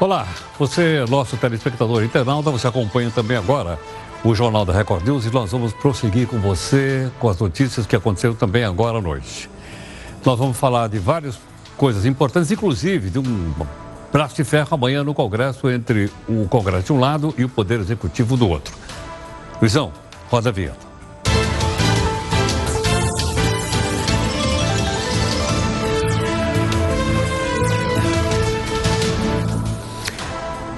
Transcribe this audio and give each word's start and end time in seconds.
Olá, 0.00 0.26
você, 0.58 1.04
nosso 1.08 1.36
telespectador 1.36 2.02
internauta, 2.02 2.50
você 2.50 2.66
acompanha 2.66 3.12
também 3.12 3.36
agora 3.36 3.78
o 4.24 4.34
Jornal 4.34 4.64
da 4.64 4.72
Record 4.72 5.04
News 5.04 5.24
e 5.24 5.30
nós 5.30 5.52
vamos 5.52 5.72
prosseguir 5.72 6.26
com 6.26 6.40
você 6.40 7.08
com 7.20 7.28
as 7.28 7.38
notícias 7.38 7.86
que 7.86 7.94
aconteceram 7.94 8.34
também 8.34 8.64
agora 8.64 8.98
à 8.98 9.00
noite. 9.00 9.48
Nós 10.24 10.36
vamos 10.36 10.56
falar 10.56 10.88
de 10.88 10.98
várias 10.98 11.38
coisas 11.76 12.04
importantes, 12.06 12.50
inclusive 12.50 13.08
de 13.08 13.20
um 13.20 13.54
braço 14.12 14.34
de 14.34 14.42
ferro 14.42 14.66
amanhã 14.72 15.04
no 15.04 15.14
Congresso 15.14 15.70
entre 15.70 16.10
o 16.28 16.48
Congresso 16.48 16.86
de 16.86 16.92
um 16.92 16.98
lado 16.98 17.32
e 17.38 17.44
o 17.44 17.48
Poder 17.48 17.78
Executivo 17.78 18.36
do 18.36 18.48
outro. 18.48 18.74
Luizão, 19.60 19.92
roda 20.28 20.48
a 20.48 20.52
vinheta. 20.52 20.93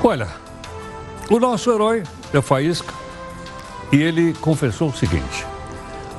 Olha, 0.07 0.29
o 1.28 1.41
nosso 1.41 1.69
herói 1.69 2.05
é 2.33 2.41
Faísca 2.41 2.95
e 3.91 3.97
ele 3.97 4.34
confessou 4.34 4.91
o 4.91 4.97
seguinte: 4.97 5.45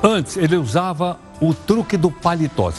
antes 0.02 0.36
ele 0.36 0.58
usava 0.58 1.18
o 1.40 1.54
truque 1.54 1.96
do 1.96 2.10
paletó. 2.10 2.70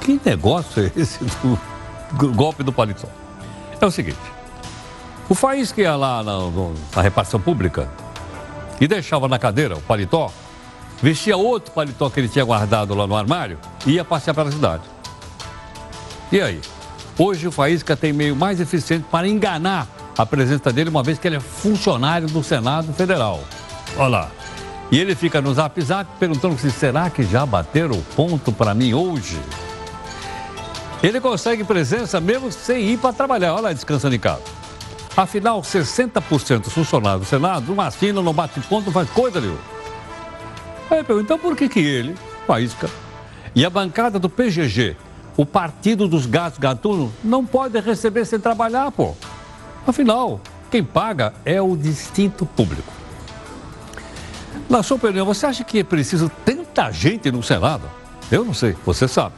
Que 0.00 0.18
negócio 0.24 0.82
é 0.82 0.90
esse 0.98 1.22
do 1.22 2.32
golpe 2.32 2.62
do 2.62 2.72
paletó? 2.72 3.06
É 3.78 3.84
o 3.84 3.90
seguinte: 3.90 4.16
o 5.28 5.34
Faísca 5.34 5.82
ia 5.82 5.94
lá 5.96 6.22
na, 6.22 6.38
na 6.96 7.02
repartição 7.02 7.38
pública 7.38 7.86
e 8.80 8.88
deixava 8.88 9.28
na 9.28 9.38
cadeira 9.38 9.76
o 9.76 9.82
paletó, 9.82 10.32
vestia 11.02 11.36
outro 11.36 11.72
paletó 11.72 12.08
que 12.08 12.20
ele 12.20 12.28
tinha 12.28 12.44
guardado 12.44 12.94
lá 12.94 13.06
no 13.06 13.14
armário 13.14 13.58
e 13.86 13.96
ia 13.96 14.04
passear 14.04 14.32
pela 14.32 14.50
cidade. 14.50 14.84
E 16.32 16.40
aí? 16.40 16.58
Hoje 17.18 17.46
o 17.46 17.52
Faísca 17.52 17.94
tem 17.94 18.14
meio 18.14 18.34
mais 18.34 18.60
eficiente 18.60 19.04
para 19.10 19.28
enganar 19.28 19.93
a 20.16 20.24
presença 20.24 20.72
dele, 20.72 20.90
uma 20.90 21.02
vez 21.02 21.18
que 21.18 21.26
ele 21.26 21.36
é 21.36 21.40
funcionário 21.40 22.28
do 22.28 22.42
Senado 22.42 22.92
Federal. 22.92 23.42
Olha 23.96 24.08
lá. 24.08 24.30
E 24.90 24.98
ele 24.98 25.14
fica 25.14 25.40
no 25.40 25.52
zap 25.52 25.80
zap 25.80 26.08
perguntando 26.18 26.58
se 26.58 26.70
será 26.70 27.10
que 27.10 27.22
já 27.24 27.44
bateram 27.44 27.96
o 27.96 28.02
ponto 28.14 28.52
para 28.52 28.74
mim 28.74 28.94
hoje? 28.94 29.40
Ele 31.02 31.20
consegue 31.20 31.64
presença 31.64 32.20
mesmo 32.20 32.50
sem 32.52 32.90
ir 32.90 32.98
para 32.98 33.12
trabalhar. 33.12 33.54
Olha 33.54 33.62
lá, 33.62 33.72
descansando 33.72 34.14
em 34.14 34.18
casa. 34.18 34.42
Afinal, 35.16 35.60
60% 35.60 36.60
dos 36.60 36.72
funcionários 36.72 37.26
do 37.26 37.28
Senado 37.28 37.74
não 37.74 37.84
assinam, 37.84 38.22
não 38.22 38.32
bate 38.32 38.58
ponto, 38.60 38.86
não 38.86 38.92
faz 38.92 39.08
coisa 39.10 39.40
nenhuma. 39.40 39.60
Aí 40.90 40.98
eu 40.98 41.04
pergunto, 41.04 41.24
então 41.24 41.38
por 41.38 41.56
que, 41.56 41.68
que 41.68 41.80
ele, 41.80 42.14
Faísca, 42.46 42.88
e 43.54 43.64
a 43.64 43.70
bancada 43.70 44.18
do 44.18 44.28
PGG, 44.28 44.96
o 45.36 45.46
Partido 45.46 46.08
dos 46.08 46.26
Gatos 46.26 46.58
Gatunos, 46.58 47.10
não 47.22 47.44
pode 47.44 47.78
receber 47.80 48.24
sem 48.24 48.40
trabalhar, 48.40 48.90
pô? 48.90 49.14
Afinal, 49.86 50.40
quem 50.70 50.82
paga 50.82 51.34
é 51.44 51.60
o 51.60 51.76
distinto 51.76 52.46
público. 52.46 52.90
Na 54.68 54.82
sua 54.82 54.96
opinião, 54.96 55.24
você 55.26 55.46
acha 55.46 55.62
que 55.62 55.78
é 55.80 55.84
preciso 55.84 56.30
tanta 56.44 56.90
gente 56.90 57.30
no 57.30 57.42
Senado? 57.42 57.82
Eu 58.30 58.44
não 58.44 58.54
sei, 58.54 58.74
você 58.84 59.06
sabe. 59.06 59.34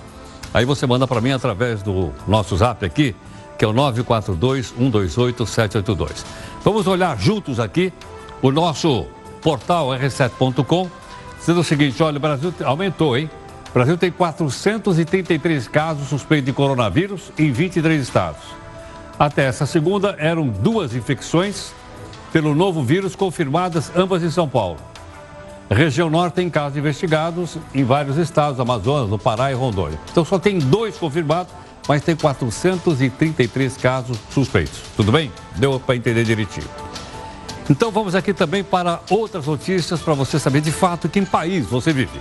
Aí 0.55 0.65
você 0.65 0.87
manda 0.87 1.05
para 1.07 1.21
mim 1.21 1.33
através 1.33 1.83
do 1.83 2.13
nosso 2.27 2.57
zap 2.57 2.83
aqui, 2.85 3.15
que 3.59 3.65
é 3.65 3.69
o 3.69 3.75
942-128-782. 3.75 6.25
Vamos 6.63 6.87
olhar 6.87 7.19
juntos 7.19 7.59
aqui 7.59 7.93
o 8.41 8.53
nosso 8.53 9.07
portal 9.43 9.89
r7.com, 9.89 10.89
sendo 11.41 11.61
o 11.61 11.65
seguinte, 11.65 12.01
olha, 12.03 12.19
o 12.19 12.21
Brasil 12.21 12.55
aumentou, 12.65 13.17
hein? 13.17 13.31
O 13.71 13.75
Brasil 13.75 13.99
tem 13.99 14.11
433 14.11 15.69
casos 15.69 16.09
suspeitos 16.09 16.47
de 16.47 16.53
coronavírus 16.53 17.31
em 17.39 17.53
23 17.53 18.01
estados. 18.01 18.66
Até 19.19 19.45
essa 19.45 19.65
segunda, 19.65 20.15
eram 20.19 20.47
duas 20.47 20.95
infecções 20.95 21.73
pelo 22.33 22.55
novo 22.55 22.83
vírus 22.83 23.17
confirmadas, 23.17 23.91
ambas 23.97 24.23
em 24.23 24.31
São 24.31 24.49
Paulo. 24.49 24.77
Região 25.71 26.11
norte 26.11 26.35
tem 26.35 26.51
casos 26.51 26.77
investigados 26.77 27.57
em 27.75 27.83
vários 27.83 28.19
estados, 28.19 28.61
Amazonas, 28.61 29.09
no 29.09 29.19
Pará 29.19 29.51
e 29.51 29.55
Rondônia. 29.55 29.99
Então 30.13 30.25
só 30.25 30.39
tem 30.39 30.59
dois 30.59 30.97
confirmados, 30.99 31.53
mas 31.89 32.03
tem 32.03 32.15
433 32.15 33.77
casos 33.79 34.19
suspeitos. 34.31 34.81
Tudo 34.95 35.11
bem? 35.11 35.33
Deu 35.57 35.81
para 35.81 35.97
entender 35.97 36.25
direitinho. 36.25 36.69
Então 37.69 37.91
vamos 37.91 38.15
aqui 38.15 38.33
também 38.33 38.63
para 38.63 39.01
outras 39.11 39.47
notícias 39.47 40.01
para 40.01 40.15
você 40.15 40.39
saber 40.39 40.61
de 40.61 40.71
fato 40.71 41.09
que 41.09 41.19
em 41.19 41.25
país 41.25 41.67
você 41.67 41.93
vive. 41.93 42.21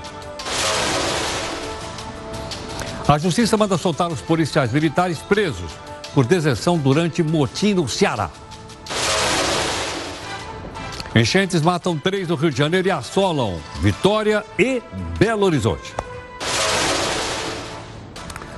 A 3.07 3.17
justiça 3.19 3.55
manda 3.55 3.77
soltar 3.77 4.11
os 4.11 4.21
policiais 4.21 4.71
militares 4.71 5.19
presos 5.19 5.71
por 6.15 6.25
deserção 6.25 6.77
durante 6.77 7.21
motim 7.21 7.73
no 7.73 7.89
Ceará. 7.89 8.31
Enchentes 11.13 11.61
matam 11.61 11.97
três 11.97 12.29
no 12.29 12.35
Rio 12.35 12.49
de 12.49 12.57
Janeiro 12.57 12.87
e 12.87 12.91
assolam 12.91 13.59
Vitória 13.81 14.43
e 14.57 14.81
Belo 15.19 15.45
Horizonte. 15.45 15.93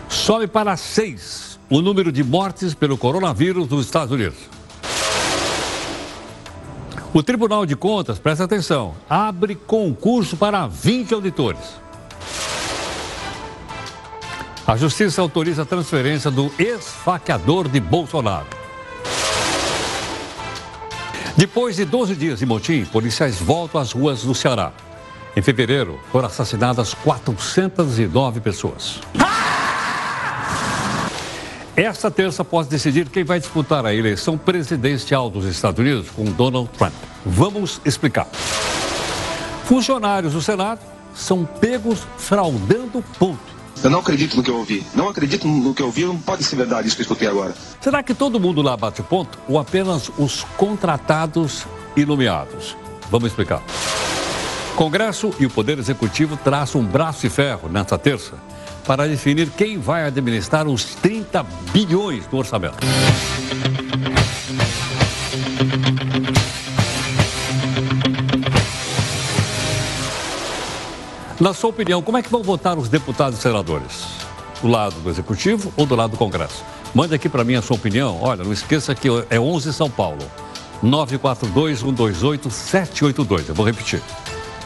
Sobe 0.07 0.47
para 0.47 0.77
seis 0.77 1.59
o 1.69 1.81
número 1.81 2.11
de 2.11 2.23
mortes 2.23 2.75
pelo 2.75 2.97
coronavírus 2.97 3.67
nos 3.67 3.85
Estados 3.85 4.11
Unidos. 4.11 4.37
O 7.13 7.23
Tribunal 7.23 7.65
de 7.65 7.75
Contas, 7.75 8.19
presta 8.19 8.43
atenção, 8.43 8.93
abre 9.09 9.55
concurso 9.55 10.37
para 10.37 10.67
20 10.67 11.15
auditores. 11.15 11.87
A 14.67 14.75
justiça 14.75 15.21
autoriza 15.21 15.61
a 15.61 15.65
transferência 15.65 16.29
do 16.29 16.51
esfaqueador 16.59 17.69
de 17.69 17.79
Bolsonaro. 17.79 18.47
Depois 21.37 21.77
de 21.77 21.85
12 21.85 22.13
dias 22.17 22.39
de 22.39 22.45
motim, 22.45 22.83
policiais 22.83 23.39
voltam 23.39 23.79
às 23.79 23.93
ruas 23.93 24.23
do 24.23 24.35
Ceará. 24.35 24.73
Em 25.37 25.41
fevereiro, 25.41 25.97
foram 26.11 26.27
assassinadas 26.27 26.93
409 26.93 28.41
pessoas. 28.41 28.99
Esta 31.73 32.11
terça 32.11 32.43
pode 32.43 32.67
decidir 32.67 33.07
quem 33.07 33.23
vai 33.23 33.39
disputar 33.39 33.85
a 33.85 33.95
eleição 33.95 34.37
presidencial 34.37 35.29
dos 35.29 35.45
Estados 35.45 35.79
Unidos 35.79 36.09
com 36.09 36.25
Donald 36.25 36.69
Trump. 36.77 36.93
Vamos 37.25 37.79
explicar. 37.85 38.27
Funcionários 39.63 40.33
do 40.33 40.41
Senado 40.41 40.81
são 41.15 41.45
pegos 41.45 42.05
fraudando 42.17 43.01
ponto. 43.17 43.56
Eu 43.83 43.89
não 43.89 43.99
acredito 43.99 44.35
no 44.35 44.43
que 44.43 44.49
eu 44.49 44.57
ouvi. 44.57 44.85
Não 44.95 45.09
acredito 45.09 45.47
no 45.47 45.73
que 45.73 45.81
eu 45.81 45.87
ouvi, 45.87 46.05
não 46.05 46.17
pode 46.17 46.43
ser 46.43 46.55
verdade 46.55 46.87
isso 46.87 46.95
que 46.95 47.01
eu 47.01 47.05
escutei 47.05 47.27
agora. 47.27 47.53
Será 47.79 48.01
que 48.01 48.13
todo 48.13 48.39
mundo 48.39 48.61
lá 48.61 48.75
bate 48.75 49.01
ponto 49.03 49.37
ou 49.47 49.59
apenas 49.59 50.09
os 50.17 50.43
contratados 50.57 51.65
e 51.95 52.05
nomeados? 52.05 52.75
Vamos 53.09 53.29
explicar. 53.29 53.61
Congresso 54.75 55.33
e 55.39 55.45
o 55.45 55.49
Poder 55.49 55.79
Executivo 55.79 56.37
traçam 56.37 56.81
um 56.81 56.85
braço 56.85 57.21
de 57.21 57.29
ferro 57.29 57.69
nesta 57.69 57.97
terça 57.97 58.33
para 58.85 59.07
definir 59.07 59.49
quem 59.49 59.77
vai 59.77 60.03
administrar 60.03 60.67
os 60.67 60.85
30 60.95 61.43
bilhões 61.73 62.25
do 62.27 62.37
orçamento. 62.37 62.77
Na 71.39 71.53
sua 71.53 71.69
opinião, 71.69 72.01
como 72.01 72.17
é 72.17 72.23
que 72.23 72.31
vão 72.31 72.41
votar 72.41 72.79
os 72.79 72.89
deputados 72.89 73.37
e 73.37 73.41
senadores? 73.43 74.07
Do 74.59 74.67
lado 74.67 74.95
do 75.01 75.09
Executivo 75.09 75.71
ou 75.77 75.85
do 75.85 75.95
lado 75.95 76.09
do 76.11 76.17
Congresso? 76.17 76.65
Mande 76.95 77.13
aqui 77.13 77.29
para 77.29 77.43
mim 77.43 77.53
a 77.53 77.61
sua 77.61 77.75
opinião. 77.75 78.17
Olha, 78.23 78.43
não 78.43 78.51
esqueça 78.51 78.95
que 78.95 79.07
é 79.29 79.39
11 79.39 79.71
São 79.71 79.87
Paulo. 79.87 80.17
942-128-782. 80.83 83.49
Eu 83.49 83.55
vou 83.55 83.63
repetir. 83.63 84.01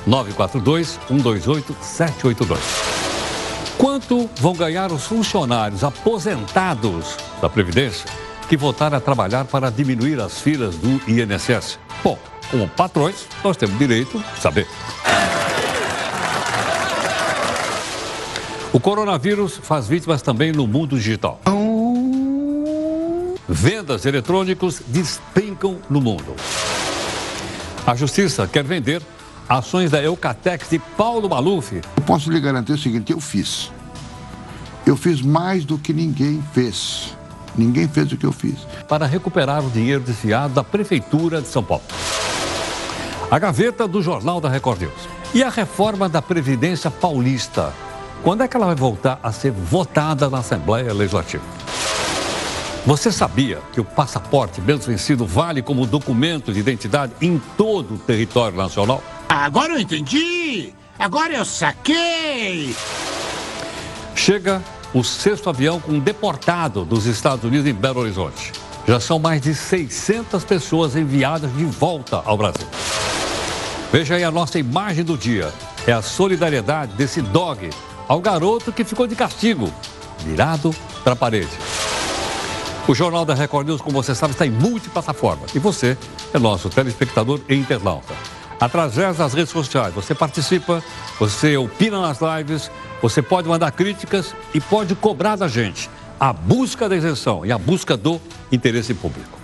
942-128-782. 0.07 2.57
Quanto 3.77 4.29
vão 4.37 4.53
ganhar 4.53 4.93
os 4.93 5.03
funcionários 5.03 5.83
aposentados 5.83 7.17
da 7.41 7.49
Previdência 7.49 8.05
que 8.47 8.55
voltaram 8.55 8.97
a 8.97 9.01
trabalhar 9.01 9.43
para 9.43 9.69
diminuir 9.69 10.21
as 10.21 10.39
filas 10.39 10.77
do 10.77 11.01
INSS? 11.05 11.77
Bom, 12.01 12.17
como 12.49 12.65
patrões, 12.69 13.27
nós 13.43 13.57
temos 13.57 13.77
direito 13.77 14.23
a 14.33 14.37
saber. 14.39 14.65
O 18.73 18.79
coronavírus 18.79 19.59
faz 19.61 19.85
vítimas 19.85 20.21
também 20.21 20.53
no 20.53 20.65
mundo 20.65 20.95
digital. 20.95 21.41
Vendas 23.47 24.05
eletrônicos 24.05 24.81
despencam 24.87 25.77
no 25.89 25.99
mundo. 25.99 26.33
A 27.85 27.93
justiça 27.95 28.47
quer 28.47 28.63
vender 28.63 29.01
ações 29.49 29.91
da 29.91 30.01
Eucatex 30.01 30.69
de 30.69 30.79
Paulo 30.79 31.27
Maluf. 31.27 31.75
Eu 31.75 32.03
posso 32.05 32.31
lhe 32.31 32.39
garantir 32.39 32.71
o 32.71 32.77
seguinte: 32.77 33.11
eu 33.11 33.19
fiz. 33.19 33.69
Eu 34.85 34.95
fiz 34.95 35.21
mais 35.21 35.65
do 35.65 35.77
que 35.77 35.91
ninguém 35.91 36.41
fez. 36.53 37.13
Ninguém 37.57 37.89
fez 37.89 38.09
o 38.13 38.17
que 38.17 38.25
eu 38.25 38.31
fiz. 38.31 38.55
Para 38.87 39.05
recuperar 39.05 39.65
o 39.65 39.69
dinheiro 39.69 40.01
desviado 40.01 40.53
da 40.53 40.63
Prefeitura 40.63 41.41
de 41.41 41.47
São 41.49 41.61
Paulo. 41.61 41.83
A 43.29 43.37
gaveta 43.37 43.85
do 43.85 44.01
Jornal 44.01 44.39
da 44.39 44.47
Record 44.47 44.79
News. 44.79 45.09
E 45.33 45.43
a 45.43 45.49
reforma 45.49 46.07
da 46.07 46.21
Previdência 46.21 46.89
Paulista 46.89 47.73
quando 48.23 48.43
é 48.43 48.47
que 48.47 48.55
ela 48.55 48.67
vai 48.67 48.75
voltar 48.75 49.19
a 49.21 49.31
ser 49.31 49.51
votada 49.51 50.29
na 50.29 50.39
Assembleia 50.39 50.93
Legislativa? 50.93 51.43
Você 52.85 53.11
sabia 53.11 53.59
que 53.71 53.79
o 53.79 53.85
passaporte, 53.85 54.59
mesmo 54.59 54.85
vencido, 54.85 55.25
vale 55.25 55.61
como 55.61 55.85
documento 55.85 56.51
de 56.51 56.59
identidade 56.59 57.13
em 57.21 57.39
todo 57.57 57.95
o 57.95 57.97
território 57.97 58.57
nacional? 58.57 59.03
Agora 59.29 59.73
eu 59.73 59.79
entendi! 59.79 60.73
Agora 60.97 61.33
eu 61.33 61.45
saquei! 61.45 62.75
Chega 64.15 64.61
o 64.93 65.03
sexto 65.03 65.49
avião 65.49 65.79
com 65.79 65.93
um 65.93 65.99
deportado 65.99 66.83
dos 66.83 67.05
Estados 67.05 67.45
Unidos 67.45 67.67
em 67.67 67.73
Belo 67.73 68.01
Horizonte. 68.01 68.51
Já 68.87 68.99
são 68.99 69.19
mais 69.19 69.41
de 69.41 69.53
600 69.53 70.43
pessoas 70.43 70.95
enviadas 70.95 71.55
de 71.55 71.65
volta 71.65 72.21
ao 72.25 72.35
Brasil. 72.35 72.67
Veja 73.91 74.15
aí 74.15 74.23
a 74.23 74.31
nossa 74.31 74.57
imagem 74.57 75.03
do 75.03 75.17
dia. 75.17 75.53
É 75.85 75.91
a 75.91 76.01
solidariedade 76.01 76.93
desse 76.93 77.21
dog 77.21 77.69
ao 78.11 78.19
garoto 78.19 78.73
que 78.73 78.83
ficou 78.83 79.07
de 79.07 79.15
castigo, 79.15 79.71
virado 80.19 80.75
para 81.01 81.13
a 81.13 81.15
parede. 81.15 81.47
O 82.85 82.93
Jornal 82.93 83.23
da 83.23 83.33
Record 83.33 83.65
News, 83.65 83.79
como 83.79 84.03
você 84.03 84.13
sabe, 84.13 84.33
está 84.33 84.45
em 84.45 84.49
multiplataforma. 84.49 85.43
E 85.55 85.59
você 85.59 85.97
é 86.33 86.37
nosso 86.37 86.69
telespectador 86.69 87.39
e 87.47 87.55
internauta. 87.55 88.13
Através 88.59 89.15
das 89.15 89.33
redes 89.33 89.53
sociais, 89.53 89.93
você 89.93 90.13
participa, 90.13 90.83
você 91.17 91.55
opina 91.55 92.01
nas 92.01 92.19
lives, 92.19 92.69
você 93.01 93.21
pode 93.21 93.47
mandar 93.47 93.71
críticas 93.71 94.35
e 94.53 94.59
pode 94.59 94.93
cobrar 94.93 95.37
da 95.37 95.47
gente 95.47 95.89
a 96.19 96.33
busca 96.33 96.89
da 96.89 96.97
isenção 96.97 97.45
e 97.45 97.51
a 97.53 97.57
busca 97.57 97.95
do 97.95 98.19
interesse 98.51 98.93
público. 98.93 99.40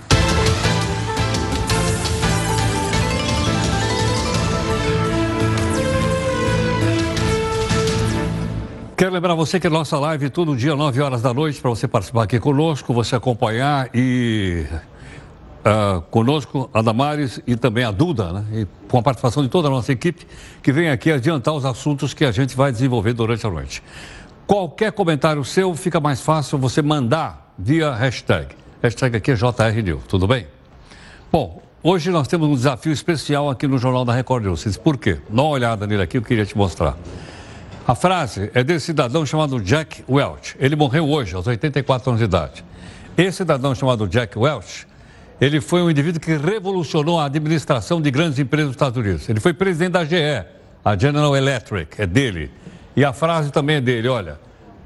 Quero 8.98 9.12
lembrar 9.12 9.36
você 9.36 9.60
que 9.60 9.68
a 9.68 9.70
nossa 9.70 10.00
live 10.00 10.28
todo 10.28 10.56
dia, 10.56 10.76
9 10.76 11.00
horas 11.04 11.22
da 11.22 11.32
noite, 11.32 11.62
para 11.62 11.70
você 11.70 11.88
participar 11.88 12.24
aqui 12.24 12.40
conosco, 12.40 12.92
você 12.96 13.16
acompanhar 13.16 13.92
e 13.94 14.66
uh, 15.64 16.02
conosco 16.10 16.68
a 16.74 16.82
Damares 16.82 17.40
e 17.46 17.56
também 17.56 17.84
a 17.84 17.92
Duda, 17.92 18.34
né? 18.34 18.46
E 18.52 18.68
com 18.88 18.98
a 18.98 19.04
participação 19.04 19.44
de 19.44 19.50
toda 19.50 19.68
a 19.68 19.70
nossa 19.70 19.92
equipe, 19.92 20.26
que 20.64 20.72
vem 20.72 20.90
aqui 20.90 21.12
adiantar 21.12 21.54
os 21.54 21.64
assuntos 21.64 22.12
que 22.12 22.26
a 22.26 22.32
gente 22.32 22.58
vai 22.58 22.72
desenvolver 22.72 23.14
durante 23.14 23.46
a 23.46 23.52
noite. 23.52 23.84
Qualquer 24.48 24.92
comentário 24.92 25.46
seu 25.46 25.76
fica 25.76 26.00
mais 26.00 26.20
fácil 26.20 26.58
você 26.58 26.82
mandar 26.82 27.54
via 27.56 27.94
hashtag. 27.94 28.48
Hashtag 28.82 29.16
aqui 29.16 29.30
é 29.30 29.36
JRNew, 29.36 30.02
tudo 30.08 30.26
bem? 30.26 30.48
Bom, 31.32 31.62
hoje 31.84 32.10
nós 32.10 32.28
temos 32.28 32.50
um 32.50 32.56
desafio 32.56 32.92
especial 32.92 33.48
aqui 33.48 33.68
no 33.68 33.78
Jornal 33.78 34.04
da 34.04 34.14
Record 34.14 34.46
News. 34.46 34.76
Por 34.78 34.98
quê? 34.98 35.20
Dá 35.30 35.44
uma 35.44 35.52
olhada 35.52 35.86
nele 35.86 36.02
aqui, 36.02 36.18
eu 36.18 36.24
queria 36.24 36.48
te 36.48 36.58
mostrar. 36.58 36.98
A 37.88 37.96
frase 37.96 38.52
é 38.54 38.66
desse 38.66 38.88
cidadão 38.88 39.26
chamado 39.26 39.62
Jack 39.62 40.04
Welch. 40.10 40.58
Ele 40.60 40.76
morreu 40.76 41.08
hoje, 41.10 41.34
aos 41.34 41.48
84 41.48 42.10
anos 42.10 42.20
de 42.20 42.26
idade. 42.26 42.66
Esse 43.18 43.38
cidadão 43.38 43.74
chamado 43.74 44.06
Jack 44.10 44.38
Welch, 44.38 44.86
ele 45.40 45.62
foi 45.62 45.82
um 45.82 45.90
indivíduo 45.90 46.20
que 46.20 46.36
revolucionou 46.36 47.18
a 47.18 47.24
administração 47.24 48.02
de 48.02 48.12
grandes 48.12 48.40
empresas 48.40 48.68
dos 48.68 48.76
Estados 48.76 48.98
Unidos. 48.98 49.30
Ele 49.30 49.40
foi 49.40 49.54
presidente 49.54 49.94
da 49.94 50.04
GE, 50.04 50.46
a 50.84 50.98
General 50.98 51.34
Electric, 51.34 52.02
é 52.02 52.06
dele. 52.06 52.52
E 52.94 53.06
a 53.06 53.14
frase 53.14 53.54
também 53.54 53.78
é 53.78 53.82
dele, 53.82 54.10
olha, 54.10 54.38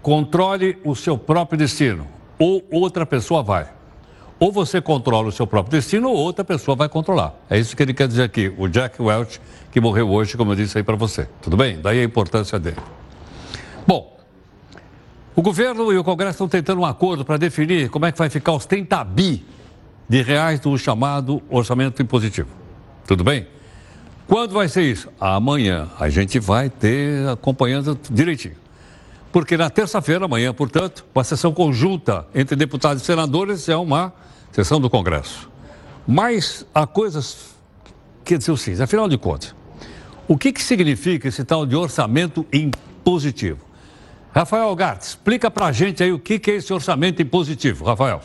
controle 0.04 0.78
o 0.86 0.96
seu 0.96 1.18
próprio 1.18 1.58
destino, 1.58 2.08
ou 2.38 2.64
outra 2.70 3.04
pessoa 3.04 3.42
vai. 3.42 3.68
Ou 4.40 4.52
você 4.52 4.80
controla 4.80 5.30
o 5.30 5.32
seu 5.32 5.48
próprio 5.48 5.72
destino, 5.72 6.08
ou 6.10 6.18
outra 6.18 6.46
pessoa 6.46 6.76
vai 6.76 6.88
controlar. 6.88 7.34
É 7.50 7.58
isso 7.58 7.76
que 7.76 7.82
ele 7.82 7.96
quer 7.96 8.08
dizer 8.08 8.22
aqui, 8.22 8.54
o 8.60 8.68
Jack 8.68 9.02
Welch, 9.02 9.42
que 9.72 9.80
morreu 9.80 10.10
hoje, 10.10 10.36
como 10.36 10.52
eu 10.52 10.56
disse 10.56 10.78
aí 10.78 10.84
para 10.84 10.96
você. 10.96 11.28
Tudo 11.42 11.56
bem? 11.56 11.80
Daí 11.80 12.00
a 12.00 12.04
importância 12.04 12.60
dele. 12.60 12.78
Bom, 13.88 14.20
o 15.36 15.42
governo 15.42 15.92
e 15.94 15.98
o 15.98 16.04
Congresso 16.04 16.32
estão 16.32 16.48
tentando 16.48 16.82
um 16.82 16.86
acordo 16.86 17.24
para 17.24 17.38
definir 17.38 17.90
como 17.90 18.06
é 18.06 18.12
que 18.12 18.18
vai 18.18 18.30
ficar 18.30 18.52
os 18.54 18.66
30 18.66 19.04
bi 19.06 19.46
de 20.08 20.22
reais 20.22 20.60
do 20.60 20.78
chamado 20.78 21.42
orçamento 21.50 22.02
impositivo. 22.02 22.50
Tudo 23.08 23.24
bem? 23.24 23.48
Quando 24.28 24.54
vai 24.54 24.68
ser 24.68 24.84
isso? 24.84 25.10
Amanhã. 25.20 25.90
A 26.00 26.10
gente 26.10 26.38
vai 26.38 26.70
ter 26.70 27.28
acompanhando 27.30 27.98
direitinho. 28.10 28.56
Porque 29.32 29.56
na 29.56 29.70
terça-feira, 29.70 30.26
amanhã, 30.26 30.54
portanto, 30.54 31.06
uma 31.16 31.24
sessão 31.24 31.54
conjunta 31.54 32.28
entre 32.36 32.56
deputados 32.58 33.02
e 33.02 33.06
senadores 33.06 33.70
é 33.70 33.76
uma 33.78 34.14
sessão 34.52 34.82
do 34.82 34.90
Congresso. 34.90 35.50
Mas 36.06 36.66
há 36.76 36.86
coisas 36.86 37.56
que 38.26 38.38
dizer 38.38 38.52
o 38.52 38.58
seguinte, 38.58 38.82
afinal 38.82 39.08
de 39.08 39.18
contas, 39.18 39.56
o 40.28 40.38
que, 40.38 40.52
que 40.52 40.62
significa 40.62 41.28
esse 41.28 41.44
tal 41.44 41.66
de 41.66 41.76
orçamento 41.76 42.46
impositivo? 42.52 43.66
Rafael 44.34 44.74
Gart, 44.76 45.02
explica 45.02 45.52
para 45.52 45.66
a 45.66 45.72
gente 45.72 46.02
aí 46.02 46.12
o 46.12 46.20
que, 46.20 46.40
que 46.40 46.52
é 46.52 46.56
esse 46.56 46.72
orçamento 46.72 47.22
impositivo, 47.22 47.84
Rafael. 47.84 48.22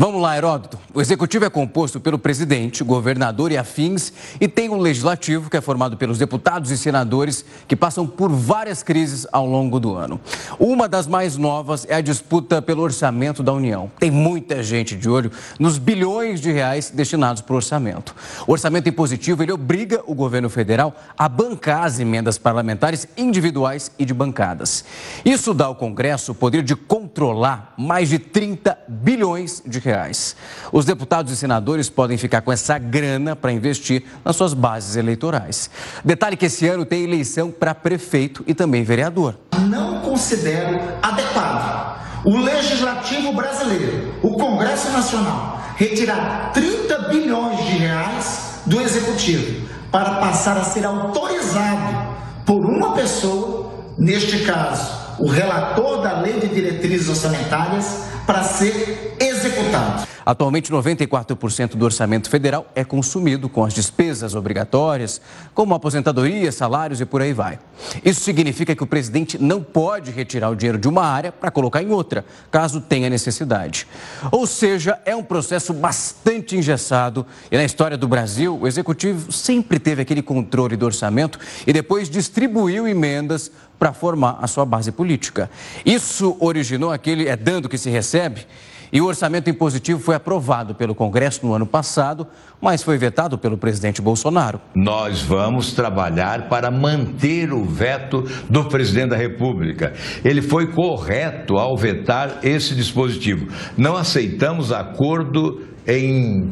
Vamos 0.00 0.22
lá, 0.22 0.36
Heródoto. 0.36 0.78
O 0.94 1.00
executivo 1.00 1.44
é 1.44 1.50
composto 1.50 1.98
pelo 1.98 2.20
presidente, 2.20 2.84
governador 2.84 3.50
e 3.50 3.56
afins, 3.56 4.12
e 4.40 4.46
tem 4.46 4.70
um 4.70 4.78
legislativo 4.78 5.50
que 5.50 5.56
é 5.56 5.60
formado 5.60 5.96
pelos 5.96 6.18
deputados 6.18 6.70
e 6.70 6.78
senadores 6.78 7.44
que 7.66 7.74
passam 7.74 8.06
por 8.06 8.30
várias 8.30 8.80
crises 8.80 9.26
ao 9.32 9.44
longo 9.44 9.80
do 9.80 9.96
ano. 9.96 10.20
Uma 10.56 10.88
das 10.88 11.08
mais 11.08 11.36
novas 11.36 11.84
é 11.88 11.96
a 11.96 12.00
disputa 12.00 12.62
pelo 12.62 12.82
orçamento 12.82 13.42
da 13.42 13.52
União. 13.52 13.90
Tem 13.98 14.08
muita 14.08 14.62
gente 14.62 14.94
de 14.94 15.08
olho 15.10 15.32
nos 15.58 15.78
bilhões 15.78 16.40
de 16.40 16.52
reais 16.52 16.90
destinados 16.90 17.42
para 17.42 17.54
o 17.54 17.56
orçamento. 17.56 18.14
O 18.46 18.52
orçamento 18.52 18.88
impositivo 18.88 19.42
ele 19.42 19.50
obriga 19.50 20.00
o 20.06 20.14
governo 20.14 20.48
federal 20.48 20.94
a 21.18 21.28
bancar 21.28 21.82
as 21.82 21.98
emendas 21.98 22.38
parlamentares 22.38 23.08
individuais 23.16 23.90
e 23.98 24.04
de 24.04 24.14
bancadas. 24.14 24.84
Isso 25.24 25.52
dá 25.52 25.64
ao 25.64 25.74
Congresso 25.74 26.30
o 26.30 26.36
poder 26.36 26.62
de 26.62 26.76
controlar 26.76 27.74
mais 27.76 28.08
de 28.08 28.20
30 28.20 28.78
bilhões 28.86 29.60
de 29.66 29.80
reais 29.80 29.87
reais. 29.88 30.36
Os 30.70 30.84
deputados 30.84 31.32
e 31.32 31.36
senadores 31.36 31.88
podem 31.88 32.18
ficar 32.18 32.42
com 32.42 32.52
essa 32.52 32.78
grana 32.78 33.34
para 33.34 33.50
investir 33.52 34.04
nas 34.24 34.36
suas 34.36 34.52
bases 34.52 34.96
eleitorais. 34.96 35.70
Detalhe 36.04 36.36
que 36.36 36.46
esse 36.46 36.68
ano 36.68 36.84
tem 36.84 37.02
eleição 37.02 37.50
para 37.50 37.74
prefeito 37.74 38.44
e 38.46 38.54
também 38.54 38.84
vereador. 38.84 39.34
Não 39.58 40.00
considero 40.00 40.78
adequado 41.02 41.98
o 42.24 42.36
legislativo 42.36 43.32
brasileiro, 43.32 44.14
o 44.22 44.32
Congresso 44.32 44.90
Nacional, 44.90 45.62
retirar 45.76 46.50
30 46.52 46.98
bilhões 47.08 47.64
de 47.64 47.78
reais 47.78 48.60
do 48.66 48.80
executivo 48.80 49.68
para 49.90 50.16
passar 50.16 50.58
a 50.58 50.64
ser 50.64 50.84
autorizado 50.84 52.16
por 52.44 52.64
uma 52.66 52.92
pessoa, 52.92 53.72
neste 53.96 54.40
caso, 54.44 54.97
o 55.18 55.26
relator 55.26 56.02
da 56.02 56.20
Lei 56.20 56.38
de 56.38 56.48
Diretrizes 56.48 57.08
Orçamentárias, 57.08 58.08
para 58.28 58.42
ser 58.42 59.16
executado. 59.18 60.06
Atualmente, 60.28 60.70
94% 60.70 61.76
do 61.76 61.86
orçamento 61.86 62.28
federal 62.28 62.70
é 62.74 62.84
consumido 62.84 63.48
com 63.48 63.64
as 63.64 63.72
despesas 63.72 64.34
obrigatórias, 64.34 65.18
como 65.54 65.74
aposentadoria, 65.74 66.52
salários 66.52 67.00
e 67.00 67.06
por 67.06 67.22
aí 67.22 67.32
vai. 67.32 67.58
Isso 68.04 68.20
significa 68.20 68.76
que 68.76 68.82
o 68.82 68.86
presidente 68.86 69.42
não 69.42 69.62
pode 69.62 70.10
retirar 70.10 70.50
o 70.50 70.54
dinheiro 70.54 70.76
de 70.76 70.86
uma 70.86 71.06
área 71.06 71.32
para 71.32 71.50
colocar 71.50 71.82
em 71.82 71.90
outra, 71.90 72.26
caso 72.50 72.82
tenha 72.82 73.08
necessidade. 73.08 73.86
Ou 74.30 74.46
seja, 74.46 75.00
é 75.06 75.16
um 75.16 75.22
processo 75.22 75.72
bastante 75.72 76.54
engessado 76.54 77.24
e 77.50 77.56
na 77.56 77.64
história 77.64 77.96
do 77.96 78.06
Brasil, 78.06 78.58
o 78.60 78.66
executivo 78.66 79.32
sempre 79.32 79.78
teve 79.78 80.02
aquele 80.02 80.20
controle 80.20 80.76
do 80.76 80.84
orçamento 80.84 81.38
e 81.66 81.72
depois 81.72 82.10
distribuiu 82.10 82.86
emendas 82.86 83.50
para 83.78 83.92
formar 83.92 84.38
a 84.40 84.46
sua 84.46 84.64
base 84.64 84.90
política. 84.92 85.50
Isso 85.84 86.36
originou 86.40 86.92
aquele 86.92 87.28
é 87.28 87.36
dando 87.36 87.68
que 87.68 87.78
se 87.78 87.90
recebe 87.90 88.46
e 88.92 89.00
o 89.00 89.06
orçamento 89.06 89.50
impositivo 89.50 90.00
foi 90.00 90.14
aprovado 90.14 90.74
pelo 90.74 90.94
Congresso 90.94 91.44
no 91.46 91.52
ano 91.52 91.66
passado, 91.66 92.26
mas 92.60 92.82
foi 92.82 92.96
vetado 92.96 93.36
pelo 93.38 93.58
presidente 93.58 94.00
Bolsonaro. 94.00 94.60
Nós 94.74 95.20
vamos 95.20 95.72
trabalhar 95.72 96.48
para 96.48 96.70
manter 96.70 97.52
o 97.52 97.64
veto 97.64 98.22
do 98.48 98.64
presidente 98.64 99.10
da 99.10 99.16
República. 99.16 99.92
Ele 100.24 100.40
foi 100.40 100.72
correto 100.72 101.58
ao 101.58 101.76
vetar 101.76 102.38
esse 102.42 102.74
dispositivo. 102.74 103.48
Não 103.76 103.96
aceitamos 103.96 104.72
acordo 104.72 105.62
em 105.86 106.50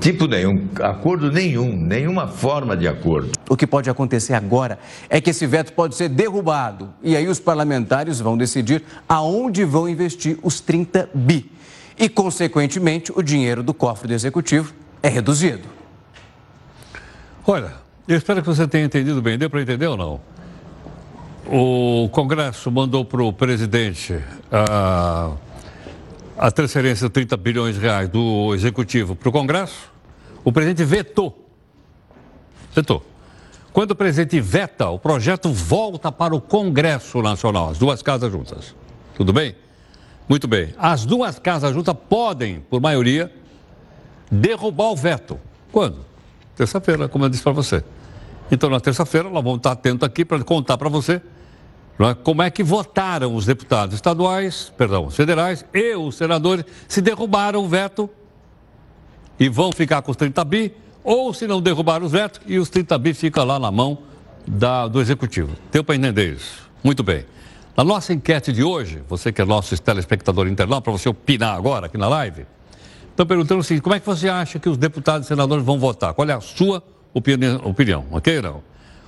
Tipo 0.00 0.26
nenhum, 0.26 0.66
acordo 0.80 1.30
nenhum, 1.30 1.76
nenhuma 1.76 2.26
forma 2.26 2.74
de 2.74 2.88
acordo. 2.88 3.32
O 3.50 3.54
que 3.54 3.66
pode 3.66 3.90
acontecer 3.90 4.32
agora 4.32 4.78
é 5.10 5.20
que 5.20 5.28
esse 5.28 5.46
veto 5.46 5.74
pode 5.74 5.94
ser 5.94 6.08
derrubado 6.08 6.88
e 7.02 7.14
aí 7.14 7.28
os 7.28 7.38
parlamentares 7.38 8.18
vão 8.18 8.36
decidir 8.36 8.82
aonde 9.06 9.62
vão 9.62 9.86
investir 9.86 10.38
os 10.42 10.58
30 10.58 11.10
bi. 11.12 11.52
E, 11.98 12.08
consequentemente, 12.08 13.12
o 13.14 13.22
dinheiro 13.22 13.62
do 13.62 13.74
cofre 13.74 14.08
do 14.08 14.14
executivo 14.14 14.72
é 15.02 15.08
reduzido. 15.08 15.68
Olha, 17.46 17.74
eu 18.08 18.16
espero 18.16 18.40
que 18.40 18.48
você 18.48 18.66
tenha 18.66 18.86
entendido 18.86 19.20
bem. 19.20 19.36
Deu 19.36 19.50
para 19.50 19.60
entender 19.60 19.86
ou 19.86 19.98
não? 19.98 20.20
O 21.46 22.08
Congresso 22.08 22.70
mandou 22.70 23.04
para 23.04 23.22
o 23.22 23.34
presidente 23.34 24.18
a, 24.50 25.32
a 26.38 26.50
transferência 26.50 27.06
de 27.06 27.12
30 27.12 27.36
bilhões 27.36 27.74
de 27.74 27.82
reais 27.82 28.08
do 28.08 28.54
Executivo 28.54 29.14
para 29.14 29.28
o 29.28 29.32
Congresso 29.32 29.89
o 30.44 30.52
presidente 30.52 30.84
vetou. 30.84 31.46
Vetou. 32.74 33.04
Quando 33.72 33.92
o 33.92 33.94
presidente 33.94 34.40
veta, 34.40 34.88
o 34.88 34.98
projeto 34.98 35.52
volta 35.52 36.10
para 36.10 36.34
o 36.34 36.40
Congresso 36.40 37.22
Nacional, 37.22 37.70
as 37.70 37.78
duas 37.78 38.02
casas 38.02 38.30
juntas. 38.32 38.74
Tudo 39.14 39.32
bem? 39.32 39.54
Muito 40.28 40.48
bem. 40.48 40.74
As 40.76 41.04
duas 41.04 41.38
casas 41.38 41.72
juntas 41.72 41.94
podem, 42.08 42.60
por 42.60 42.80
maioria, 42.80 43.32
derrubar 44.30 44.90
o 44.90 44.96
veto. 44.96 45.38
Quando? 45.70 46.04
Terça-feira, 46.56 47.08
como 47.08 47.24
eu 47.24 47.28
disse 47.28 47.42
para 47.42 47.52
você. 47.52 47.84
Então, 48.50 48.68
na 48.68 48.80
terça-feira, 48.80 49.28
nós 49.30 49.42
vamos 49.42 49.58
estar 49.58 49.72
atentos 49.72 50.04
aqui 50.04 50.24
para 50.24 50.42
contar 50.42 50.76
para 50.76 50.88
você 50.88 51.22
é, 52.00 52.14
como 52.14 52.42
é 52.42 52.50
que 52.50 52.62
votaram 52.62 53.34
os 53.34 53.44
deputados 53.44 53.94
estaduais, 53.94 54.72
perdão, 54.76 55.06
os 55.06 55.14
federais 55.14 55.64
e 55.74 55.94
os 55.94 56.14
senadores, 56.14 56.64
se 56.88 57.02
derrubaram 57.02 57.62
o 57.62 57.68
veto 57.68 58.08
e 59.40 59.48
vão 59.48 59.72
ficar 59.72 60.02
com 60.02 60.10
os 60.10 60.16
30 60.18 60.44
bi, 60.44 60.74
ou 61.02 61.32
se 61.32 61.46
não 61.46 61.62
derrubaram 61.62 62.04
os 62.04 62.12
vetos 62.12 62.42
e 62.46 62.58
os 62.58 62.68
30 62.68 62.98
bi 62.98 63.14
ficam 63.14 63.42
lá 63.44 63.58
na 63.58 63.70
mão 63.70 63.96
da, 64.46 64.86
do 64.86 65.00
executivo. 65.00 65.56
Deu 65.72 65.82
para 65.82 65.96
entender 65.96 66.34
isso? 66.34 66.68
Muito 66.84 67.02
bem. 67.02 67.24
Na 67.74 67.82
nossa 67.82 68.12
enquete 68.12 68.52
de 68.52 68.62
hoje, 68.62 69.02
você 69.08 69.32
que 69.32 69.40
é 69.40 69.44
nosso 69.44 69.80
telespectador 69.80 70.46
internauta, 70.46 70.82
para 70.82 70.92
você 70.92 71.08
opinar 71.08 71.56
agora 71.56 71.86
aqui 71.86 71.96
na 71.96 72.08
live, 72.08 72.44
estão 73.08 73.24
perguntando 73.24 73.60
o 73.60 73.64
seguinte: 73.64 73.82
como 73.82 73.94
é 73.94 74.00
que 74.00 74.04
você 74.04 74.28
acha 74.28 74.58
que 74.58 74.68
os 74.68 74.76
deputados 74.76 75.26
e 75.26 75.28
senadores 75.28 75.64
vão 75.64 75.78
votar? 75.78 76.12
Qual 76.12 76.28
é 76.28 76.34
a 76.34 76.40
sua 76.40 76.82
opinião? 77.14 77.62
opinião 77.64 78.04
ok 78.10 78.42
não? 78.42 78.62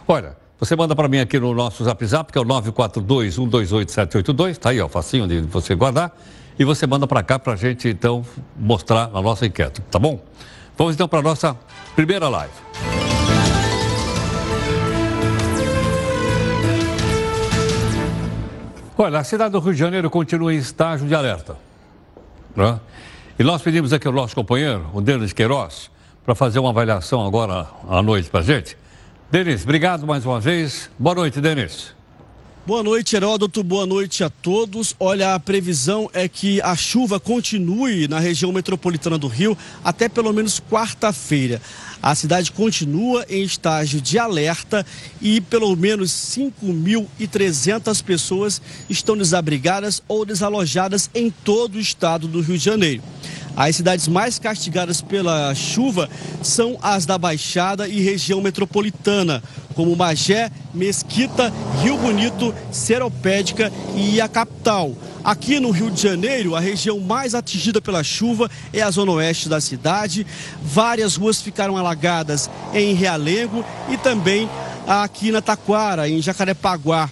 Olha, 0.09 0.35
você 0.59 0.75
manda 0.75 0.97
para 0.97 1.09
mim 1.09 1.19
aqui 1.19 1.39
no 1.39 1.53
nosso 1.53 1.85
zap 1.85 2.07
zap, 2.07 2.33
que 2.33 2.39
é 2.39 2.41
o 2.41 2.45
942-128-782, 2.45 4.51
está 4.51 4.71
aí, 4.71 4.81
ó, 4.81 4.89
facinho 4.89 5.29
de 5.29 5.43
você 5.43 5.75
guardar, 5.75 6.17
e 6.59 6.65
você 6.65 6.87
manda 6.87 7.07
para 7.07 7.23
cá 7.23 7.39
para 7.39 7.55
a 7.55 7.57
gente, 7.57 7.89
então, 7.89 8.25
mostrar 8.57 9.11
a 9.13 9.23
nossa 9.23 9.47
enquete, 9.47 9.81
tá 9.91 9.99
bom? 9.99 10.23
Vamos 10.77 10.95
então 10.95 11.09
para 11.09 11.21
a 11.21 11.23
nossa 11.23 11.57
primeira 11.95 12.29
live. 12.29 12.53
Olha, 18.97 19.19
a 19.19 19.25
cidade 19.25 19.53
do 19.53 19.59
Rio 19.59 19.73
de 19.73 19.79
Janeiro 19.79 20.09
continua 20.09 20.55
em 20.55 20.59
estágio 20.59 21.09
de 21.09 21.15
alerta. 21.15 21.57
Né? 22.55 22.79
E 23.39 23.43
nós 23.43 23.63
pedimos 23.63 23.93
aqui 23.93 24.07
ao 24.07 24.13
nosso 24.13 24.35
companheiro, 24.35 24.89
o 24.93 25.01
Denis 25.01 25.33
Queiroz, 25.33 25.91
para 26.25 26.35
fazer 26.35 26.59
uma 26.59 26.71
avaliação 26.71 27.27
agora 27.27 27.67
à 27.89 28.03
noite 28.03 28.31
para 28.31 28.41
a 28.41 28.43
gente. 28.45 28.77
Denis, 29.31 29.65
obrigado 29.65 30.07
mais 30.07 30.25
uma 30.25 30.39
vez. 30.39 30.91
Boa 30.99 31.15
noite, 31.15 31.41
Denis. 31.41 31.95
Boa 32.65 32.81
noite, 32.81 33.17
Heródoto. 33.17 33.65
Boa 33.65 33.85
noite 33.85 34.23
a 34.23 34.31
todos. 34.31 34.95
Olha, 35.01 35.35
a 35.35 35.41
previsão 35.41 36.09
é 36.13 36.29
que 36.29 36.63
a 36.63 36.77
chuva 36.77 37.19
continue 37.19 38.07
na 38.07 38.21
região 38.21 38.53
metropolitana 38.53 39.19
do 39.19 39.27
Rio 39.27 39.59
até 39.83 40.09
pelo 40.09 40.33
menos 40.33 40.61
quarta-feira. 40.71 41.61
A 42.01 42.15
cidade 42.15 42.53
continua 42.53 43.27
em 43.29 43.43
estágio 43.43 44.01
de 44.01 44.17
alerta 44.17 44.87
e 45.21 45.41
pelo 45.41 45.75
menos 45.75 46.13
5.300 46.13 48.01
pessoas 48.05 48.63
estão 48.89 49.17
desabrigadas 49.17 50.01
ou 50.07 50.25
desalojadas 50.25 51.11
em 51.13 51.31
todo 51.31 51.75
o 51.75 51.81
estado 51.81 52.29
do 52.29 52.41
Rio 52.41 52.57
de 52.57 52.65
Janeiro. 52.65 53.03
As 53.57 53.77
cidades 53.77 54.09
mais 54.09 54.39
castigadas 54.39 55.03
pela 55.03 55.55
chuva 55.55 56.09
são 56.43 56.79
as 56.81 57.05
da 57.05 57.19
Baixada 57.19 57.87
e 57.87 58.01
região 58.01 58.41
metropolitana, 58.41 59.43
como 59.75 59.95
Magé, 59.95 60.51
Mesquita, 60.73 61.53
Rio 61.83 61.99
Bonito, 61.99 62.55
Seropédica 62.71 63.71
e 63.95 64.21
a 64.21 64.29
capital. 64.29 64.97
Aqui 65.23 65.61
no 65.61 65.71
Rio 65.71 65.91
de 65.91 66.03
Janeiro, 66.03 66.57
a 66.57 66.61
região 66.61 66.99
mais 66.99 67.35
atingida 67.35 67.81
pela 67.81 68.03
chuva 68.03 68.51
é 68.73 68.83
a 68.83 68.91
zona 68.91 69.13
oeste 69.13 69.49
da 69.49 69.61
cidade. 69.61 70.27
Várias 70.63 71.17
ruas 71.17 71.41
ficaram 71.41 71.77
alagadas 71.77 72.51
em 72.75 72.95
Realengo 72.95 73.65
e 73.89 73.97
também 73.99 74.49
aqui 74.87 75.31
na 75.31 75.41
Taquara, 75.41 76.09
em 76.09 76.21
Jacarepaguá. 76.21 77.09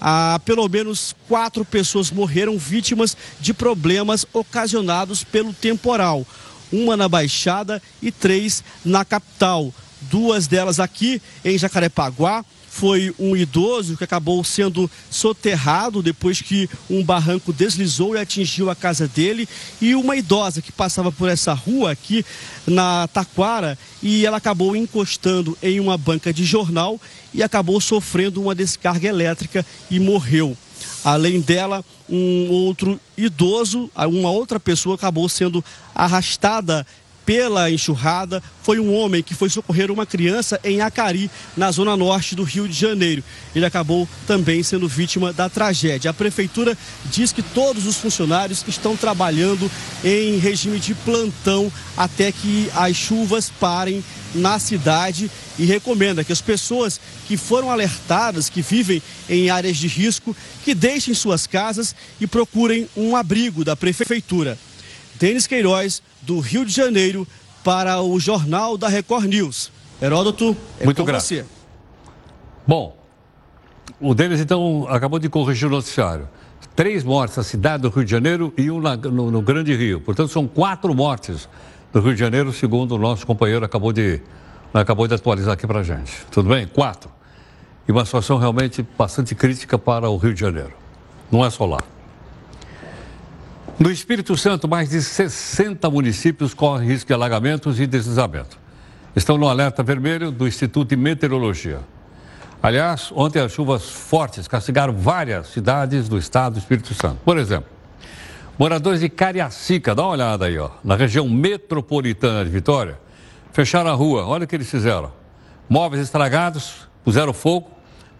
Ah, 0.00 0.40
pelo 0.44 0.66
menos 0.68 1.14
quatro 1.28 1.64
pessoas 1.64 2.10
morreram 2.10 2.56
vítimas 2.56 3.16
de 3.38 3.52
problemas 3.52 4.24
ocasionados 4.32 5.22
pelo 5.22 5.52
temporal. 5.52 6.26
Uma 6.72 6.96
na 6.96 7.08
Baixada 7.08 7.82
e 8.00 8.10
três 8.10 8.64
na 8.84 9.04
capital. 9.04 9.72
Duas 10.02 10.46
delas 10.46 10.80
aqui 10.80 11.20
em 11.44 11.58
Jacarepaguá 11.58 12.44
foi 12.70 13.12
um 13.18 13.36
idoso 13.36 13.96
que 13.96 14.04
acabou 14.04 14.42
sendo 14.44 14.88
soterrado 15.10 16.02
depois 16.02 16.40
que 16.40 16.70
um 16.88 17.02
barranco 17.02 17.52
deslizou 17.52 18.14
e 18.14 18.18
atingiu 18.18 18.70
a 18.70 18.76
casa 18.76 19.08
dele, 19.08 19.48
e 19.82 19.94
uma 19.94 20.14
idosa 20.14 20.62
que 20.62 20.70
passava 20.70 21.10
por 21.10 21.28
essa 21.28 21.52
rua 21.52 21.90
aqui 21.90 22.24
na 22.66 23.08
Taquara 23.08 23.76
e 24.00 24.24
ela 24.24 24.36
acabou 24.36 24.76
encostando 24.76 25.58
em 25.60 25.80
uma 25.80 25.98
banca 25.98 26.32
de 26.32 26.44
jornal 26.44 26.98
e 27.34 27.42
acabou 27.42 27.80
sofrendo 27.80 28.40
uma 28.40 28.54
descarga 28.54 29.08
elétrica 29.08 29.66
e 29.90 29.98
morreu. 29.98 30.56
Além 31.04 31.40
dela, 31.40 31.84
um 32.08 32.48
outro 32.50 33.00
idoso, 33.16 33.90
uma 33.96 34.30
outra 34.30 34.60
pessoa 34.60 34.94
acabou 34.94 35.28
sendo 35.28 35.64
arrastada 35.94 36.86
pela 37.24 37.70
enxurrada 37.70 38.42
foi 38.62 38.78
um 38.78 38.94
homem 38.94 39.22
que 39.22 39.34
foi 39.34 39.48
socorrer 39.48 39.90
uma 39.90 40.06
criança 40.06 40.60
em 40.62 40.80
Acari, 40.80 41.30
na 41.56 41.70
zona 41.70 41.96
norte 41.96 42.34
do 42.34 42.42
Rio 42.42 42.68
de 42.68 42.74
Janeiro. 42.74 43.22
Ele 43.54 43.64
acabou 43.64 44.08
também 44.26 44.62
sendo 44.62 44.88
vítima 44.88 45.32
da 45.32 45.48
tragédia. 45.48 46.10
A 46.10 46.14
prefeitura 46.14 46.76
diz 47.06 47.32
que 47.32 47.42
todos 47.42 47.86
os 47.86 47.96
funcionários 47.96 48.64
estão 48.66 48.96
trabalhando 48.96 49.70
em 50.04 50.38
regime 50.38 50.78
de 50.78 50.94
plantão 50.94 51.72
até 51.96 52.30
que 52.32 52.70
as 52.74 52.96
chuvas 52.96 53.50
parem 53.60 54.04
na 54.34 54.58
cidade 54.58 55.30
e 55.58 55.64
recomenda 55.64 56.24
que 56.24 56.32
as 56.32 56.40
pessoas 56.40 57.00
que 57.26 57.36
foram 57.36 57.70
alertadas, 57.70 58.48
que 58.48 58.62
vivem 58.62 59.02
em 59.28 59.50
áreas 59.50 59.76
de 59.76 59.86
risco, 59.86 60.36
que 60.64 60.74
deixem 60.74 61.14
suas 61.14 61.46
casas 61.46 61.94
e 62.20 62.26
procurem 62.26 62.88
um 62.96 63.16
abrigo 63.16 63.64
da 63.64 63.76
prefeitura. 63.76 64.58
Denis 65.18 65.46
Queiroz, 65.46 66.02
do 66.22 66.40
Rio 66.40 66.64
de 66.64 66.72
Janeiro, 66.72 67.26
para 67.62 68.00
o 68.00 68.18
Jornal 68.18 68.76
da 68.76 68.88
Record 68.88 69.26
News. 69.26 69.70
Heródoto, 70.00 70.56
é 70.78 70.84
Muito 70.84 70.98
com 70.98 71.04
grato. 71.04 71.22
você. 71.22 71.44
Bom, 72.66 72.96
o 74.00 74.14
Denis 74.14 74.40
então 74.40 74.86
acabou 74.88 75.18
de 75.18 75.28
corrigir 75.28 75.68
o 75.68 75.70
noticiário. 75.70 76.28
Três 76.74 77.04
mortes 77.04 77.36
na 77.36 77.42
cidade 77.42 77.82
do 77.82 77.90
Rio 77.90 78.04
de 78.04 78.10
Janeiro 78.10 78.54
e 78.56 78.70
um 78.70 78.80
na, 78.80 78.96
no, 78.96 79.30
no 79.30 79.42
Grande 79.42 79.74
Rio. 79.74 80.00
Portanto, 80.00 80.30
são 80.30 80.46
quatro 80.46 80.94
mortes 80.94 81.48
no 81.92 82.00
Rio 82.00 82.14
de 82.14 82.20
Janeiro, 82.20 82.52
segundo 82.52 82.94
o 82.94 82.98
nosso 82.98 83.26
companheiro 83.26 83.64
acabou 83.64 83.92
de, 83.92 84.22
acabou 84.72 85.06
de 85.06 85.14
atualizar 85.14 85.54
aqui 85.54 85.66
para 85.66 85.80
a 85.80 85.82
gente. 85.82 86.12
Tudo 86.30 86.48
bem? 86.48 86.66
Quatro. 86.66 87.10
E 87.86 87.92
uma 87.92 88.04
situação 88.04 88.38
realmente 88.38 88.86
bastante 88.96 89.34
crítica 89.34 89.78
para 89.78 90.08
o 90.08 90.16
Rio 90.16 90.32
de 90.32 90.40
Janeiro. 90.40 90.72
Não 91.30 91.44
é 91.44 91.50
só 91.50 91.66
lá. 91.66 91.80
No 93.80 93.90
Espírito 93.90 94.36
Santo, 94.36 94.68
mais 94.68 94.90
de 94.90 95.00
60 95.00 95.88
municípios 95.88 96.52
correm 96.52 96.86
risco 96.86 97.06
de 97.06 97.14
alagamentos 97.14 97.80
e 97.80 97.86
deslizamento. 97.86 98.58
Estão 99.16 99.38
no 99.38 99.48
alerta 99.48 99.82
vermelho 99.82 100.30
do 100.30 100.46
Instituto 100.46 100.90
de 100.90 100.96
Meteorologia. 100.96 101.80
Aliás, 102.62 103.10
ontem 103.16 103.40
as 103.40 103.52
chuvas 103.52 103.88
fortes 103.88 104.46
castigaram 104.46 104.92
várias 104.92 105.46
cidades 105.46 106.10
do 106.10 106.18
estado 106.18 106.52
do 106.52 106.58
Espírito 106.58 106.92
Santo. 106.92 107.20
Por 107.24 107.38
exemplo, 107.38 107.70
moradores 108.58 109.00
de 109.00 109.08
Cariacica, 109.08 109.94
dá 109.94 110.02
uma 110.02 110.10
olhada 110.10 110.44
aí, 110.44 110.58
ó, 110.58 110.72
na 110.84 110.94
região 110.94 111.26
metropolitana 111.26 112.44
de 112.44 112.50
Vitória, 112.50 113.00
fecharam 113.50 113.90
a 113.90 113.94
rua. 113.94 114.26
Olha 114.26 114.44
o 114.44 114.46
que 114.46 114.56
eles 114.56 114.70
fizeram. 114.70 115.10
Móveis 115.70 116.02
estragados, 116.02 116.86
puseram 117.02 117.32
fogo 117.32 117.70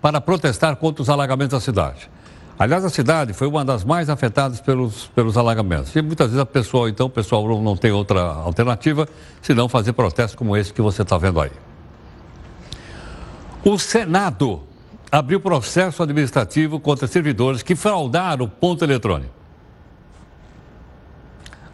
para 0.01 0.23
protestar 0.23 0.75
contra 0.77 1.03
os 1.03 1.11
alagamentos 1.11 1.53
da 1.53 1.61
cidade. 1.61 2.09
Aliás, 2.61 2.85
a 2.85 2.91
cidade 2.91 3.33
foi 3.33 3.49
uma 3.49 3.65
das 3.65 3.85
mais 3.85 4.11
afetadas 4.11 4.61
pelos, 4.61 5.07
pelos 5.15 5.39
alagamentos. 5.39 5.97
E 5.97 6.03
muitas 6.03 6.27
vezes 6.27 6.43
a 6.43 6.45
pessoa, 6.45 6.91
então, 6.91 7.07
o 7.07 7.11
pessoal 7.11 7.49
não, 7.59 7.75
tem 7.75 7.91
outra 7.91 8.21
alternativa 8.21 9.09
senão 9.41 9.67
fazer 9.67 9.95
protestos 9.95 10.35
como 10.35 10.55
esse 10.55 10.71
que 10.71 10.83
você 10.83 11.01
está 11.01 11.17
vendo 11.17 11.41
aí. 11.41 11.51
O 13.65 13.79
Senado 13.79 14.61
abriu 15.11 15.41
processo 15.41 16.03
administrativo 16.03 16.79
contra 16.79 17.07
servidores 17.07 17.63
que 17.63 17.75
fraudaram 17.75 18.45
o 18.45 18.49
ponto 18.49 18.85
eletrônico. 18.85 19.33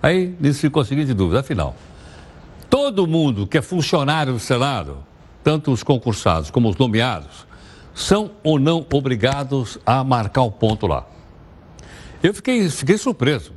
Aí 0.01 0.37
nisso 0.39 0.61
ficou 0.61 0.83
a 0.83 0.85
seguinte 0.85 1.13
dúvida: 1.13 1.41
afinal, 1.41 1.75
todo 2.71 3.09
mundo 3.09 3.45
que 3.45 3.59
é 3.59 3.63
funcionário 3.63 4.35
do 4.35 4.39
Senado, 4.39 4.99
tanto 5.43 5.73
os 5.73 5.83
concursados 5.83 6.49
como 6.49 6.69
os 6.69 6.77
nomeados, 6.77 7.45
são 7.97 8.33
ou 8.45 8.59
não 8.59 8.87
obrigados 8.93 9.79
a 9.87 10.05
marcar 10.05 10.43
o 10.43 10.53
ponto 10.53 10.87
lá. 10.87 11.07
Eu 12.23 12.35
fiquei, 12.35 12.69
fiquei 12.69 12.99
surpreso. 12.99 13.55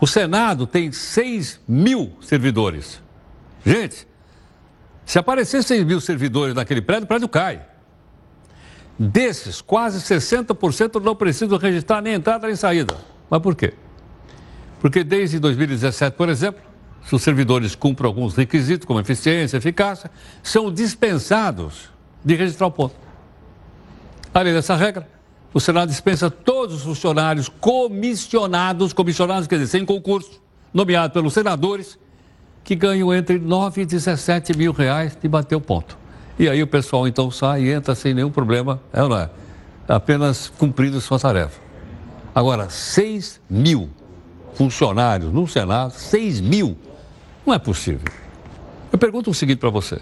O 0.00 0.06
Senado 0.06 0.66
tem 0.66 0.90
6 0.90 1.60
mil 1.66 2.12
servidores. 2.20 3.00
Gente, 3.64 4.06
se 5.04 5.16
aparecer 5.16 5.62
6 5.62 5.84
mil 5.84 6.00
servidores 6.00 6.56
naquele 6.56 6.82
prédio, 6.82 7.04
o 7.04 7.06
prédio 7.06 7.28
cai. 7.28 7.64
Desses, 8.98 9.62
quase 9.62 10.00
60% 10.00 11.00
não 11.00 11.14
precisam 11.14 11.56
registrar 11.56 12.02
nem 12.02 12.14
entrada 12.14 12.48
nem 12.48 12.56
saída. 12.56 12.96
Mas 13.30 13.40
por 13.40 13.54
quê? 13.54 13.74
Porque 14.80 15.04
desde 15.04 15.38
2017, 15.38 16.16
por 16.16 16.28
exemplo, 16.28 16.62
se 17.04 17.14
os 17.14 17.22
servidores 17.22 17.76
cumprem 17.76 18.08
alguns 18.08 18.34
requisitos, 18.34 18.84
como 18.84 18.98
eficiência, 18.98 19.56
eficácia, 19.56 20.10
são 20.42 20.72
dispensados 20.72 21.90
de 22.24 22.34
registrar 22.34 22.66
o 22.66 22.72
ponto. 22.72 23.05
Além 24.32 24.52
dessa 24.52 24.76
regra, 24.76 25.08
o 25.52 25.60
Senado 25.60 25.88
dispensa 25.88 26.30
todos 26.30 26.76
os 26.76 26.82
funcionários 26.82 27.48
comissionados, 27.48 28.92
comissionados, 28.92 29.46
quer 29.46 29.56
dizer, 29.56 29.68
sem 29.68 29.86
concurso, 29.86 30.42
nomeados 30.72 31.14
pelos 31.14 31.32
senadores, 31.32 31.98
que 32.62 32.74
ganham 32.74 33.14
entre 33.14 33.38
9 33.38 33.82
e 33.82 33.86
17 33.86 34.56
mil 34.56 34.72
reais 34.72 35.16
de 35.20 35.28
bater 35.28 35.54
o 35.54 35.60
ponto. 35.60 35.96
E 36.38 36.48
aí 36.48 36.62
o 36.62 36.66
pessoal 36.66 37.08
então 37.08 37.30
sai 37.30 37.62
e 37.62 37.72
entra 37.72 37.94
sem 37.94 38.12
nenhum 38.12 38.30
problema, 38.30 38.80
é 38.92 39.02
ou 39.02 39.08
não 39.08 39.18
é? 39.18 39.30
Apenas 39.88 40.52
cumprindo 40.58 41.00
sua 41.00 41.18
tarefa. 41.18 41.58
Agora, 42.34 42.68
6 42.68 43.40
mil 43.48 43.88
funcionários 44.52 45.32
no 45.32 45.46
Senado, 45.46 45.92
6 45.92 46.40
mil, 46.40 46.76
não 47.46 47.54
é 47.54 47.58
possível. 47.58 48.12
Eu 48.92 48.98
pergunto 48.98 49.30
o 49.30 49.34
seguinte 49.34 49.58
para 49.58 49.70
você. 49.70 50.00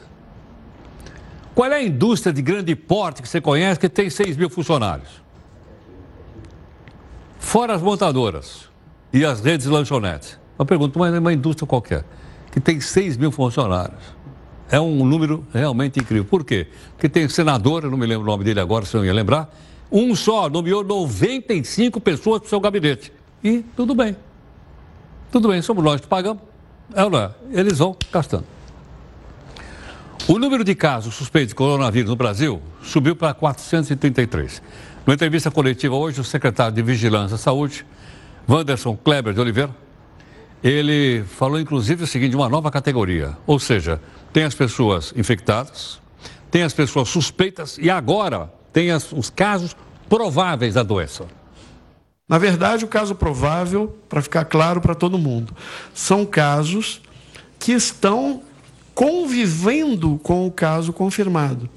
Qual 1.54 1.70
é 1.70 1.76
a 1.76 1.82
indústria 1.82 2.32
de 2.32 2.42
grande 2.42 2.74
porte 2.74 3.22
que 3.22 3.28
você 3.28 3.40
conhece 3.40 3.78
que 3.78 3.88
tem 3.88 4.10
6 4.10 4.36
mil 4.36 4.50
funcionários? 4.50 5.22
Fora 7.38 7.74
as 7.74 7.82
montadoras 7.82 8.68
e 9.12 9.24
as 9.24 9.40
redes 9.40 9.66
de 9.66 9.72
lanchonetes. 9.72 10.38
Eu 10.58 10.66
pergunto, 10.66 10.98
mas 10.98 11.14
é 11.14 11.18
uma 11.18 11.32
indústria 11.32 11.66
qualquer, 11.66 12.04
que 12.50 12.58
tem 12.58 12.80
6 12.80 13.16
mil 13.16 13.30
funcionários. 13.30 14.02
É 14.68 14.80
um 14.80 15.04
número 15.04 15.46
realmente 15.52 16.00
incrível. 16.00 16.24
Por 16.24 16.44
quê? 16.44 16.66
Porque 16.92 17.08
tem 17.08 17.28
senador, 17.28 17.84
eu 17.84 17.90
não 17.90 17.98
me 17.98 18.06
lembro 18.06 18.24
o 18.24 18.26
nome 18.26 18.42
dele 18.42 18.58
agora, 18.58 18.84
se 18.84 18.96
eu 18.96 19.04
ia 19.04 19.12
lembrar, 19.12 19.54
um 19.92 20.16
só 20.16 20.48
nomeou 20.48 20.82
95 20.82 22.00
pessoas 22.00 22.40
para 22.40 22.46
o 22.46 22.50
seu 22.50 22.58
gabinete. 22.58 23.12
E 23.44 23.60
tudo 23.76 23.94
bem. 23.94 24.16
Tudo 25.30 25.48
bem, 25.48 25.62
somos 25.62 25.84
nós 25.84 26.00
que 26.00 26.08
pagamos. 26.08 26.42
É 26.94 27.04
ou 27.04 27.10
não 27.10 27.18
é? 27.20 27.30
Eles 27.52 27.78
vão 27.78 27.96
gastando. 28.10 28.44
O 30.26 30.38
número 30.38 30.64
de 30.64 30.74
casos 30.74 31.14
suspeitos 31.14 31.50
de 31.50 31.54
coronavírus 31.54 32.08
no 32.08 32.16
Brasil 32.16 32.62
subiu 32.82 33.14
para 33.14 33.34
433. 33.34 34.62
Numa 35.04 35.14
entrevista 35.14 35.50
coletiva 35.50 35.94
hoje, 35.94 36.18
o 36.18 36.24
secretário 36.24 36.74
de 36.74 36.80
Vigilância 36.80 37.34
e 37.34 37.38
Saúde, 37.38 37.84
Wanderson 38.48 38.96
Kleber 38.96 39.34
de 39.34 39.40
Oliveira, 39.40 39.76
ele 40.62 41.22
falou 41.24 41.60
inclusive 41.60 42.04
o 42.04 42.06
seguinte, 42.06 42.34
uma 42.34 42.48
nova 42.48 42.70
categoria. 42.70 43.36
Ou 43.46 43.58
seja, 43.58 44.00
tem 44.32 44.44
as 44.44 44.54
pessoas 44.54 45.12
infectadas, 45.14 46.00
tem 46.50 46.62
as 46.62 46.72
pessoas 46.72 47.10
suspeitas 47.10 47.76
e 47.76 47.90
agora 47.90 48.50
tem 48.72 48.90
as, 48.90 49.12
os 49.12 49.28
casos 49.28 49.76
prováveis 50.08 50.72
da 50.72 50.82
doença. 50.82 51.26
Na 52.26 52.38
verdade, 52.38 52.86
o 52.86 52.88
caso 52.88 53.14
provável, 53.14 53.98
para 54.08 54.22
ficar 54.22 54.46
claro 54.46 54.80
para 54.80 54.94
todo 54.94 55.18
mundo, 55.18 55.54
são 55.92 56.24
casos 56.24 57.02
que 57.58 57.72
estão 57.72 58.42
convivendo 58.94 60.20
com 60.22 60.46
o 60.46 60.50
caso 60.50 60.92
confirmado. 60.92 61.68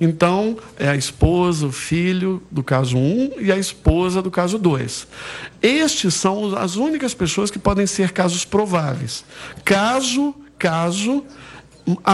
Então, 0.00 0.58
é 0.76 0.88
a 0.88 0.96
esposa, 0.96 1.66
o 1.66 1.72
filho 1.72 2.42
do 2.50 2.64
caso 2.64 2.96
1 2.96 3.40
e 3.40 3.52
a 3.52 3.56
esposa 3.56 4.20
do 4.20 4.30
caso 4.30 4.58
2. 4.58 5.06
Estes 5.62 6.14
são 6.14 6.56
as 6.56 6.76
únicas 6.76 7.14
pessoas 7.14 7.50
que 7.50 7.58
podem 7.58 7.86
ser 7.86 8.10
casos 8.10 8.44
prováveis. 8.44 9.24
Caso, 9.64 10.34
caso, 10.58 11.24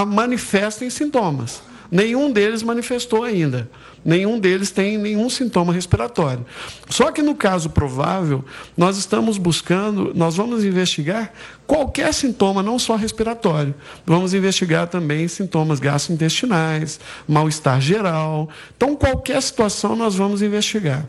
manifestem 0.06 0.90
sintomas. 0.90 1.62
Nenhum 1.90 2.30
deles 2.30 2.62
manifestou 2.62 3.24
ainda 3.24 3.68
nenhum 4.04 4.38
deles 4.38 4.70
tem 4.70 4.98
nenhum 4.98 5.28
sintoma 5.28 5.72
respiratório. 5.72 6.44
Só 6.88 7.12
que 7.12 7.22
no 7.22 7.34
caso 7.34 7.70
provável, 7.70 8.44
nós 8.76 8.96
estamos 8.96 9.38
buscando, 9.38 10.12
nós 10.14 10.36
vamos 10.36 10.64
investigar 10.64 11.32
qualquer 11.66 12.12
sintoma, 12.12 12.62
não 12.62 12.78
só 12.78 12.96
respiratório. 12.96 13.74
Vamos 14.04 14.34
investigar 14.34 14.88
também 14.88 15.28
sintomas 15.28 15.78
gastrointestinais, 15.80 16.98
mal-estar 17.28 17.80
geral. 17.80 18.48
Então, 18.76 18.96
qualquer 18.96 19.40
situação 19.42 19.94
nós 19.94 20.14
vamos 20.14 20.42
investigar. 20.42 21.06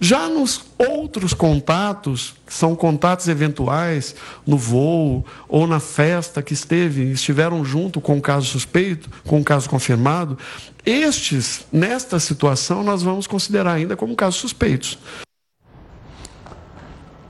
Já 0.00 0.28
nos 0.28 0.64
outros 0.78 1.32
contatos, 1.32 2.34
que 2.46 2.52
são 2.52 2.74
contatos 2.74 3.28
eventuais, 3.28 4.14
no 4.46 4.56
voo 4.56 5.24
ou 5.48 5.66
na 5.66 5.78
festa 5.78 6.42
que 6.42 6.54
esteve, 6.54 7.12
estiveram 7.12 7.64
junto 7.64 8.00
com 8.00 8.18
o 8.18 8.20
caso 8.20 8.46
suspeito, 8.46 9.08
com 9.24 9.40
o 9.40 9.44
caso 9.44 9.68
confirmado, 9.68 10.36
estes, 10.84 11.64
nesta 11.72 12.18
situação, 12.18 12.82
nós 12.82 13.02
vamos 13.02 13.26
considerar 13.26 13.74
ainda 13.74 13.96
como 13.96 14.16
casos 14.16 14.40
suspeitos. 14.40 14.98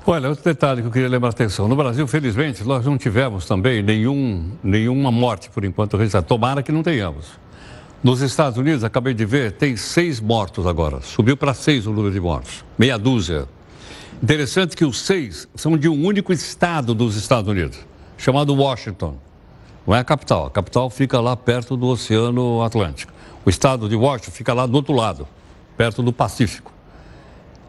Olha, 0.05 0.29
outro 0.29 0.43
detalhe 0.43 0.83
que 0.83 0.89
eu 0.89 0.93
queria 0.93 1.09
lembrar 1.09 1.29
a 1.29 1.31
atenção. 1.31 1.69
No 1.69 1.77
Brasil, 1.77 2.07
felizmente, 2.09 2.65
nós 2.65 2.85
não 2.85 2.99
tivemos 2.99 3.47
também 3.47 3.83
nenhum, 3.83 4.51
nenhuma 4.63 5.13
morte, 5.13 5.49
por 5.51 5.65
enquanto, 5.65 5.97
registrada. 5.97 6.27
Tomara 6.27 6.63
que 6.63 6.73
não 6.73 6.83
tenhamos. 6.83 7.42
Nos 8.03 8.21
Estados 8.21 8.59
Unidos, 8.59 8.83
acabei 8.83 9.15
de 9.15 9.25
ver, 9.25 9.53
tem 9.53 9.77
seis 9.77 10.19
mortos 10.19 10.67
agora. 10.67 11.01
Subiu 11.03 11.37
para 11.37 11.55
seis 11.55 11.87
o 11.87 11.93
número 11.93 12.13
de 12.13 12.19
mortos. 12.19 12.65
Meia 12.77 12.99
dúzia. 12.99 13.47
Interessante 14.21 14.77
que 14.77 14.85
os 14.85 15.03
seis 15.03 15.47
são 15.55 15.79
de 15.79 15.89
um 15.89 16.05
único 16.05 16.33
estado 16.33 16.97
dos 16.97 17.15
Estados 17.15 17.49
Unidos, 17.49 17.79
chamado 18.19 18.57
Washington. 18.57 19.17
Não 19.87 19.95
é 19.95 20.01
a 20.01 20.05
capital. 20.05 20.47
A 20.47 20.51
capital 20.51 20.91
fica 20.91 21.21
lá 21.21 21.37
perto 21.37 21.77
do 21.77 21.87
Oceano 21.87 22.61
Atlântico. 22.63 23.13
O 23.45 23.51
estado 23.51 23.89
de 23.89 23.95
Washington 23.95 24.33
fica 24.33 24.53
lá 24.53 24.67
do 24.67 24.75
outro 24.75 24.95
lado, 24.95 25.29
perto 25.77 26.03
do 26.03 26.13
Pacífico. 26.13 26.73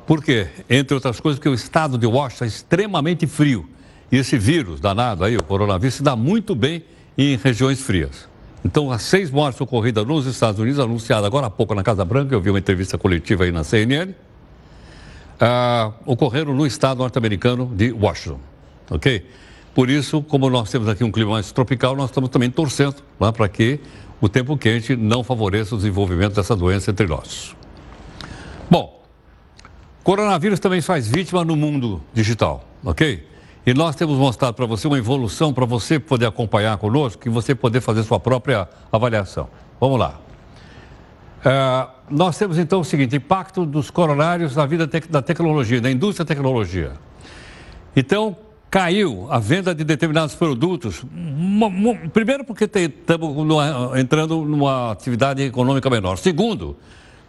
Por 0.07 0.23
quê? 0.23 0.47
Entre 0.67 0.95
outras 0.95 1.19
coisas, 1.19 1.37
porque 1.37 1.49
o 1.49 1.53
estado 1.53 1.95
de 1.95 2.07
Washington 2.07 2.45
é 2.45 2.47
extremamente 2.47 3.27
frio. 3.27 3.69
E 4.11 4.17
esse 4.17 4.35
vírus 4.39 4.79
danado 4.79 5.23
aí, 5.23 5.37
o 5.37 5.43
coronavírus, 5.43 5.93
se 5.93 6.01
dá 6.01 6.15
muito 6.15 6.55
bem 6.55 6.83
em 7.15 7.37
regiões 7.37 7.79
frias. 7.81 8.32
Então, 8.65 8.91
as 8.91 9.01
seis 9.01 9.29
mortes 9.29 9.59
ocorridas 9.59 10.05
nos 10.05 10.25
Estados 10.25 10.59
Unidos, 10.59 10.79
anunciadas 10.79 11.25
agora 11.25 11.47
há 11.47 11.49
pouco 11.49 11.75
na 11.75 11.83
Casa 11.83 12.05
Branca, 12.05 12.33
eu 12.33 12.41
vi 12.41 12.49
uma 12.49 12.59
entrevista 12.59 12.97
coletiva 12.97 13.43
aí 13.43 13.51
na 13.51 13.63
CNN, 13.63 14.13
ah, 15.39 15.91
ocorreram 16.05 16.53
no 16.53 16.65
estado 16.65 16.99
norte-americano 16.99 17.69
de 17.75 17.91
Washington. 17.91 18.39
Ok? 18.89 19.25
Por 19.75 19.89
isso, 19.89 20.21
como 20.21 20.49
nós 20.49 20.69
temos 20.69 20.87
aqui 20.87 21.03
um 21.03 21.11
clima 21.11 21.31
mais 21.31 21.51
tropical, 21.51 21.95
nós 21.95 22.09
estamos 22.09 22.29
também 22.29 22.49
torcendo 22.49 22.95
lá 23.19 23.33
para 23.33 23.49
que 23.49 23.79
o 24.21 24.29
tempo 24.29 24.55
quente 24.57 24.95
não 24.95 25.23
favoreça 25.23 25.75
o 25.75 25.77
desenvolvimento 25.77 26.35
dessa 26.35 26.55
doença 26.55 26.91
entre 26.91 27.07
nós. 27.07 27.55
Bom, 28.69 29.03
coronavírus 30.03 30.59
também 30.59 30.79
faz 30.79 31.07
vítima 31.07 31.43
no 31.43 31.55
mundo 31.55 32.01
digital, 32.13 32.65
ok? 32.85 33.25
E 33.65 33.73
nós 33.73 33.95
temos 33.95 34.17
mostrado 34.17 34.53
para 34.53 34.65
você 34.65 34.87
uma 34.87 34.97
evolução 34.97 35.53
para 35.53 35.65
você 35.65 35.99
poder 35.99 36.25
acompanhar 36.25 36.77
conosco 36.77 37.25
e 37.25 37.29
você 37.29 37.55
poder 37.55 37.79
fazer 37.79 38.03
sua 38.03 38.19
própria 38.19 38.67
avaliação. 38.91 39.47
Vamos 39.79 39.99
lá. 39.99 40.19
É, 41.45 41.87
nós 42.09 42.37
temos 42.37 42.57
então 42.57 42.81
o 42.81 42.85
seguinte: 42.85 43.15
impacto 43.15 43.65
dos 43.65 43.89
coronários 43.89 44.55
na 44.55 44.65
vida 44.65 44.87
da 45.09 45.21
tecnologia, 45.21 45.79
da 45.79 45.89
indústria 45.91 46.25
da 46.25 46.27
tecnologia. 46.27 46.91
Então, 47.95 48.35
caiu 48.69 49.27
a 49.29 49.39
venda 49.39 49.73
de 49.73 49.83
determinados 49.83 50.35
produtos. 50.35 51.05
Primeiro, 52.11 52.43
porque 52.43 52.65
estamos 52.65 53.47
entrando 53.97 54.43
numa 54.43 54.91
atividade 54.91 55.43
econômica 55.43 55.89
menor. 55.89 56.17
Segundo, 56.17 56.75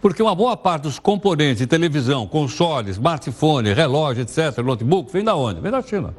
porque 0.00 0.22
uma 0.22 0.34
boa 0.34 0.56
parte 0.56 0.84
dos 0.84 0.98
componentes 0.98 1.58
de 1.58 1.66
televisão, 1.66 2.26
console, 2.26 2.90
smartphone, 2.90 3.72
relógio, 3.72 4.22
etc., 4.22 4.58
notebook, 4.64 5.12
vem 5.12 5.22
da 5.22 5.34
onde? 5.34 5.60
Vem 5.60 5.70
da 5.70 5.82
China. 5.82 6.14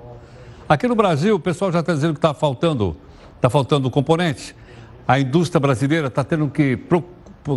Aqui 0.68 0.88
no 0.88 0.96
Brasil, 0.96 1.36
o 1.36 1.40
pessoal 1.40 1.72
já 1.72 1.80
está 1.80 1.94
dizendo 1.94 2.14
que 2.14 2.18
está 2.18 2.34
faltando, 2.34 2.98
tá 3.40 3.50
faltando 3.50 3.90
componentes. 3.92 4.56
A 5.08 5.20
indústria 5.20 5.60
brasileira 5.60 6.08
está 6.08 6.24
tendo 6.24 6.50
que 6.50 6.80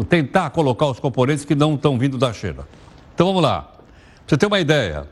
tentar 0.08 0.50
colocar 0.50 0.86
os 0.86 1.00
componentes 1.00 1.44
que 1.44 1.54
não 1.54 1.74
estão 1.74 1.98
vindo 1.98 2.18
da 2.18 2.32
China. 2.32 2.68
Então 3.14 3.26
vamos 3.26 3.42
lá. 3.42 3.72
Você 4.26 4.36
ter 4.36 4.46
uma 4.46 4.60
ideia, 4.60 5.08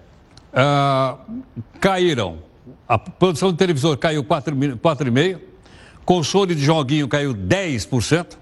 uh, 0.53 1.43
caíram. 1.81 2.39
A 2.87 2.99
produção 2.99 3.51
de 3.51 3.59
televisor 3.59 3.97
caiu 3.97 4.23
4,5%, 4.23 5.41
console 6.05 6.55
de 6.55 6.63
joguinho 6.63 7.09
caiu 7.09 7.35
10%, 7.35 8.37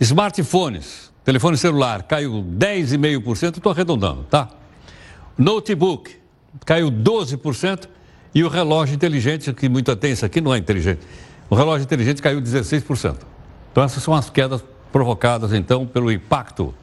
smartphones 0.00 1.14
Telefone 1.24 1.56
celular 1.56 2.02
caiu 2.02 2.44
10,5%, 2.44 3.56
estou 3.56 3.72
arredondando, 3.72 4.24
tá? 4.24 4.50
Notebook 5.38 6.14
caiu 6.66 6.90
12% 6.90 7.88
e 8.34 8.42
o 8.42 8.48
relógio 8.48 8.94
inteligente, 8.94 9.52
que 9.52 9.68
muita 9.68 9.94
tem, 9.94 10.12
isso 10.12 10.26
aqui 10.26 10.40
não 10.40 10.52
é 10.52 10.58
inteligente, 10.58 11.00
o 11.48 11.54
relógio 11.54 11.84
inteligente 11.84 12.20
caiu 12.20 12.40
16%. 12.40 13.16
Então 13.70 13.84
essas 13.84 14.02
são 14.02 14.14
as 14.14 14.28
quedas 14.28 14.64
provocadas 14.92 15.52
então 15.52 15.86
pelo 15.86 16.10
impacto, 16.10 16.74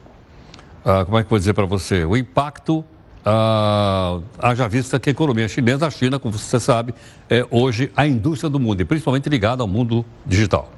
ah, 0.84 1.04
como 1.04 1.18
é 1.18 1.22
que 1.22 1.26
eu 1.26 1.30
vou 1.30 1.38
dizer 1.38 1.54
para 1.54 1.64
você? 1.64 2.04
O 2.04 2.16
impacto, 2.16 2.84
ah, 3.24 4.18
haja 4.38 4.68
vista 4.68 4.98
que 4.98 5.10
a 5.10 5.12
economia 5.12 5.48
chinesa, 5.48 5.86
a 5.86 5.90
China, 5.90 6.18
como 6.18 6.36
você 6.36 6.58
sabe, 6.58 6.94
é 7.28 7.46
hoje 7.50 7.92
a 7.96 8.06
indústria 8.06 8.50
do 8.50 8.58
mundo 8.58 8.80
e 8.80 8.84
principalmente 8.84 9.28
ligada 9.28 9.62
ao 9.62 9.68
mundo 9.68 10.04
digital. 10.26 10.70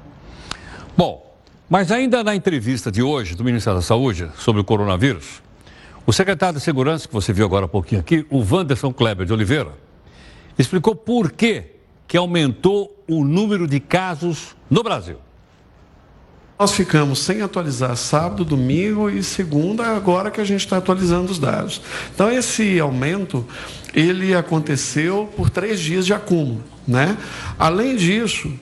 Bom, 0.97 1.35
mas 1.69 1.91
ainda 1.91 2.23
na 2.23 2.35
entrevista 2.35 2.91
de 2.91 3.01
hoje 3.01 3.35
do 3.35 3.43
Ministério 3.43 3.79
da 3.79 3.85
Saúde 3.85 4.29
sobre 4.37 4.61
o 4.61 4.63
coronavírus, 4.63 5.41
o 6.05 6.13
secretário 6.13 6.59
de 6.59 6.63
Segurança, 6.63 7.07
que 7.07 7.13
você 7.13 7.33
viu 7.33 7.45
agora 7.45 7.65
há 7.65 7.67
pouquinho 7.67 7.99
aqui, 7.99 8.25
o 8.29 8.37
Wanderson 8.39 8.93
Kleber 8.93 9.25
de 9.25 9.33
Oliveira, 9.33 9.71
explicou 10.57 10.95
por 10.95 11.31
que, 11.31 11.63
que 12.07 12.17
aumentou 12.17 13.03
o 13.07 13.23
número 13.23 13.67
de 13.67 13.79
casos 13.79 14.55
no 14.69 14.83
Brasil. 14.83 15.17
Nós 16.57 16.71
ficamos 16.71 17.19
sem 17.19 17.41
atualizar 17.41 17.95
sábado, 17.97 18.45
domingo 18.45 19.09
e 19.09 19.21
segunda, 19.21 19.87
agora 19.87 20.31
que 20.31 20.39
a 20.39 20.45
gente 20.45 20.61
está 20.61 20.77
atualizando 20.77 21.29
os 21.29 21.37
dados. 21.37 21.81
Então, 22.13 22.31
esse 22.31 22.79
aumento, 22.79 23.45
ele 23.93 24.33
aconteceu 24.33 25.29
por 25.35 25.49
três 25.49 25.81
dias 25.81 26.05
de 26.05 26.13
acúmulo. 26.13 26.63
Né? 26.87 27.17
Além 27.59 27.97
disso, 27.97 28.53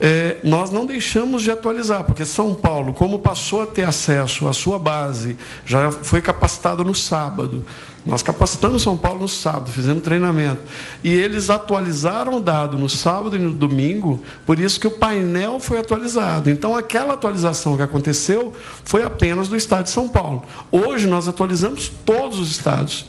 é, 0.00 0.36
nós 0.44 0.70
não 0.70 0.86
deixamos 0.86 1.42
de 1.42 1.50
atualizar, 1.50 2.04
porque 2.04 2.24
São 2.24 2.54
Paulo, 2.54 2.94
como 2.94 3.18
passou 3.18 3.62
a 3.62 3.66
ter 3.66 3.82
acesso 3.82 4.46
à 4.46 4.52
sua 4.52 4.78
base, 4.78 5.36
já 5.66 5.90
foi 5.90 6.22
capacitado 6.22 6.84
no 6.84 6.94
sábado. 6.94 7.64
Nós 8.06 8.22
capacitamos 8.22 8.82
São 8.82 8.96
Paulo 8.96 9.20
no 9.20 9.28
sábado, 9.28 9.70
fizemos 9.70 10.02
treinamento. 10.02 10.62
E 11.02 11.12
eles 11.12 11.50
atualizaram 11.50 12.36
o 12.36 12.40
dado 12.40 12.78
no 12.78 12.88
sábado 12.88 13.36
e 13.36 13.38
no 13.38 13.52
domingo, 13.52 14.22
por 14.46 14.58
isso 14.58 14.80
que 14.80 14.86
o 14.86 14.90
painel 14.90 15.58
foi 15.60 15.78
atualizado. 15.78 16.48
Então, 16.48 16.76
aquela 16.76 17.14
atualização 17.14 17.76
que 17.76 17.82
aconteceu 17.82 18.52
foi 18.84 19.02
apenas 19.02 19.48
do 19.48 19.56
estado 19.56 19.84
de 19.84 19.90
São 19.90 20.08
Paulo. 20.08 20.42
Hoje, 20.70 21.06
nós 21.06 21.28
atualizamos 21.28 21.90
todos 22.06 22.38
os 22.38 22.50
estados. 22.50 23.04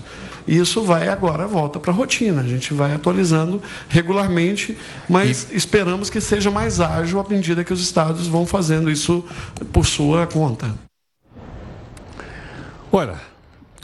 E 0.49 0.57
isso 0.57 0.81
vai 0.81 1.07
agora, 1.07 1.45
volta 1.45 1.79
para 1.79 1.91
a 1.91 1.95
rotina. 1.95 2.41
A 2.41 2.43
gente 2.43 2.73
vai 2.73 2.95
atualizando 2.95 3.62
regularmente, 3.88 4.75
mas 5.07 5.47
e... 5.51 5.55
esperamos 5.55 6.09
que 6.09 6.19
seja 6.19 6.49
mais 6.49 6.81
ágil 6.81 7.19
à 7.19 7.29
medida 7.29 7.63
que 7.63 7.71
os 7.71 7.79
estados 7.79 8.25
vão 8.25 8.47
fazendo 8.47 8.89
isso 8.89 9.23
por 9.71 9.85
sua 9.85 10.25
conta. 10.25 10.73
Olha, 12.91 13.13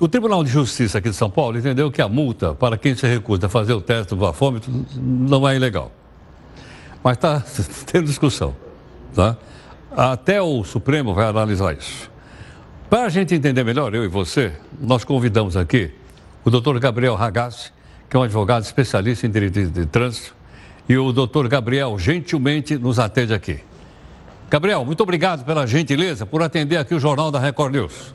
o 0.02 0.08
Tribunal 0.08 0.44
de 0.44 0.50
Justiça 0.50 0.98
aqui 0.98 1.12
de 1.12 1.16
São 1.16 1.30
Paulo 1.30 1.56
entendeu 1.56 1.92
que 1.92 2.02
a 2.02 2.10
multa 2.10 2.56
para 2.56 2.80
quem 2.80 2.96
se 2.96 3.06
recusa 3.06 3.46
a 3.46 3.50
fazer 3.50 3.74
o 3.74 3.82
teste 3.82 4.16
do 4.16 4.16
bafômetro 4.16 4.74
não 4.96 5.48
é 5.48 5.56
ilegal. 5.56 5.92
Mas 7.04 7.18
está 7.18 7.44
tendo 7.86 8.08
discussão. 8.08 8.56
Tá? 9.14 9.38
Até 9.96 10.42
o 10.42 10.64
Supremo 10.64 11.14
vai 11.14 11.28
analisar 11.28 11.78
isso. 11.78 12.10
Para 12.90 13.06
a 13.06 13.10
gente 13.10 13.36
entender 13.36 13.64
melhor, 13.64 13.94
eu 13.94 14.04
e 14.04 14.08
você, 14.08 14.52
nós 14.82 15.04
convidamos 15.04 15.56
aqui 15.56 15.94
o 16.46 16.52
doutor 16.52 16.80
Gabriel 16.80 17.16
Ragazzi, 17.16 17.72
que 18.08 18.16
é 18.16 18.20
um 18.20 18.24
advogado 18.24 18.64
especialista 18.64 19.26
em 19.26 19.32
direito 19.32 19.66
de 19.66 19.86
trânsito, 19.88 20.36
e 20.88 20.96
o 20.96 21.12
doutor 21.12 21.48
Gabriel 21.48 21.98
gentilmente 21.98 22.78
nos 22.78 23.00
atende 23.00 23.34
aqui. 23.34 23.60
Gabriel, 24.48 24.86
muito 24.86 25.02
obrigado 25.02 25.44
pela 25.44 25.66
gentileza 25.66 26.24
por 26.24 26.44
atender 26.44 26.78
aqui 26.78 26.94
o 26.94 27.00
Jornal 27.00 27.32
da 27.32 27.40
Record 27.40 27.74
News. 27.74 28.14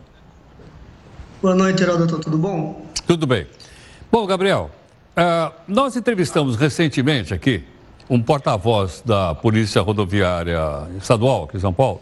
Boa 1.42 1.56
noite, 1.56 1.84
doutor. 1.84 2.20
Tudo 2.20 2.38
bom? 2.38 2.86
Tudo 3.04 3.26
bem. 3.26 3.48
Bom, 4.12 4.24
Gabriel, 4.26 4.70
uh, 5.16 5.52
nós 5.66 5.96
entrevistamos 5.96 6.54
recentemente 6.54 7.34
aqui 7.34 7.64
um 8.08 8.22
porta-voz 8.22 9.02
da 9.04 9.34
Polícia 9.34 9.82
Rodoviária 9.82 10.60
Estadual 11.00 11.44
aqui 11.44 11.56
em 11.56 11.60
São 11.60 11.72
Paulo. 11.72 12.00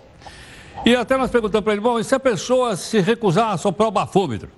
E 0.85 0.95
até 0.95 1.17
nós 1.17 1.31
perguntamos 1.31 1.65
para 1.65 1.73
ele, 1.73 1.81
bom, 1.81 1.99
e 1.99 2.05
se 2.05 2.15
a 2.15 2.21
pessoa 2.21 2.77
se 2.77 3.01
recusar 3.01 3.53
a 3.53 3.57
soprar 3.57 3.89
o 3.89 3.91
bafômetro? 3.91 4.58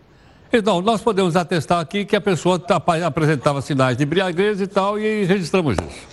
Então, 0.53 0.83
nós 0.83 1.01
podemos 1.01 1.37
atestar 1.37 1.79
aqui 1.79 2.05
que 2.05 2.17
a 2.17 2.21
pessoa 2.21 2.59
tá, 2.59 2.83
apresentava 3.07 3.63
sinais 3.63 3.97
de 3.97 4.03
embriaguez 4.03 4.61
e 4.61 4.67
tal, 4.67 4.99
e 4.99 5.25
registramos 5.25 5.77
isso. 5.77 6.07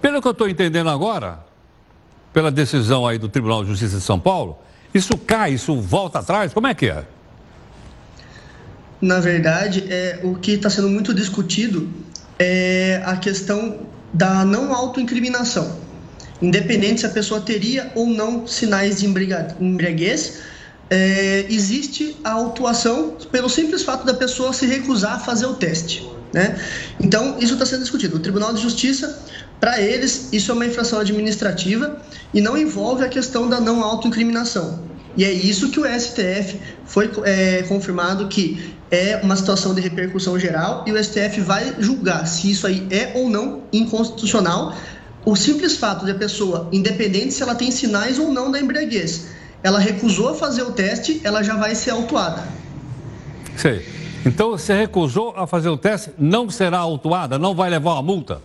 Pelo 0.00 0.22
que 0.22 0.28
eu 0.28 0.32
estou 0.32 0.48
entendendo 0.48 0.88
agora, 0.88 1.40
pela 2.32 2.50
decisão 2.50 3.06
aí 3.06 3.18
do 3.18 3.28
Tribunal 3.28 3.62
de 3.62 3.70
Justiça 3.70 3.98
de 3.98 4.02
São 4.02 4.18
Paulo, 4.18 4.58
isso 4.94 5.16
cai, 5.18 5.52
isso 5.52 5.78
volta 5.78 6.20
atrás? 6.20 6.54
Como 6.54 6.66
é 6.66 6.74
que 6.74 6.86
é? 6.86 7.04
Na 9.00 9.20
verdade, 9.20 9.84
é, 9.90 10.20
o 10.22 10.36
que 10.36 10.52
está 10.52 10.70
sendo 10.70 10.88
muito 10.88 11.12
discutido 11.12 11.90
é 12.38 13.02
a 13.04 13.16
questão 13.16 13.80
da 14.12 14.44
não 14.44 14.74
autoincriminação. 14.74 15.78
Independente 16.40 17.00
se 17.00 17.06
a 17.06 17.10
pessoa 17.10 17.40
teria 17.40 17.92
ou 17.94 18.06
não 18.06 18.46
sinais 18.46 19.00
de 19.00 19.06
embriaguez, 19.06 20.40
é, 20.94 21.46
existe 21.50 22.16
a 22.22 22.30
autuação 22.30 23.16
pelo 23.32 23.48
simples 23.48 23.82
fato 23.82 24.06
da 24.06 24.14
pessoa 24.14 24.52
se 24.52 24.64
recusar 24.64 25.14
a 25.14 25.18
fazer 25.18 25.46
o 25.46 25.54
teste. 25.54 26.08
Né? 26.32 26.56
Então, 27.00 27.36
isso 27.40 27.54
está 27.54 27.66
sendo 27.66 27.80
discutido. 27.80 28.16
O 28.16 28.20
Tribunal 28.20 28.54
de 28.54 28.62
Justiça, 28.62 29.18
para 29.58 29.80
eles, 29.80 30.28
isso 30.32 30.52
é 30.52 30.54
uma 30.54 30.64
infração 30.64 31.00
administrativa 31.00 32.00
e 32.32 32.40
não 32.40 32.56
envolve 32.56 33.04
a 33.04 33.08
questão 33.08 33.48
da 33.48 33.60
não 33.60 33.82
autoincriminação. 33.82 34.84
E 35.16 35.24
é 35.24 35.32
isso 35.32 35.70
que 35.70 35.80
o 35.80 35.84
STF 35.84 36.60
foi 36.84 37.10
é, 37.24 37.62
confirmado 37.62 38.28
que 38.28 38.74
é 38.88 39.18
uma 39.22 39.34
situação 39.34 39.74
de 39.74 39.80
repercussão 39.80 40.38
geral 40.38 40.84
e 40.86 40.92
o 40.92 41.04
STF 41.04 41.40
vai 41.40 41.74
julgar 41.80 42.26
se 42.26 42.50
isso 42.50 42.68
aí 42.68 42.86
é 42.90 43.12
ou 43.16 43.28
não 43.28 43.62
inconstitucional. 43.72 44.76
O 45.24 45.34
simples 45.34 45.76
fato 45.76 46.04
de 46.04 46.12
a 46.12 46.14
pessoa, 46.14 46.68
independente 46.72 47.34
se 47.34 47.42
ela 47.42 47.54
tem 47.54 47.70
sinais 47.70 48.18
ou 48.18 48.30
não 48.30 48.50
da 48.50 48.60
embriaguez, 48.60 49.26
ela 49.64 49.78
recusou 49.78 50.34
fazer 50.34 50.62
o 50.62 50.72
teste, 50.72 51.22
ela 51.24 51.42
já 51.42 51.56
vai 51.56 51.74
ser 51.74 51.90
autuada. 51.92 52.44
Sei. 53.56 53.88
Então, 54.26 54.50
você 54.50 54.74
recusou 54.74 55.32
a 55.34 55.46
fazer 55.46 55.70
o 55.70 55.76
teste, 55.78 56.10
não 56.18 56.50
será 56.50 56.78
autuada, 56.78 57.38
não 57.38 57.54
vai 57.54 57.70
levar 57.70 57.94
uma 57.94 58.02
multa? 58.02 58.42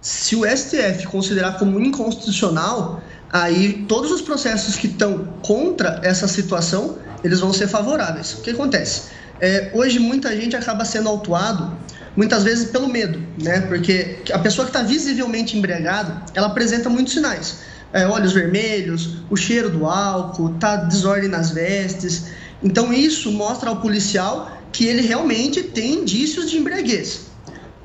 Se 0.00 0.34
o 0.34 0.44
STF 0.44 1.06
considerar 1.06 1.56
como 1.56 1.78
inconstitucional, 1.78 3.00
aí 3.32 3.84
todos 3.88 4.10
os 4.10 4.20
processos 4.22 4.74
que 4.74 4.88
estão 4.88 5.24
contra 5.40 6.00
essa 6.02 6.26
situação, 6.26 6.98
eles 7.22 7.38
vão 7.38 7.52
ser 7.52 7.68
favoráveis. 7.68 8.34
O 8.34 8.42
que 8.42 8.50
acontece? 8.50 9.02
É, 9.40 9.70
hoje 9.72 10.00
muita 10.00 10.34
gente 10.36 10.56
acaba 10.56 10.84
sendo 10.84 11.08
autuado, 11.08 11.72
muitas 12.16 12.42
vezes 12.42 12.70
pelo 12.70 12.88
medo, 12.88 13.22
né? 13.40 13.60
Porque 13.62 14.18
a 14.32 14.38
pessoa 14.40 14.64
que 14.64 14.70
está 14.70 14.82
visivelmente 14.82 15.56
embriagada, 15.56 16.22
ela 16.34 16.48
apresenta 16.48 16.90
muitos 16.90 17.12
sinais 17.12 17.58
é, 17.94 18.04
olhos 18.08 18.32
vermelhos, 18.32 19.18
o 19.30 19.36
cheiro 19.36 19.70
do 19.70 19.86
álcool, 19.86 20.56
tá 20.58 20.74
desordem 20.74 21.30
nas 21.30 21.52
vestes. 21.52 22.24
Então 22.60 22.92
isso 22.92 23.30
mostra 23.30 23.70
ao 23.70 23.76
policial 23.76 24.58
que 24.72 24.84
ele 24.84 25.02
realmente 25.02 25.62
tem 25.62 26.00
indícios 26.00 26.50
de 26.50 26.58
embriaguez. 26.58 27.26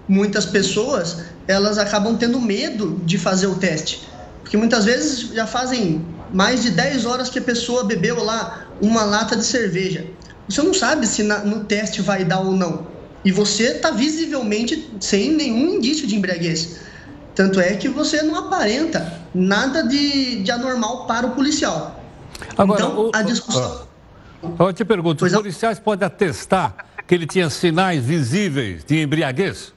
Muitas 0.08 0.48
pessoas 0.48 1.18
elas 1.48 1.78
acabam 1.78 2.18
tendo 2.18 2.42
medo 2.42 3.00
de 3.06 3.20
fazer 3.20 3.46
o 3.46 3.56
teste, 3.56 4.08
porque 4.42 4.58
muitas 4.58 4.86
vezes 4.86 5.30
já 5.34 5.46
fazem 5.46 6.04
mais 6.34 6.64
de 6.64 6.72
10 6.72 7.06
horas 7.06 7.30
que 7.30 7.38
a 7.38 7.42
pessoa 7.42 7.84
bebeu 7.84 8.24
lá 8.24 8.68
uma 8.82 9.04
lata 9.04 9.36
de 9.36 9.46
cerveja. 9.46 10.08
Você 10.48 10.64
não 10.64 10.74
sabe 10.74 11.06
se 11.06 11.22
na, 11.22 11.40
no 11.40 11.66
teste 11.66 12.02
vai 12.02 12.26
dar 12.26 12.40
ou 12.40 12.54
não. 12.54 12.88
E 13.24 13.32
você 13.32 13.74
está 13.74 13.92
visivelmente 13.92 14.90
sem 15.00 15.32
nenhum 15.32 15.76
indício 15.76 16.08
de 16.08 16.16
embriaguez. 16.16 16.78
Tanto 17.40 17.62
é 17.62 17.74
que 17.78 17.88
você 17.88 18.22
não 18.22 18.36
aparenta 18.36 19.14
nada 19.34 19.82
de, 19.82 20.44
de 20.44 20.52
anormal 20.52 21.08
para 21.08 21.26
o 21.26 21.32
policial. 21.32 22.04
Agora, 22.58 22.84
então, 22.84 23.00
o, 23.00 23.12
a 23.14 23.22
discussão. 23.22 23.88
Eu 24.60 24.74
te 24.74 24.84
pergunto, 24.84 25.20
pois 25.20 25.32
os 25.32 25.40
policiais 25.40 25.80
podem 25.80 26.06
atestar 26.06 26.86
que 27.08 27.16
ele 27.16 27.26
tinha 27.26 27.50
sinais 27.50 28.04
visíveis 28.04 28.84
de 28.84 29.02
embriaguez? 29.02 29.72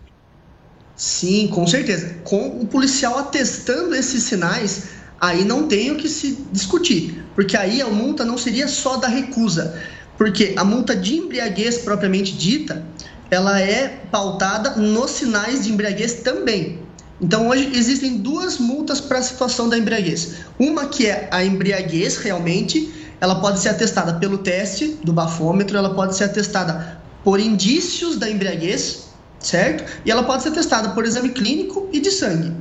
Sim, 0.96 1.46
com 1.54 1.64
certeza. 1.64 2.16
Com 2.24 2.48
o 2.48 2.66
policial 2.66 3.16
atestando 3.16 3.94
esses 3.94 4.24
sinais, 4.24 4.88
aí 5.20 5.44
não 5.44 5.68
tem 5.68 5.92
o 5.92 5.96
que 5.96 6.08
se 6.08 6.44
discutir, 6.50 7.24
porque 7.32 7.56
aí 7.56 7.80
a 7.80 7.86
multa 7.86 8.24
não 8.24 8.36
seria 8.36 8.66
só 8.66 8.96
da 8.96 9.06
recusa, 9.06 9.80
porque 10.18 10.52
a 10.56 10.64
multa 10.64 10.96
de 10.96 11.14
embriaguez 11.14 11.78
propriamente 11.78 12.32
dita, 12.32 12.84
ela 13.30 13.60
é 13.60 13.86
pautada 14.10 14.70
nos 14.70 15.12
sinais 15.12 15.62
de 15.62 15.72
embriaguez 15.72 16.14
também. 16.14 16.81
Então, 17.22 17.48
hoje 17.48 17.70
existem 17.72 18.18
duas 18.18 18.58
multas 18.58 19.00
para 19.00 19.18
a 19.18 19.22
situação 19.22 19.68
da 19.68 19.78
embriaguez. 19.78 20.38
Uma 20.58 20.86
que 20.86 21.06
é 21.06 21.28
a 21.30 21.44
embriaguez, 21.44 22.16
realmente, 22.16 22.92
ela 23.20 23.36
pode 23.36 23.60
ser 23.60 23.68
atestada 23.68 24.14
pelo 24.14 24.38
teste 24.38 24.98
do 25.04 25.12
bafômetro, 25.12 25.78
ela 25.78 25.94
pode 25.94 26.16
ser 26.16 26.24
atestada 26.24 27.00
por 27.22 27.38
indícios 27.38 28.16
da 28.16 28.28
embriaguez, 28.28 29.04
certo? 29.38 29.84
E 30.04 30.10
ela 30.10 30.24
pode 30.24 30.42
ser 30.42 30.48
atestada 30.48 30.88
por 30.88 31.04
exame 31.04 31.28
clínico 31.28 31.88
e 31.92 32.00
de 32.00 32.10
sangue. 32.10 32.52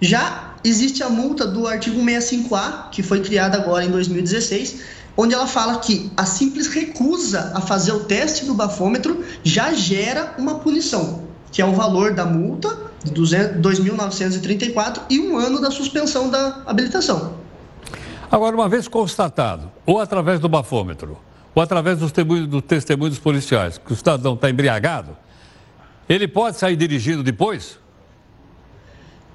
Já 0.00 0.54
existe 0.64 1.04
a 1.04 1.08
multa 1.08 1.46
do 1.46 1.68
artigo 1.68 2.00
65A, 2.00 2.90
que 2.90 3.00
foi 3.00 3.20
criada 3.20 3.58
agora 3.58 3.84
em 3.84 3.90
2016, 3.90 4.80
onde 5.16 5.34
ela 5.34 5.46
fala 5.46 5.78
que 5.78 6.10
a 6.16 6.26
simples 6.26 6.66
recusa 6.66 7.52
a 7.54 7.60
fazer 7.60 7.92
o 7.92 8.00
teste 8.00 8.44
do 8.44 8.54
bafômetro 8.54 9.24
já 9.44 9.72
gera 9.72 10.34
uma 10.36 10.56
punição, 10.58 11.27
que 11.58 11.62
é 11.62 11.66
o 11.66 11.72
valor 11.72 12.14
da 12.14 12.24
multa 12.24 12.68
de 13.02 13.12
2.934 13.12 15.00
e 15.10 15.18
um 15.18 15.36
ano 15.36 15.60
da 15.60 15.72
suspensão 15.72 16.30
da 16.30 16.62
habilitação. 16.64 17.34
Agora, 18.30 18.54
uma 18.54 18.68
vez 18.68 18.86
constatado, 18.86 19.68
ou 19.84 19.98
através 19.98 20.38
do 20.38 20.48
bafômetro, 20.48 21.18
ou 21.52 21.60
através 21.60 21.98
dos 21.98 22.12
testemunhos, 22.12 22.46
do 22.46 22.62
testemunho 22.62 23.10
dos 23.10 23.18
policiais, 23.18 23.76
que 23.76 23.92
o 23.92 23.96
cidadão 23.96 24.34
está 24.34 24.48
embriagado, 24.48 25.16
ele 26.08 26.28
pode 26.28 26.58
sair 26.58 26.76
dirigindo 26.76 27.24
depois? 27.24 27.76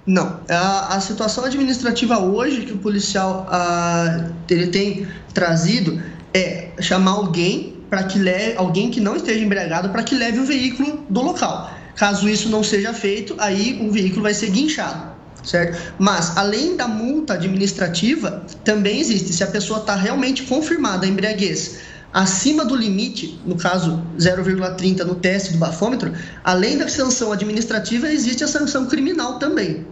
Não. 0.06 0.40
A, 0.50 0.96
a 0.96 1.02
situação 1.02 1.44
administrativa 1.44 2.20
hoje 2.20 2.62
que 2.62 2.72
o 2.72 2.78
policial 2.78 3.46
a, 3.50 4.30
ele 4.50 4.68
tem 4.68 5.06
trazido 5.34 6.02
é 6.34 6.70
chamar 6.80 7.12
alguém 7.12 7.84
para 7.90 8.04
que 8.04 8.18
leve, 8.18 8.56
alguém 8.56 8.90
que 8.90 9.02
não 9.02 9.18
esteja 9.18 9.44
embriagado 9.44 9.90
para 9.90 10.04
que 10.04 10.16
leve 10.16 10.40
o 10.40 10.46
veículo 10.46 11.06
do 11.10 11.22
local. 11.22 11.83
Caso 11.96 12.28
isso 12.28 12.50
não 12.50 12.64
seja 12.64 12.94
feito, 12.94 13.36
aí 13.38 13.80
o 13.82 13.92
veículo 13.92 14.24
vai 14.24 14.34
ser 14.34 14.50
guinchado. 14.50 15.14
certo? 15.44 15.78
Mas, 16.00 16.38
além 16.38 16.76
da 16.76 16.88
multa 16.88 17.34
administrativa, 17.34 18.46
também 18.64 19.00
existe, 19.00 19.34
se 19.34 19.44
a 19.44 19.48
pessoa 19.48 19.80
está 19.80 19.96
realmente 19.96 20.44
confirmada 20.44 21.06
a 21.06 21.10
embriaguez 21.10 21.80
acima 22.14 22.64
do 22.64 22.76
limite, 22.76 23.40
no 23.44 23.56
caso 23.56 24.04
0,30 24.18 25.04
no 25.04 25.16
teste 25.16 25.54
do 25.54 25.58
bafômetro, 25.58 26.14
além 26.44 26.78
da 26.78 26.88
sanção 26.88 27.32
administrativa, 27.32 28.08
existe 28.08 28.44
a 28.44 28.48
sanção 28.48 28.86
criminal 28.86 29.40
também. 29.40 29.86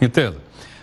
Entendo. 0.00 0.38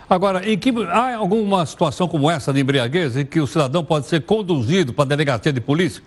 Agora, 0.09 0.49
em 0.49 0.57
que, 0.57 0.71
há 0.89 1.17
alguma 1.17 1.65
situação 1.65 2.07
como 2.07 2.31
essa 2.31 2.53
de 2.53 2.61
embriaguez 2.61 3.17
em 3.17 3.25
que 3.25 3.41
o 3.41 3.47
cidadão 3.47 3.83
pode 3.83 4.07
ser 4.07 4.21
conduzido 4.21 4.93
para 4.93 5.03
a 5.03 5.07
delegacia 5.07 5.51
de 5.51 5.59
polícia? 5.59 6.01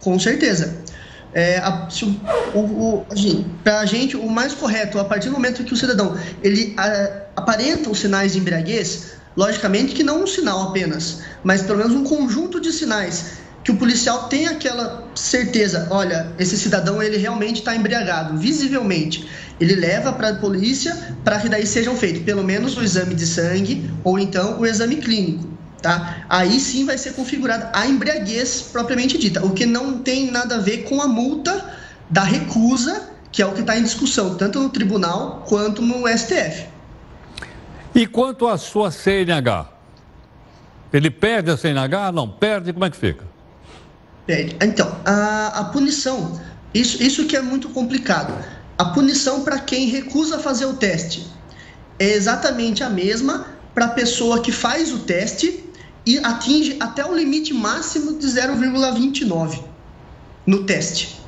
Com 0.00 0.18
certeza. 0.18 0.82
É, 1.32 1.58
a, 1.58 1.88
o, 2.54 2.58
o, 2.58 3.06
para 3.62 3.80
a 3.80 3.86
gente, 3.86 4.16
o 4.16 4.28
mais 4.28 4.52
correto, 4.52 4.98
a 4.98 5.04
partir 5.04 5.28
do 5.28 5.34
momento 5.34 5.62
que 5.62 5.72
o 5.72 5.76
cidadão 5.76 6.16
ele 6.42 6.74
a, 6.76 7.22
aparenta 7.36 7.88
os 7.88 8.00
sinais 8.00 8.32
de 8.32 8.38
embriaguez, 8.38 9.12
logicamente 9.36 9.94
que 9.94 10.02
não 10.02 10.24
um 10.24 10.26
sinal 10.26 10.62
apenas, 10.68 11.20
mas 11.44 11.62
pelo 11.62 11.78
menos 11.78 11.94
um 11.94 12.04
conjunto 12.04 12.60
de 12.60 12.72
sinais 12.72 13.38
que 13.62 13.70
o 13.70 13.76
policial 13.76 14.28
tem 14.28 14.46
aquela 14.46 15.08
certeza, 15.14 15.86
olha, 15.90 16.32
esse 16.38 16.56
cidadão 16.56 17.02
ele 17.02 17.18
realmente 17.18 17.58
está 17.58 17.76
embriagado, 17.76 18.38
visivelmente. 18.38 19.28
Ele 19.60 19.74
leva 19.74 20.12
para 20.12 20.30
a 20.30 20.34
polícia 20.34 20.96
para 21.22 21.38
que 21.38 21.48
daí 21.48 21.66
sejam 21.66 21.94
feitos 21.94 22.22
pelo 22.22 22.42
menos 22.42 22.76
o 22.76 22.82
exame 22.82 23.14
de 23.14 23.26
sangue 23.26 23.90
ou 24.02 24.18
então 24.18 24.58
o 24.58 24.64
exame 24.64 24.96
clínico. 24.96 25.49
Tá? 25.80 26.24
Aí 26.28 26.60
sim 26.60 26.84
vai 26.84 26.98
ser 26.98 27.14
configurada 27.14 27.70
a 27.72 27.86
embriaguez 27.86 28.68
propriamente 28.70 29.16
dita, 29.16 29.44
o 29.44 29.52
que 29.52 29.64
não 29.64 29.98
tem 29.98 30.30
nada 30.30 30.56
a 30.56 30.58
ver 30.58 30.84
com 30.84 31.00
a 31.00 31.08
multa 31.08 31.74
da 32.08 32.22
recusa, 32.22 33.08
que 33.32 33.40
é 33.40 33.46
o 33.46 33.52
que 33.52 33.60
está 33.60 33.78
em 33.78 33.82
discussão, 33.82 34.34
tanto 34.34 34.60
no 34.60 34.68
tribunal 34.68 35.44
quanto 35.48 35.80
no 35.80 36.06
STF. 36.06 36.66
E 37.94 38.06
quanto 38.06 38.46
à 38.46 38.58
sua 38.58 38.90
CNH? 38.90 39.68
Ele 40.92 41.10
perde 41.10 41.50
a 41.50 41.56
CNH? 41.56 42.12
Não 42.12 42.28
perde? 42.28 42.72
Como 42.72 42.84
é 42.84 42.90
que 42.90 42.96
fica? 42.96 43.24
Perde. 44.26 44.56
Então, 44.60 44.94
a, 45.04 45.60
a 45.60 45.64
punição, 45.64 46.40
isso, 46.74 47.02
isso 47.02 47.26
que 47.26 47.36
é 47.36 47.42
muito 47.42 47.68
complicado. 47.70 48.34
A 48.76 48.86
punição 48.86 49.44
para 49.44 49.58
quem 49.58 49.88
recusa 49.88 50.38
fazer 50.38 50.66
o 50.66 50.74
teste 50.74 51.26
é 51.98 52.12
exatamente 52.12 52.82
a 52.82 52.90
mesma 52.90 53.46
para 53.74 53.86
a 53.86 53.90
pessoa 53.90 54.40
que 54.40 54.50
faz 54.50 54.92
o 54.92 55.00
teste 55.00 55.69
e 56.06 56.18
atinge 56.18 56.76
até 56.80 57.04
o 57.04 57.14
limite 57.14 57.52
máximo 57.52 58.18
de 58.18 58.26
0,29 58.26 59.62
no 60.46 60.64
teste. 60.64 61.20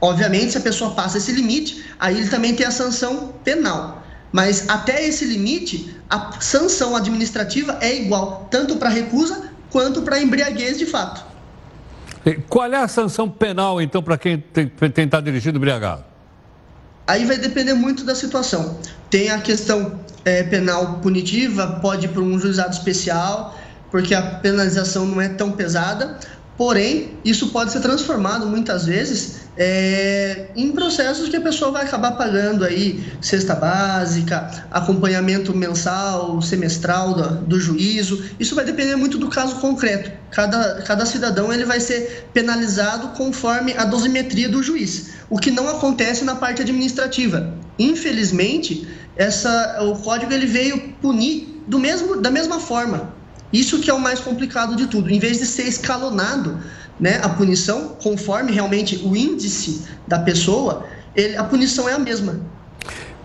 Obviamente, 0.00 0.52
se 0.52 0.58
a 0.58 0.60
pessoa 0.60 0.90
passa 0.92 1.18
esse 1.18 1.32
limite, 1.32 1.84
aí 1.98 2.18
ele 2.18 2.28
também 2.28 2.54
tem 2.54 2.66
a 2.66 2.70
sanção 2.70 3.34
penal. 3.42 4.02
Mas 4.30 4.68
até 4.68 5.06
esse 5.06 5.24
limite, 5.24 5.96
a 6.10 6.40
sanção 6.40 6.94
administrativa 6.94 7.78
é 7.80 7.94
igual, 7.94 8.48
tanto 8.50 8.76
para 8.76 8.88
recusa 8.88 9.50
quanto 9.70 10.02
para 10.02 10.20
embriaguez 10.20 10.78
de 10.78 10.86
fato. 10.86 11.24
Qual 12.48 12.72
é 12.72 12.76
a 12.76 12.88
sanção 12.88 13.28
penal, 13.28 13.80
então, 13.80 14.02
para 14.02 14.16
quem 14.16 14.38
tem, 14.38 14.70
está 15.04 15.20
dirigindo 15.20 15.58
embriagado? 15.58 16.04
Aí 17.06 17.24
vai 17.24 17.36
depender 17.36 17.74
muito 17.74 18.02
da 18.02 18.14
situação. 18.14 18.78
Tem 19.10 19.30
a 19.30 19.38
questão 19.38 20.00
é, 20.24 20.42
penal 20.42 21.00
punitiva, 21.00 21.78
pode 21.82 22.06
ir 22.06 22.08
para 22.08 22.22
um 22.22 22.38
juizado 22.38 22.72
especial, 22.72 23.58
porque 23.94 24.12
a 24.12 24.22
penalização 24.22 25.06
não 25.06 25.20
é 25.20 25.28
tão 25.28 25.52
pesada, 25.52 26.18
porém, 26.58 27.10
isso 27.24 27.50
pode 27.50 27.70
ser 27.70 27.78
transformado 27.78 28.44
muitas 28.44 28.86
vezes 28.86 29.42
é, 29.56 30.48
em 30.56 30.72
processos 30.72 31.28
que 31.28 31.36
a 31.36 31.40
pessoa 31.40 31.70
vai 31.70 31.84
acabar 31.84 32.10
pagando 32.16 32.64
aí 32.64 33.04
cesta 33.20 33.54
básica, 33.54 34.66
acompanhamento 34.68 35.54
mensal, 35.54 36.42
semestral 36.42 37.14
do, 37.14 37.28
do, 37.46 37.60
juízo. 37.60 38.20
Isso 38.40 38.56
vai 38.56 38.64
depender 38.64 38.96
muito 38.96 39.16
do 39.16 39.28
caso 39.28 39.60
concreto. 39.60 40.10
Cada, 40.32 40.82
cada 40.82 41.06
cidadão 41.06 41.52
ele 41.52 41.64
vai 41.64 41.78
ser 41.78 42.26
penalizado 42.34 43.16
conforme 43.16 43.74
a 43.74 43.84
dosimetria 43.84 44.48
do 44.48 44.60
juiz, 44.60 45.10
o 45.30 45.38
que 45.38 45.52
não 45.52 45.68
acontece 45.68 46.24
na 46.24 46.34
parte 46.34 46.62
administrativa. 46.62 47.54
Infelizmente, 47.78 48.88
essa, 49.14 49.84
o 49.84 49.96
código 50.00 50.32
ele 50.32 50.46
veio 50.46 50.94
punir 51.00 51.62
do 51.68 51.78
mesmo, 51.78 52.20
da 52.20 52.28
mesma 52.28 52.58
forma. 52.58 53.22
Isso 53.52 53.80
que 53.80 53.90
é 53.90 53.94
o 53.94 54.00
mais 54.00 54.20
complicado 54.20 54.74
de 54.74 54.86
tudo. 54.86 55.10
Em 55.10 55.18
vez 55.18 55.38
de 55.38 55.46
ser 55.46 55.64
escalonado 55.64 56.58
né, 56.98 57.20
a 57.22 57.28
punição, 57.28 57.96
conforme 58.02 58.52
realmente 58.52 58.96
o 59.04 59.16
índice 59.16 59.86
da 60.06 60.18
pessoa, 60.18 60.84
ele, 61.14 61.36
a 61.36 61.44
punição 61.44 61.88
é 61.88 61.92
a 61.92 61.98
mesma. 61.98 62.40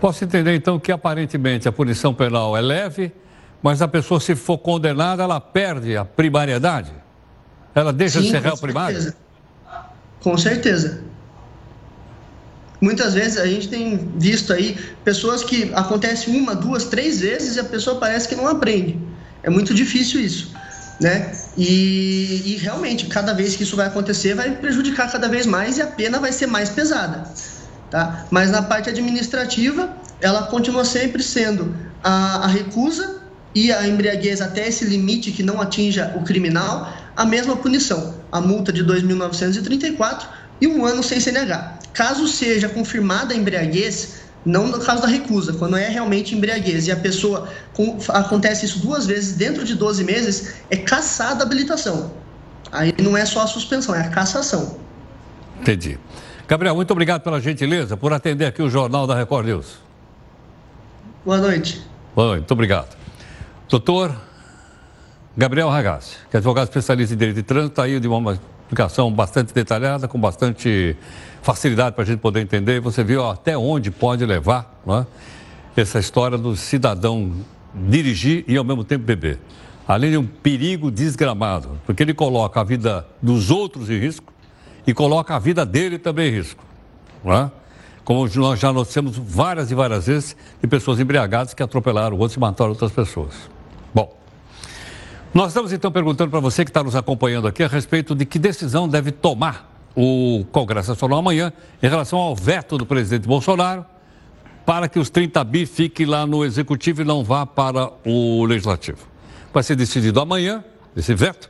Posso 0.00 0.24
entender 0.24 0.54
então 0.54 0.78
que 0.78 0.90
aparentemente 0.90 1.68
a 1.68 1.72
punição 1.72 2.14
penal 2.14 2.56
é 2.56 2.60
leve, 2.60 3.12
mas 3.62 3.82
a 3.82 3.88
pessoa, 3.88 4.18
se 4.20 4.34
for 4.34 4.58
condenada, 4.58 5.22
ela 5.22 5.40
perde 5.40 5.96
a 5.96 6.04
primariedade? 6.04 6.92
Ela 7.74 7.92
deixa 7.92 8.18
Sim, 8.18 8.26
de 8.26 8.30
ser 8.30 8.42
réu 8.42 8.56
primário? 8.56 9.12
Com 10.20 10.36
certeza. 10.36 11.02
Muitas 12.80 13.12
vezes 13.12 13.38
a 13.38 13.46
gente 13.46 13.68
tem 13.68 14.10
visto 14.16 14.52
aí 14.52 14.76
pessoas 15.04 15.44
que 15.44 15.70
acontece 15.74 16.30
uma, 16.30 16.54
duas, 16.54 16.86
três 16.86 17.20
vezes 17.20 17.56
e 17.56 17.60
a 17.60 17.64
pessoa 17.64 17.96
parece 17.96 18.26
que 18.26 18.34
não 18.34 18.48
aprende. 18.48 18.98
É 19.42 19.50
muito 19.50 19.72
difícil 19.74 20.20
isso, 20.20 20.54
né? 21.00 21.32
E, 21.56 22.42
e, 22.46 22.56
realmente, 22.56 23.06
cada 23.06 23.32
vez 23.32 23.56
que 23.56 23.62
isso 23.62 23.76
vai 23.76 23.86
acontecer, 23.86 24.34
vai 24.34 24.56
prejudicar 24.56 25.10
cada 25.10 25.28
vez 25.28 25.46
mais 25.46 25.78
e 25.78 25.82
a 25.82 25.86
pena 25.86 26.18
vai 26.18 26.32
ser 26.32 26.46
mais 26.46 26.70
pesada, 26.70 27.24
tá? 27.90 28.26
Mas 28.30 28.50
na 28.50 28.62
parte 28.62 28.88
administrativa, 28.88 29.94
ela 30.20 30.44
continua 30.44 30.84
sempre 30.84 31.22
sendo 31.22 31.74
a, 32.02 32.44
a 32.44 32.46
recusa 32.46 33.20
e 33.54 33.72
a 33.72 33.86
embriaguez 33.86 34.40
até 34.40 34.68
esse 34.68 34.84
limite 34.84 35.32
que 35.32 35.42
não 35.42 35.60
atinja 35.60 36.12
o 36.16 36.22
criminal, 36.22 36.92
a 37.16 37.24
mesma 37.24 37.56
punição, 37.56 38.14
a 38.30 38.40
multa 38.40 38.72
de 38.72 38.84
2.934 38.84 40.26
e 40.60 40.66
um 40.66 40.84
ano 40.84 41.02
sem 41.02 41.18
CNH. 41.18 41.78
Caso 41.92 42.28
seja 42.28 42.68
confirmada 42.68 43.34
a 43.34 43.36
embriaguez, 43.36 44.20
não 44.44 44.68
no 44.68 44.80
caso 44.80 45.02
da 45.02 45.08
recusa, 45.08 45.52
quando 45.52 45.76
é 45.76 45.88
realmente 45.88 46.34
embriaguez 46.34 46.86
e 46.86 46.92
a 46.92 46.96
pessoa 46.96 47.48
com, 47.74 47.98
acontece 48.08 48.64
isso 48.64 48.78
duas 48.78 49.06
vezes 49.06 49.36
dentro 49.36 49.64
de 49.64 49.74
12 49.74 50.02
meses, 50.04 50.54
é 50.70 50.76
caçada 50.76 51.42
a 51.42 51.46
habilitação. 51.46 52.12
Aí 52.72 52.94
não 53.02 53.16
é 53.16 53.24
só 53.24 53.42
a 53.42 53.46
suspensão, 53.46 53.94
é 53.94 54.00
a 54.00 54.08
cassação. 54.08 54.78
Entendi. 55.60 55.98
Gabriel, 56.48 56.74
muito 56.74 56.90
obrigado 56.90 57.22
pela 57.22 57.40
gentileza 57.40 57.96
por 57.96 58.12
atender 58.12 58.46
aqui 58.46 58.62
o 58.62 58.70
Jornal 58.70 59.06
da 59.06 59.14
Record 59.14 59.46
News. 59.46 59.78
Boa 61.24 61.38
noite. 61.38 61.82
Boa 62.14 62.28
noite, 62.28 62.40
muito 62.40 62.52
obrigado. 62.52 62.96
Doutor 63.68 64.16
Gabriel 65.36 65.68
Ragazzi, 65.68 66.16
que 66.30 66.36
é 66.36 66.38
advogado 66.38 66.64
especialista 66.64 67.14
em 67.14 67.16
direito 67.16 67.36
de 67.36 67.42
trânsito, 67.42 67.72
está 67.72 67.84
aí 67.84 68.00
de 68.00 68.08
uma 68.08 68.38
explicação 68.70 69.10
bastante 69.10 69.52
detalhada, 69.52 70.06
com 70.06 70.18
bastante 70.18 70.96
facilidade 71.42 71.96
para 71.96 72.04
a 72.04 72.06
gente 72.06 72.20
poder 72.20 72.40
entender. 72.40 72.80
Você 72.80 73.02
viu 73.02 73.28
até 73.28 73.58
onde 73.58 73.90
pode 73.90 74.24
levar 74.24 74.80
é? 74.86 75.80
essa 75.80 75.98
história 75.98 76.38
do 76.38 76.54
cidadão 76.54 77.32
dirigir 77.74 78.44
e 78.46 78.56
ao 78.56 78.62
mesmo 78.62 78.84
tempo 78.84 79.04
beber. 79.04 79.40
Além 79.88 80.12
de 80.12 80.16
um 80.16 80.26
perigo 80.26 80.88
desgramado, 80.88 81.80
porque 81.84 82.04
ele 82.04 82.14
coloca 82.14 82.60
a 82.60 82.64
vida 82.64 83.04
dos 83.20 83.50
outros 83.50 83.90
em 83.90 83.98
risco 83.98 84.32
e 84.86 84.94
coloca 84.94 85.34
a 85.34 85.38
vida 85.40 85.66
dele 85.66 85.98
também 85.98 86.28
em 86.28 86.36
risco. 86.36 86.62
É? 87.24 87.50
Como 88.04 88.28
nós 88.36 88.60
já 88.60 88.72
notamos 88.72 89.16
várias 89.16 89.72
e 89.72 89.74
várias 89.74 90.06
vezes 90.06 90.36
de 90.62 90.68
pessoas 90.68 91.00
embriagadas 91.00 91.54
que 91.54 91.62
atropelaram 91.62 92.16
outros 92.16 92.36
e 92.36 92.40
mataram 92.40 92.70
outras 92.70 92.92
pessoas. 92.92 93.34
Nós 95.32 95.48
estamos 95.48 95.72
então 95.72 95.92
perguntando 95.92 96.28
para 96.28 96.40
você 96.40 96.64
que 96.64 96.70
está 96.70 96.82
nos 96.82 96.96
acompanhando 96.96 97.46
aqui 97.46 97.62
a 97.62 97.68
respeito 97.68 98.16
de 98.16 98.26
que 98.26 98.36
decisão 98.36 98.88
deve 98.88 99.12
tomar 99.12 99.70
o 99.94 100.44
Congresso 100.50 100.88
Nacional 100.88 101.20
amanhã 101.20 101.52
em 101.80 101.86
relação 101.86 102.18
ao 102.18 102.34
veto 102.34 102.76
do 102.76 102.84
presidente 102.84 103.28
Bolsonaro 103.28 103.86
para 104.66 104.88
que 104.88 104.98
os 104.98 105.08
30 105.08 105.44
bi 105.44 105.66
fiquem 105.66 106.04
lá 106.04 106.26
no 106.26 106.44
Executivo 106.44 107.02
e 107.02 107.04
não 107.04 107.22
vá 107.22 107.46
para 107.46 107.92
o 108.04 108.44
Legislativo. 108.44 108.98
Vai 109.54 109.62
ser 109.62 109.76
decidido 109.76 110.20
amanhã, 110.20 110.64
esse 110.96 111.14
veto, 111.14 111.48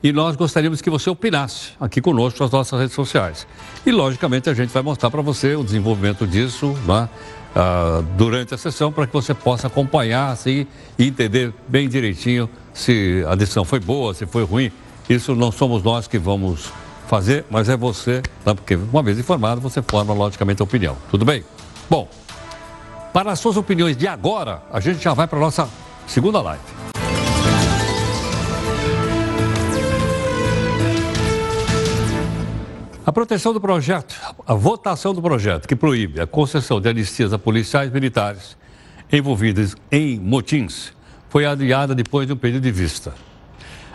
e 0.00 0.12
nós 0.12 0.36
gostaríamos 0.36 0.80
que 0.80 0.88
você 0.88 1.10
opinasse 1.10 1.72
aqui 1.80 2.00
conosco 2.00 2.40
nas 2.40 2.52
nossas 2.52 2.78
redes 2.78 2.94
sociais. 2.94 3.44
E, 3.84 3.90
logicamente, 3.90 4.48
a 4.48 4.54
gente 4.54 4.70
vai 4.70 4.84
mostrar 4.84 5.10
para 5.10 5.22
você 5.22 5.56
o 5.56 5.64
desenvolvimento 5.64 6.28
disso 6.28 6.76
né, 6.86 7.08
uh, 7.56 8.02
durante 8.16 8.54
a 8.54 8.58
sessão, 8.58 8.92
para 8.92 9.04
que 9.06 9.12
você 9.12 9.34
possa 9.34 9.66
acompanhar 9.66 10.30
assim, 10.30 10.66
e 10.96 11.08
entender 11.08 11.52
bem 11.66 11.88
direitinho 11.88 12.48
se 12.76 13.24
a 13.26 13.34
decisão 13.34 13.64
foi 13.64 13.80
boa, 13.80 14.12
se 14.12 14.26
foi 14.26 14.44
ruim. 14.44 14.70
Isso 15.08 15.34
não 15.34 15.50
somos 15.50 15.82
nós 15.82 16.06
que 16.06 16.18
vamos 16.18 16.70
fazer, 17.08 17.44
mas 17.50 17.68
é 17.68 17.76
você, 17.76 18.22
tá? 18.44 18.54
porque 18.54 18.74
uma 18.74 19.02
vez 19.02 19.18
informado, 19.18 19.60
você 19.60 19.80
forma 19.80 20.12
logicamente 20.12 20.60
a 20.60 20.64
opinião. 20.64 20.96
Tudo 21.10 21.24
bem? 21.24 21.42
Bom, 21.88 22.06
para 23.14 23.32
as 23.32 23.40
suas 23.40 23.56
opiniões 23.56 23.96
de 23.96 24.06
agora, 24.06 24.62
a 24.70 24.78
gente 24.78 25.02
já 25.02 25.14
vai 25.14 25.26
para 25.26 25.38
a 25.38 25.40
nossa 25.40 25.68
segunda 26.06 26.42
live. 26.42 26.62
A 33.06 33.12
proteção 33.12 33.54
do 33.54 33.60
projeto, 33.60 34.14
a 34.46 34.52
votação 34.52 35.14
do 35.14 35.22
projeto 35.22 35.66
que 35.66 35.76
proíbe 35.76 36.20
a 36.20 36.26
concessão 36.26 36.80
de 36.80 36.88
anistias 36.88 37.32
a 37.32 37.38
policiais 37.38 37.90
militares 37.90 38.56
envolvidos 39.10 39.76
em 39.92 40.18
motins 40.18 40.95
foi 41.36 41.44
adiada 41.44 41.94
depois 41.94 42.26
de 42.26 42.32
um 42.32 42.36
período 42.38 42.62
de 42.62 42.72
vista. 42.72 43.12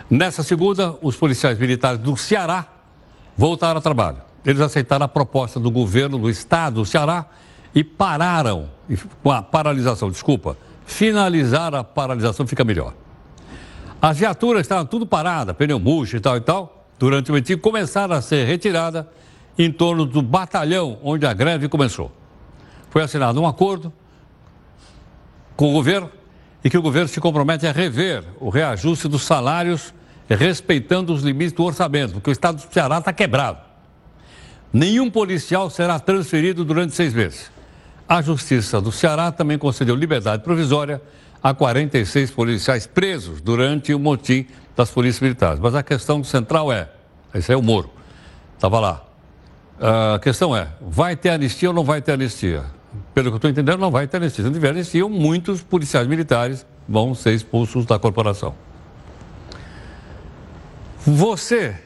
Nessa 0.08 0.44
segunda, 0.44 0.96
os 1.02 1.16
policiais 1.16 1.58
militares 1.58 1.98
do 1.98 2.16
Ceará 2.16 2.68
voltaram 3.36 3.78
ao 3.78 3.82
trabalho. 3.82 4.18
Eles 4.46 4.60
aceitaram 4.60 5.06
a 5.06 5.08
proposta 5.08 5.58
do 5.58 5.68
governo 5.68 6.18
do 6.18 6.30
estado 6.30 6.74
do 6.74 6.84
Ceará 6.84 7.26
e 7.74 7.82
pararam 7.82 8.70
com 9.24 9.32
a 9.32 9.42
paralisação, 9.42 10.08
desculpa, 10.08 10.56
finalizar 10.86 11.74
a 11.74 11.82
paralisação 11.82 12.46
fica 12.46 12.62
melhor. 12.62 12.94
As 14.00 14.18
viaturas 14.18 14.60
estavam 14.60 14.86
tudo 14.86 15.04
paradas, 15.04 15.56
pneu 15.56 15.80
murcho 15.80 16.16
e 16.16 16.20
tal 16.20 16.36
e 16.36 16.40
tal, 16.40 16.86
durante 16.96 17.32
o 17.32 17.34
mitin, 17.34 17.56
começaram 17.56 18.14
a 18.14 18.22
ser 18.22 18.46
retiradas 18.46 19.04
em 19.58 19.72
torno 19.72 20.06
do 20.06 20.22
batalhão 20.22 20.96
onde 21.02 21.26
a 21.26 21.32
greve 21.32 21.68
começou. 21.68 22.12
Foi 22.88 23.02
assinado 23.02 23.42
um 23.42 23.48
acordo 23.48 23.92
com 25.56 25.70
o 25.70 25.72
governo 25.72 26.08
e 26.64 26.70
que 26.70 26.78
o 26.78 26.82
governo 26.82 27.08
se 27.08 27.20
compromete 27.20 27.66
a 27.66 27.72
rever 27.72 28.24
o 28.40 28.48
reajuste 28.48 29.08
dos 29.08 29.22
salários, 29.22 29.92
respeitando 30.28 31.12
os 31.12 31.22
limites 31.22 31.52
do 31.52 31.64
orçamento, 31.64 32.14
porque 32.14 32.30
o 32.30 32.32
estado 32.32 32.56
do 32.56 32.72
Ceará 32.72 32.98
está 32.98 33.12
quebrado. 33.12 33.58
Nenhum 34.72 35.10
policial 35.10 35.68
será 35.68 35.98
transferido 35.98 36.64
durante 36.64 36.94
seis 36.94 37.12
meses. 37.12 37.50
A 38.08 38.22
Justiça 38.22 38.80
do 38.80 38.90
Ceará 38.90 39.30
também 39.30 39.58
concedeu 39.58 39.94
liberdade 39.94 40.42
provisória 40.42 41.02
a 41.42 41.52
46 41.52 42.30
policiais 42.30 42.86
presos 42.86 43.40
durante 43.40 43.92
o 43.92 43.98
motim 43.98 44.46
das 44.76 44.90
polícias 44.90 45.20
militares. 45.20 45.58
Mas 45.58 45.74
a 45.74 45.82
questão 45.82 46.22
central 46.22 46.72
é: 46.72 46.88
esse 47.34 47.52
é 47.52 47.56
o 47.56 47.62
Moro, 47.62 47.90
estava 48.54 48.80
lá. 48.80 49.04
A 50.14 50.18
questão 50.20 50.56
é: 50.56 50.68
vai 50.80 51.16
ter 51.16 51.30
anistia 51.30 51.68
ou 51.68 51.74
não 51.74 51.84
vai 51.84 52.00
ter 52.00 52.12
anistia? 52.12 52.64
Pelo 53.14 53.28
que 53.28 53.34
eu 53.34 53.36
estou 53.36 53.50
entendendo, 53.50 53.78
não 53.78 53.90
vai 53.90 54.06
ter 54.06 54.18
anistia. 54.18 54.42
Se 54.42 54.48
não 54.48 54.52
tiver 54.52 54.70
anistia, 54.70 55.06
muitos 55.08 55.62
policiais 55.62 56.06
militares 56.06 56.66
vão 56.88 57.14
ser 57.14 57.32
expulsos 57.32 57.86
da 57.86 57.98
corporação. 57.98 58.54
Você 61.04 61.76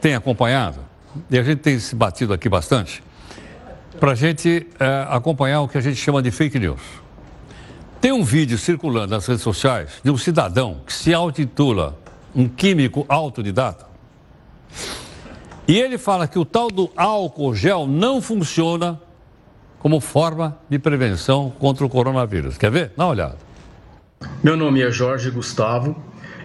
tem 0.00 0.14
acompanhado, 0.14 0.80
e 1.30 1.38
a 1.38 1.42
gente 1.42 1.58
tem 1.58 1.78
se 1.78 1.94
batido 1.94 2.32
aqui 2.32 2.48
bastante, 2.48 3.02
para 3.98 4.12
a 4.12 4.14
gente 4.14 4.66
é, 4.78 5.06
acompanhar 5.08 5.60
o 5.60 5.68
que 5.68 5.78
a 5.78 5.80
gente 5.80 5.96
chama 5.96 6.22
de 6.22 6.30
fake 6.30 6.58
news. 6.58 6.80
Tem 8.00 8.12
um 8.12 8.22
vídeo 8.22 8.56
circulando 8.56 9.14
nas 9.14 9.26
redes 9.26 9.42
sociais 9.42 10.00
de 10.04 10.10
um 10.10 10.16
cidadão 10.16 10.80
que 10.86 10.92
se 10.92 11.12
autitula 11.12 11.98
um 12.34 12.48
químico 12.48 13.04
autodidata. 13.08 13.86
E 15.66 15.78
ele 15.78 15.98
fala 15.98 16.28
que 16.28 16.38
o 16.38 16.44
tal 16.44 16.68
do 16.68 16.90
álcool 16.96 17.54
gel 17.54 17.86
não 17.86 18.22
funciona 18.22 19.00
como 19.78 20.00
forma 20.00 20.58
de 20.68 20.78
prevenção 20.78 21.52
contra 21.58 21.84
o 21.84 21.88
coronavírus. 21.88 22.58
Quer 22.58 22.70
ver? 22.70 22.92
Dá 22.96 23.04
uma 23.04 23.10
olhada. 23.10 23.36
Meu 24.42 24.56
nome 24.56 24.82
é 24.82 24.90
Jorge 24.90 25.30
Gustavo, 25.30 25.94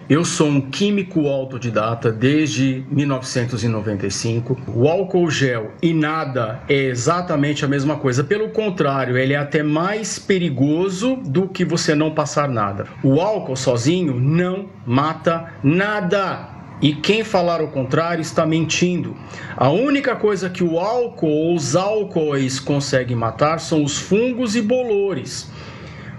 eu 0.08 0.22
sou 0.22 0.48
um 0.48 0.60
químico 0.60 1.26
autodidata 1.26 2.12
desde 2.12 2.84
1995. 2.90 4.60
O 4.68 4.86
álcool 4.86 5.30
gel 5.30 5.72
e 5.80 5.94
nada 5.94 6.60
é 6.68 6.74
exatamente 6.74 7.64
a 7.64 7.68
mesma 7.68 7.96
coisa. 7.96 8.22
Pelo 8.22 8.50
contrário, 8.50 9.16
ele 9.16 9.32
é 9.32 9.38
até 9.38 9.62
mais 9.62 10.18
perigoso 10.18 11.16
do 11.16 11.48
que 11.48 11.64
você 11.64 11.94
não 11.94 12.10
passar 12.10 12.50
nada. 12.50 12.86
O 13.02 13.18
álcool 13.18 13.56
sozinho 13.56 14.20
não 14.20 14.68
mata 14.84 15.54
nada. 15.62 16.53
E 16.84 16.94
quem 16.94 17.24
falar 17.24 17.62
o 17.62 17.68
contrário 17.68 18.20
está 18.20 18.44
mentindo. 18.44 19.16
A 19.56 19.70
única 19.70 20.14
coisa 20.14 20.50
que 20.50 20.62
o 20.62 20.78
álcool 20.78 21.30
ou 21.30 21.54
os 21.54 21.74
álcoois 21.74 22.60
conseguem 22.60 23.16
matar 23.16 23.58
são 23.58 23.82
os 23.82 23.98
fungos 23.98 24.54
e 24.54 24.60
bolores. 24.60 25.50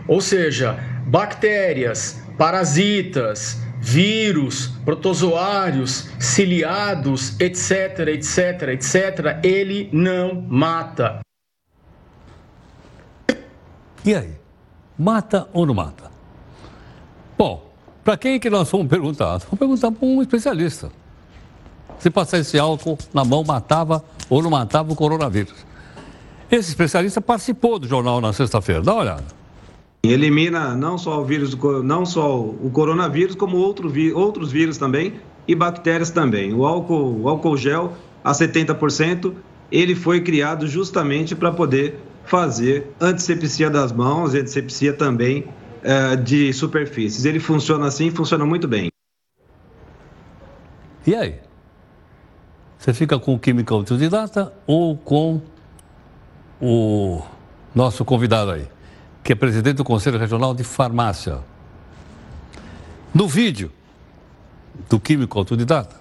Ou 0.08 0.20
seja, 0.20 0.74
bactérias, 1.06 2.20
parasitas, 2.36 3.62
vírus, 3.80 4.70
protozoários, 4.84 6.10
ciliados, 6.20 7.40
etc, 7.40 8.00
etc, 8.08 8.70
etc, 8.70 9.40
ele 9.44 9.88
não 9.94 10.42
mata. 10.42 11.20
E 14.04 14.16
aí? 14.16 14.34
Mata 14.98 15.48
ou 15.54 15.64
não 15.68 15.76
mata? 15.76 16.05
Para 18.06 18.18
quem 18.18 18.40
que 18.40 18.52
nós 18.52 18.70
vamos 18.70 18.88
perguntar? 18.88 19.40
Vamos 19.40 19.58
perguntar 19.58 19.92
para 19.92 20.08
um 20.08 20.22
especialista. 20.22 20.92
Se 21.98 22.12
passar 22.12 22.38
esse 22.38 22.60
álcool 22.60 23.00
na 23.12 23.26
mão, 23.26 23.44
matava 23.44 24.06
ou 24.30 24.44
não 24.44 24.52
matava 24.52 24.94
o 24.94 24.96
coronavírus. 24.96 25.56
Esse 26.52 26.70
especialista 26.70 27.20
participou 27.20 27.80
do 27.80 27.88
jornal 27.88 28.22
na 28.22 28.32
sexta-feira. 28.32 28.84
Dá 28.84 28.94
uma 28.94 29.02
olhada. 29.02 29.24
Elimina 30.04 30.76
não 30.76 31.00
só 31.00 31.20
o 31.20 31.26
vírus, 31.26 31.58
não 31.84 32.06
só 32.06 32.40
o 32.40 32.70
coronavírus, 32.72 33.34
como 33.34 33.58
outro, 33.58 33.92
outros 34.14 34.52
vírus 34.52 34.78
também 34.78 35.14
e 35.48 35.56
bactérias 35.56 36.12
também. 36.12 36.54
O 36.54 36.64
álcool, 36.64 37.22
o 37.24 37.28
álcool 37.28 37.58
gel 37.58 37.94
a 38.24 38.34
70%, 38.34 39.34
ele 39.72 39.96
foi 39.96 40.22
criado 40.22 40.68
justamente 40.68 41.36
para 41.36 41.52
poder 41.52 42.00
fazer 42.24 42.94
antisepsia 43.02 43.68
das 43.68 43.92
mãos, 43.92 44.36
antisepsia 44.36 44.94
também 44.94 45.46
é, 45.86 46.16
de 46.16 46.52
superfícies. 46.52 47.26
Ele 47.26 47.40
funciona 47.40 47.88
assim, 47.88 48.12
funciona 48.12 48.46
muito 48.46 48.68
bem. 48.68 48.90
E 51.06 51.16
aí? 51.16 51.40
Você 52.78 52.94
fica 52.94 53.18
com 53.18 53.36
o 53.36 53.40
químico 53.40 53.74
autodidata 53.74 54.54
ou 54.68 54.98
com 54.98 55.42
o 56.62 57.22
nosso 57.74 58.04
convidado 58.04 58.52
aí? 58.52 58.68
que 59.26 59.34
é 59.34 59.36
presidente 59.36 59.78
do 59.78 59.84
Conselho 59.84 60.20
Regional 60.20 60.54
de 60.54 60.64
Farmácia. 60.64 61.40
No 63.12 63.28
vídeo 63.28 63.72
do 64.88 65.00
químico 65.00 65.40
autodidata, 65.40 66.00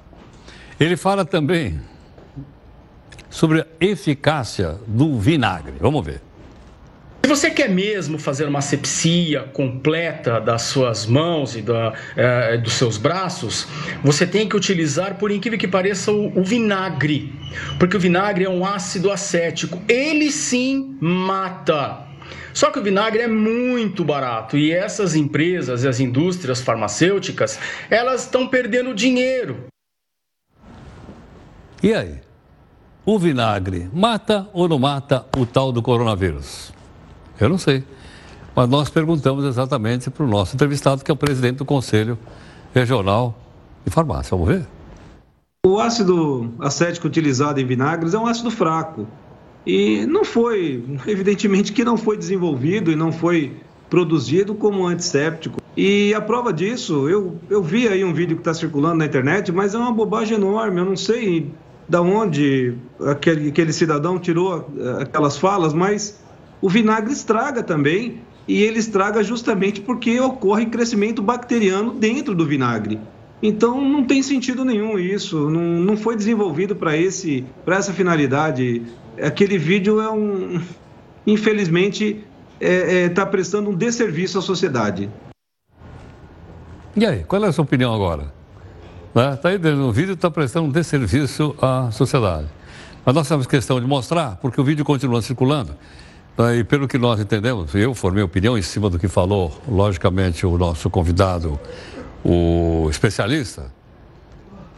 ele 0.78 0.94
fala 0.94 1.24
também 1.24 1.80
sobre 3.30 3.62
a 3.62 3.66
eficácia 3.80 4.78
do 4.86 5.18
vinagre. 5.18 5.72
Vamos 5.80 6.04
ver. 6.04 6.20
Se 7.24 7.28
você 7.28 7.50
quer 7.50 7.70
mesmo 7.70 8.18
fazer 8.18 8.44
uma 8.44 8.58
asepsia 8.58 9.44
completa 9.54 10.38
das 10.38 10.60
suas 10.60 11.06
mãos 11.06 11.56
e 11.56 11.62
da, 11.62 11.94
eh, 12.14 12.58
dos 12.58 12.74
seus 12.74 12.98
braços, 12.98 13.66
você 14.02 14.26
tem 14.26 14.46
que 14.46 14.54
utilizar, 14.54 15.14
por 15.14 15.30
incrível 15.30 15.58
que 15.58 15.66
pareça, 15.66 16.12
o, 16.12 16.38
o 16.38 16.44
vinagre. 16.44 17.32
Porque 17.78 17.96
o 17.96 17.98
vinagre 17.98 18.44
é 18.44 18.50
um 18.50 18.62
ácido 18.62 19.10
acético. 19.10 19.80
Ele 19.88 20.30
sim 20.30 20.98
mata 21.00 22.04
só 22.52 22.70
que 22.70 22.78
o 22.78 22.82
vinagre 22.82 23.22
é 23.22 23.26
muito 23.26 24.04
barato 24.04 24.58
e 24.58 24.70
essas 24.70 25.14
empresas 25.16 25.82
e 25.82 25.88
as 25.88 26.00
indústrias 26.00 26.60
farmacêuticas, 26.60 27.58
elas 27.88 28.24
estão 28.24 28.46
perdendo 28.46 28.94
dinheiro. 28.94 29.64
E 31.82 31.94
aí? 31.94 32.20
O 33.06 33.18
vinagre 33.18 33.88
mata 33.94 34.46
ou 34.52 34.68
não 34.68 34.78
mata 34.78 35.24
o 35.38 35.46
tal 35.46 35.72
do 35.72 35.80
coronavírus? 35.80 36.73
Eu 37.40 37.48
não 37.48 37.58
sei. 37.58 37.84
Mas 38.54 38.68
nós 38.68 38.88
perguntamos 38.88 39.44
exatamente 39.44 40.10
para 40.10 40.24
o 40.24 40.28
nosso 40.28 40.54
entrevistado, 40.54 41.02
que 41.02 41.10
é 41.10 41.14
o 41.14 41.16
presidente 41.16 41.56
do 41.56 41.64
Conselho 41.64 42.16
Regional 42.72 43.36
de 43.84 43.90
Farmácia. 43.90 44.36
Vamos 44.36 44.54
ver? 44.54 44.66
O 45.66 45.80
ácido 45.80 46.52
acético 46.60 47.06
utilizado 47.06 47.60
em 47.60 47.66
vinagres 47.66 48.14
é 48.14 48.18
um 48.18 48.26
ácido 48.26 48.50
fraco. 48.50 49.06
E 49.66 50.06
não 50.06 50.24
foi, 50.24 50.84
evidentemente 51.06 51.72
que 51.72 51.84
não 51.84 51.96
foi 51.96 52.16
desenvolvido 52.16 52.92
e 52.92 52.96
não 52.96 53.10
foi 53.10 53.56
produzido 53.90 54.54
como 54.54 54.86
antisséptico. 54.86 55.60
E 55.76 56.14
a 56.14 56.20
prova 56.20 56.52
disso, 56.52 57.08
eu, 57.08 57.36
eu 57.50 57.62
vi 57.62 57.88
aí 57.88 58.04
um 58.04 58.14
vídeo 58.14 58.36
que 58.36 58.40
está 58.42 58.54
circulando 58.54 58.96
na 58.96 59.06
internet, 59.06 59.50
mas 59.50 59.74
é 59.74 59.78
uma 59.78 59.92
bobagem 59.92 60.36
enorme. 60.36 60.80
Eu 60.80 60.84
não 60.84 60.96
sei 60.96 61.50
da 61.88 62.00
onde 62.00 62.74
aquele, 63.00 63.48
aquele 63.48 63.72
cidadão 63.72 64.18
tirou 64.18 64.70
eh, 64.78 65.02
aquelas 65.02 65.36
falas, 65.36 65.74
mas 65.74 66.18
o 66.64 66.68
vinagre 66.70 67.12
estraga 67.12 67.62
também. 67.62 68.22
E 68.48 68.62
ele 68.62 68.78
estraga 68.78 69.22
justamente 69.22 69.80
porque 69.80 70.18
ocorre 70.20 70.66
crescimento 70.66 71.22
bacteriano 71.22 71.92
dentro 71.92 72.34
do 72.34 72.46
vinagre. 72.46 72.98
Então 73.42 73.82
não 73.82 74.04
tem 74.04 74.22
sentido 74.22 74.64
nenhum 74.64 74.98
isso, 74.98 75.50
não, 75.50 75.60
não 75.60 75.96
foi 75.96 76.14
desenvolvido 76.14 76.74
para 76.74 76.94
essa 76.96 77.92
finalidade 77.92 78.82
aquele 79.22 79.58
vídeo 79.58 80.00
é 80.00 80.10
um. 80.10 80.60
Infelizmente, 81.26 82.24
está 82.60 82.66
é, 82.66 83.04
é, 83.04 83.08
tá 83.08 83.26
prestando 83.26 83.70
um 83.70 83.74
desserviço 83.74 84.38
à 84.38 84.42
sociedade. 84.42 85.10
E 86.96 87.04
aí, 87.04 87.24
qual 87.24 87.44
é 87.44 87.48
a 87.48 87.52
sua 87.52 87.64
opinião 87.64 87.94
agora? 87.94 88.32
Está 89.08 89.50
né? 89.50 89.58
aí 89.64 89.74
no 89.74 89.92
vídeo, 89.92 90.14
está 90.14 90.30
prestando 90.30 90.68
um 90.68 90.70
desserviço 90.70 91.54
à 91.60 91.90
sociedade. 91.90 92.46
Mas 93.04 93.14
nós 93.14 93.28
temos 93.28 93.46
questão 93.46 93.80
de 93.80 93.86
mostrar, 93.86 94.36
porque 94.36 94.60
o 94.60 94.64
vídeo 94.64 94.84
continua 94.84 95.20
circulando. 95.20 95.76
Né? 96.36 96.58
E 96.58 96.64
pelo 96.64 96.86
que 96.88 96.98
nós 96.98 97.20
entendemos, 97.20 97.74
eu 97.74 97.94
formei 97.94 98.22
opinião 98.22 98.56
em 98.56 98.62
cima 98.62 98.90
do 98.90 98.98
que 98.98 99.08
falou, 99.08 99.56
logicamente, 99.68 100.46
o 100.46 100.56
nosso 100.58 100.90
convidado, 100.90 101.58
o 102.24 102.88
especialista, 102.90 103.72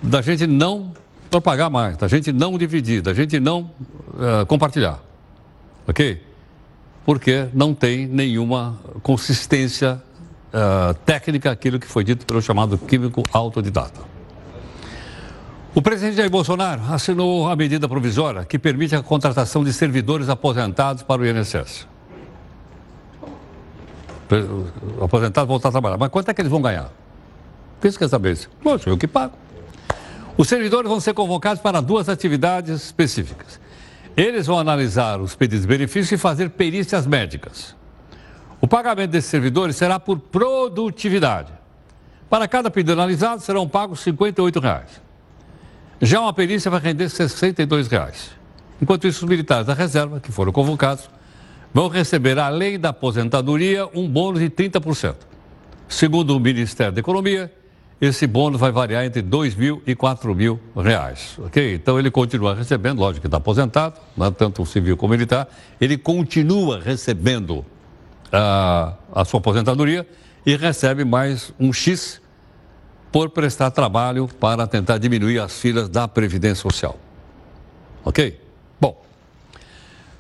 da 0.02 0.20
gente 0.22 0.46
não 0.46 0.92
propagar 1.30 1.70
mais, 1.70 1.96
da 1.96 2.08
gente 2.08 2.32
não 2.32 2.56
dividir, 2.56 3.02
da 3.02 3.12
gente 3.12 3.40
não 3.40 3.70
uh, 4.10 4.46
compartilhar. 4.46 5.02
Ok? 5.86 6.20
porque 7.06 7.46
não 7.54 7.72
tem 7.72 8.04
nenhuma 8.04 8.76
consistência 9.00 10.02
uh, 10.48 10.92
técnica 11.04 11.52
aquilo 11.52 11.78
que 11.78 11.86
foi 11.86 12.02
dito 12.02 12.26
pelo 12.26 12.42
chamado 12.42 12.76
químico 12.76 13.22
autodidata. 13.32 14.00
O 15.76 15.82
presidente 15.82 16.16
Jair 16.16 16.30
Bolsonaro 16.30 16.80
assinou 16.90 17.50
a 17.50 17.54
medida 17.54 17.86
provisória 17.86 18.46
que 18.46 18.58
permite 18.58 18.96
a 18.96 19.02
contratação 19.02 19.62
de 19.62 19.74
servidores 19.74 20.30
aposentados 20.30 21.02
para 21.02 21.20
o 21.20 21.26
INSS. 21.26 21.86
O 24.98 25.04
aposentado 25.04 25.46
voltar 25.46 25.68
a 25.68 25.72
trabalhar. 25.72 25.98
Mas 25.98 26.08
quanto 26.08 26.30
é 26.30 26.34
que 26.34 26.40
eles 26.40 26.50
vão 26.50 26.62
ganhar? 26.62 26.86
O 26.86 27.82
que 27.82 27.92
você 27.92 27.98
quer 27.98 28.08
saber? 28.08 28.38
Poxa, 28.62 28.88
eu 28.88 28.96
que 28.96 29.06
pago. 29.06 29.34
Os 30.38 30.48
servidores 30.48 30.88
vão 30.88 30.98
ser 30.98 31.12
convocados 31.12 31.62
para 31.62 31.82
duas 31.82 32.08
atividades 32.08 32.84
específicas. 32.84 33.60
Eles 34.16 34.46
vão 34.46 34.58
analisar 34.58 35.20
os 35.20 35.34
pedidos 35.34 35.66
de 35.66 35.68
benefício 35.68 36.14
e 36.14 36.16
fazer 36.16 36.48
perícias 36.48 37.06
médicas. 37.06 37.76
O 38.62 38.66
pagamento 38.66 39.10
desses 39.10 39.28
servidores 39.28 39.76
será 39.76 40.00
por 40.00 40.18
produtividade. 40.18 41.52
Para 42.30 42.48
cada 42.48 42.70
pedido 42.70 42.94
analisado, 42.94 43.42
serão 43.42 43.68
pagos 43.68 44.00
58 44.00 44.58
reais. 44.58 45.05
Já 46.00 46.20
uma 46.20 46.32
perícia 46.32 46.70
vai 46.70 46.80
render 46.80 47.08
62 47.08 47.88
reais. 47.88 48.30
Enquanto 48.80 49.06
isso, 49.06 49.24
os 49.24 49.30
militares 49.30 49.66
da 49.66 49.74
reserva, 49.74 50.20
que 50.20 50.30
foram 50.30 50.52
convocados, 50.52 51.08
vão 51.72 51.88
receber, 51.88 52.38
além 52.38 52.78
da 52.78 52.90
aposentadoria, 52.90 53.88
um 53.94 54.08
bônus 54.08 54.40
de 54.40 54.50
30%. 54.50 55.14
Segundo 55.88 56.36
o 56.36 56.40
Ministério 56.40 56.92
da 56.92 57.00
Economia, 57.00 57.50
esse 58.00 58.26
bônus 58.26 58.60
vai 58.60 58.70
variar 58.70 59.04
entre 59.04 59.22
2 59.22 59.54
mil 59.54 59.82
e 59.86 59.94
4 59.94 60.34
mil 60.34 60.60
reais. 60.76 61.36
Ok? 61.38 61.74
Então 61.74 61.98
ele 61.98 62.10
continua 62.10 62.54
recebendo, 62.54 62.98
lógico 62.98 63.22
que 63.22 63.26
está 63.26 63.38
aposentado, 63.38 63.98
né, 64.16 64.30
tanto 64.36 64.66
civil 64.66 64.96
como 64.96 65.12
militar, 65.12 65.48
ele 65.80 65.96
continua 65.96 66.78
recebendo 66.78 67.64
a, 68.30 68.94
a 69.14 69.24
sua 69.24 69.40
aposentadoria 69.40 70.06
e 70.44 70.56
recebe 70.56 71.04
mais 71.04 71.52
um 71.58 71.72
X 71.72 72.20
por 73.16 73.30
prestar 73.30 73.70
trabalho 73.70 74.28
para 74.28 74.66
tentar 74.66 74.98
diminuir 74.98 75.38
as 75.38 75.58
filas 75.58 75.88
da 75.88 76.06
Previdência 76.06 76.60
Social. 76.60 76.98
Ok? 78.04 78.38
Bom, 78.78 79.02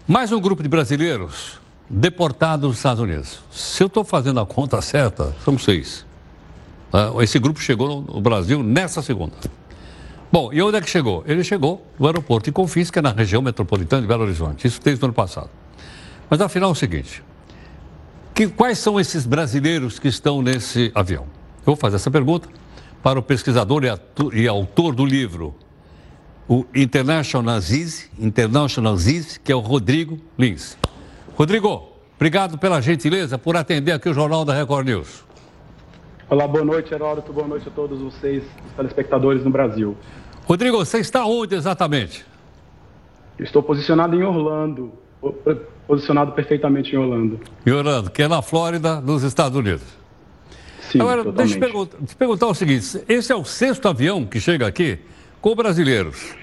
mais 0.08 0.32
um 0.32 0.40
grupo 0.40 0.62
de 0.62 0.68
brasileiros 0.70 1.60
deportados 1.90 2.70
dos 2.70 2.78
Estados 2.78 3.02
Unidos. 3.02 3.40
Se 3.50 3.82
eu 3.82 3.88
estou 3.88 4.02
fazendo 4.02 4.40
a 4.40 4.46
conta 4.46 4.80
certa, 4.80 5.36
são 5.44 5.58
seis. 5.58 6.06
Ah, 6.90 7.12
esse 7.20 7.38
grupo 7.38 7.60
chegou 7.60 8.00
no 8.00 8.18
Brasil 8.18 8.62
nessa 8.62 9.02
segunda. 9.02 9.34
Bom, 10.32 10.50
e 10.50 10.62
onde 10.62 10.78
é 10.78 10.80
que 10.80 10.88
chegou? 10.88 11.22
Ele 11.26 11.44
chegou 11.44 11.86
no 11.98 12.06
aeroporto 12.06 12.46
de 12.46 12.52
Confins, 12.52 12.90
que 12.90 12.98
é 12.98 13.02
na 13.02 13.12
região 13.12 13.42
metropolitana 13.42 14.00
de 14.00 14.08
Belo 14.08 14.22
Horizonte. 14.22 14.66
Isso 14.66 14.80
desde 14.82 15.04
o 15.04 15.08
ano 15.08 15.12
passado. 15.12 15.50
Mas 16.30 16.40
afinal 16.40 16.70
é 16.70 16.72
o 16.72 16.74
seguinte: 16.74 17.22
que, 18.32 18.48
quais 18.48 18.78
são 18.78 18.98
esses 18.98 19.26
brasileiros 19.26 19.98
que 19.98 20.08
estão 20.08 20.40
nesse 20.40 20.90
avião? 20.94 21.24
Eu 21.58 21.66
vou 21.66 21.76
fazer 21.76 21.96
essa 21.96 22.10
pergunta 22.10 22.48
para 23.02 23.18
o 23.18 23.22
pesquisador 23.22 23.84
e, 23.84 23.88
ator, 23.88 24.36
e 24.36 24.48
autor 24.48 24.94
do 24.94 25.04
livro, 25.04 25.54
o 26.48 26.64
International 26.74 27.60
Ziz, 27.60 28.10
International 28.18 28.96
Ziz, 28.96 29.38
que 29.38 29.50
é 29.50 29.54
o 29.54 29.60
Rodrigo 29.60 30.18
Lins. 30.38 30.76
Rodrigo, 31.36 31.92
obrigado 32.16 32.58
pela 32.58 32.80
gentileza 32.80 33.36
por 33.36 33.56
atender 33.56 33.92
aqui 33.92 34.08
o 34.08 34.14
Jornal 34.14 34.44
da 34.44 34.54
Record 34.54 34.86
News. 34.86 35.24
Olá, 36.28 36.46
boa 36.46 36.64
noite, 36.64 36.92
Heródoto. 36.92 37.32
Boa 37.32 37.46
noite 37.46 37.68
a 37.68 37.70
todos 37.70 38.00
vocês, 38.00 38.42
os 38.66 38.72
telespectadores 38.72 39.44
no 39.44 39.50
Brasil. 39.50 39.96
Rodrigo, 40.44 40.76
você 40.76 40.98
está 40.98 41.24
onde 41.24 41.54
exatamente? 41.54 42.26
Estou 43.38 43.62
posicionado 43.62 44.16
em 44.16 44.22
Orlando, 44.22 44.92
posicionado 45.86 46.32
perfeitamente 46.32 46.94
em 46.94 46.98
Orlando. 46.98 47.40
Em 47.64 47.70
Orlando, 47.70 48.10
que 48.10 48.22
é 48.22 48.28
na 48.28 48.42
Flórida, 48.42 49.00
nos 49.00 49.22
Estados 49.22 49.56
Unidos. 49.56 49.84
Sim, 50.96 51.02
Agora, 51.02 51.24
totalmente. 51.24 51.36
deixa 51.36 51.56
eu 51.56 51.60
perguntar, 51.60 51.98
te 52.06 52.16
perguntar 52.16 52.46
o 52.46 52.54
seguinte: 52.54 53.02
esse 53.08 53.32
é 53.32 53.36
o 53.36 53.44
sexto 53.44 53.86
avião 53.88 54.24
que 54.24 54.40
chega 54.40 54.66
aqui 54.66 54.98
com 55.40 55.54
brasileiros. 55.54 56.34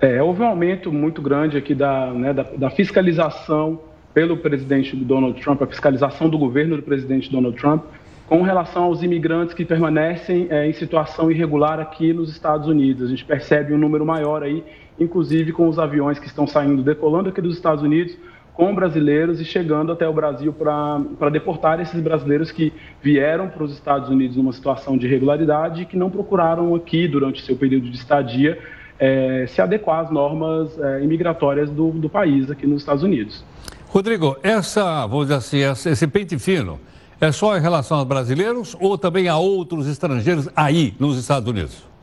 É, 0.00 0.22
houve 0.22 0.42
um 0.42 0.46
aumento 0.46 0.92
muito 0.92 1.22
grande 1.22 1.56
aqui 1.56 1.74
da, 1.74 2.12
né, 2.12 2.32
da, 2.32 2.42
da 2.42 2.70
fiscalização 2.70 3.80
pelo 4.12 4.36
presidente 4.36 4.94
Donald 4.96 5.40
Trump, 5.40 5.62
a 5.62 5.66
fiscalização 5.66 6.28
do 6.28 6.36
governo 6.36 6.76
do 6.76 6.82
presidente 6.82 7.30
Donald 7.30 7.56
Trump 7.56 7.84
com 8.26 8.42
relação 8.42 8.84
aos 8.84 9.02
imigrantes 9.02 9.54
que 9.54 9.64
permanecem 9.64 10.46
é, 10.50 10.66
em 10.66 10.72
situação 10.72 11.30
irregular 11.30 11.78
aqui 11.78 12.12
nos 12.12 12.30
Estados 12.30 12.68
Unidos. 12.68 13.06
A 13.06 13.10
gente 13.10 13.24
percebe 13.24 13.74
um 13.74 13.78
número 13.78 14.04
maior 14.04 14.42
aí, 14.42 14.64
inclusive 14.98 15.52
com 15.52 15.68
os 15.68 15.78
aviões 15.78 16.18
que 16.18 16.26
estão 16.26 16.46
saindo, 16.46 16.82
decolando 16.82 17.28
aqui 17.28 17.40
dos 17.40 17.54
Estados 17.54 17.84
Unidos, 17.84 18.16
com 18.54 18.72
brasileiros 18.74 19.40
e 19.40 19.44
chegando 19.44 19.92
até 19.92 20.08
o 20.08 20.12
Brasil 20.12 20.52
para 20.52 21.28
deportar 21.30 21.80
esses 21.80 22.00
brasileiros 22.00 22.52
que 22.52 22.72
vieram 23.02 23.48
para 23.48 23.64
os 23.64 23.72
Estados 23.72 24.08
Unidos 24.08 24.36
numa 24.36 24.52
situação 24.52 24.96
de 24.96 25.06
irregularidade 25.06 25.82
e 25.82 25.84
que 25.84 25.96
não 25.96 26.08
procuraram 26.08 26.74
aqui, 26.74 27.08
durante 27.08 27.44
seu 27.44 27.56
período 27.56 27.90
de 27.90 27.96
estadia, 27.96 28.58
é, 28.98 29.46
se 29.48 29.60
adequar 29.60 30.04
às 30.04 30.10
normas 30.10 30.78
é, 30.78 31.02
imigratórias 31.02 31.68
do, 31.68 31.90
do 31.90 32.08
país 32.08 32.48
aqui 32.48 32.64
nos 32.64 32.82
Estados 32.82 33.02
Unidos. 33.02 33.44
Rodrigo, 33.88 34.36
essa, 34.42 35.04
vamos 35.06 35.28
dizer 35.28 35.64
assim, 35.64 35.90
esse 35.90 36.06
pente 36.06 36.38
fino 36.38 36.78
é 37.20 37.32
só 37.32 37.56
em 37.56 37.60
relação 37.60 37.98
aos 37.98 38.06
brasileiros 38.06 38.76
ou 38.80 38.96
também 38.96 39.28
a 39.28 39.36
outros 39.36 39.88
estrangeiros 39.88 40.48
aí 40.54 40.94
nos 40.98 41.18
Estados 41.18 41.48
Unidos? 41.48 41.93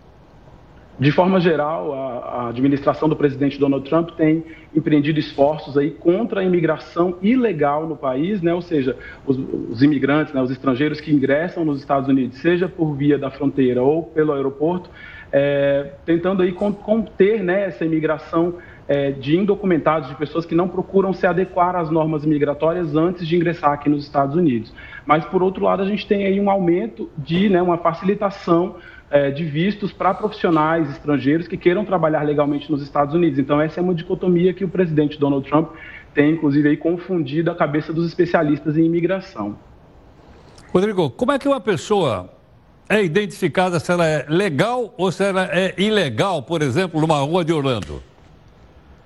De 0.99 1.11
forma 1.11 1.39
geral, 1.39 1.93
a, 1.93 2.17
a, 2.17 2.49
administração 2.49 3.09
do 3.09 3.15
presidente 3.15 3.59
Donald 3.59 3.87
Trump 3.89 4.11
tem 4.11 4.43
empreendido 4.75 5.19
esforços 5.19 5.77
aí 5.77 5.89
contra 5.89 6.41
a 6.41 6.43
imigração 6.43 7.17
ilegal 7.21 7.87
no 7.87 7.95
país, 7.95 8.41
né? 8.41 8.53
ou 8.53 8.61
seja, 8.61 8.95
os, 9.25 9.37
os 9.69 9.81
imigrantes, 9.81 10.33
né, 10.33 10.41
os 10.41 10.51
estrangeiros 10.51 11.01
que 11.01 11.11
ingressam 11.11 11.65
nos 11.65 11.79
Estados 11.79 12.07
Unidos, 12.07 12.37
seja 12.37 12.67
por 12.67 12.93
via 12.93 13.17
da 13.17 13.31
fronteira 13.31 13.81
ou 13.81 14.03
pelo 14.03 14.33
aeroporto, 14.33 14.89
é, 15.31 15.91
tentando 16.05 16.43
aí 16.43 16.51
conter 16.51 17.41
né, 17.41 17.65
essa 17.65 17.85
imigração 17.85 18.55
é, 18.87 19.11
de 19.11 19.37
indocumentados, 19.37 20.09
de 20.09 20.15
pessoas 20.15 20.45
que 20.45 20.53
não 20.53 20.67
procuram 20.67 21.13
se 21.13 21.25
adequar 21.25 21.75
às 21.75 21.89
normas 21.89 22.25
migratórias 22.25 22.95
antes 22.95 23.25
de 23.25 23.35
ingressar 23.35 23.71
aqui 23.71 23.89
nos 23.89 24.03
Estados 24.03 24.35
Unidos. 24.35 24.73
Mas, 25.05 25.25
por 25.25 25.41
outro 25.41 25.63
lado, 25.63 25.81
a 25.81 25.85
gente 25.85 26.05
tem 26.07 26.25
aí 26.25 26.39
um 26.39 26.49
aumento 26.49 27.09
de, 27.17 27.49
né, 27.49 27.61
uma 27.61 27.77
facilitação 27.77 28.75
é, 29.09 29.29
de 29.29 29.43
vistos 29.43 29.91
para 29.91 30.13
profissionais 30.13 30.89
estrangeiros 30.89 31.47
que 31.47 31.57
queiram 31.57 31.83
trabalhar 31.83 32.21
legalmente 32.21 32.71
nos 32.71 32.81
Estados 32.81 33.13
Unidos. 33.13 33.39
Então, 33.39 33.59
essa 33.59 33.79
é 33.79 33.83
uma 33.83 33.93
dicotomia 33.93 34.53
que 34.53 34.63
o 34.63 34.69
presidente 34.69 35.19
Donald 35.19 35.47
Trump 35.47 35.71
tem, 36.13 36.31
inclusive, 36.31 36.69
aí, 36.69 36.77
confundido 36.77 37.51
a 37.51 37.55
cabeça 37.55 37.91
dos 37.91 38.07
especialistas 38.07 38.77
em 38.77 38.85
imigração. 38.85 39.57
Rodrigo, 40.73 41.09
como 41.09 41.31
é 41.31 41.39
que 41.39 41.47
uma 41.47 41.59
pessoa 41.59 42.29
é 42.87 43.03
identificada 43.03 43.79
se 43.79 43.91
ela 43.91 44.05
é 44.05 44.25
legal 44.29 44.93
ou 44.97 45.11
se 45.11 45.23
ela 45.23 45.49
é 45.51 45.73
ilegal, 45.77 46.43
por 46.43 46.61
exemplo, 46.61 46.99
numa 47.01 47.19
rua 47.19 47.43
de 47.43 47.51
Orlando? 47.51 48.01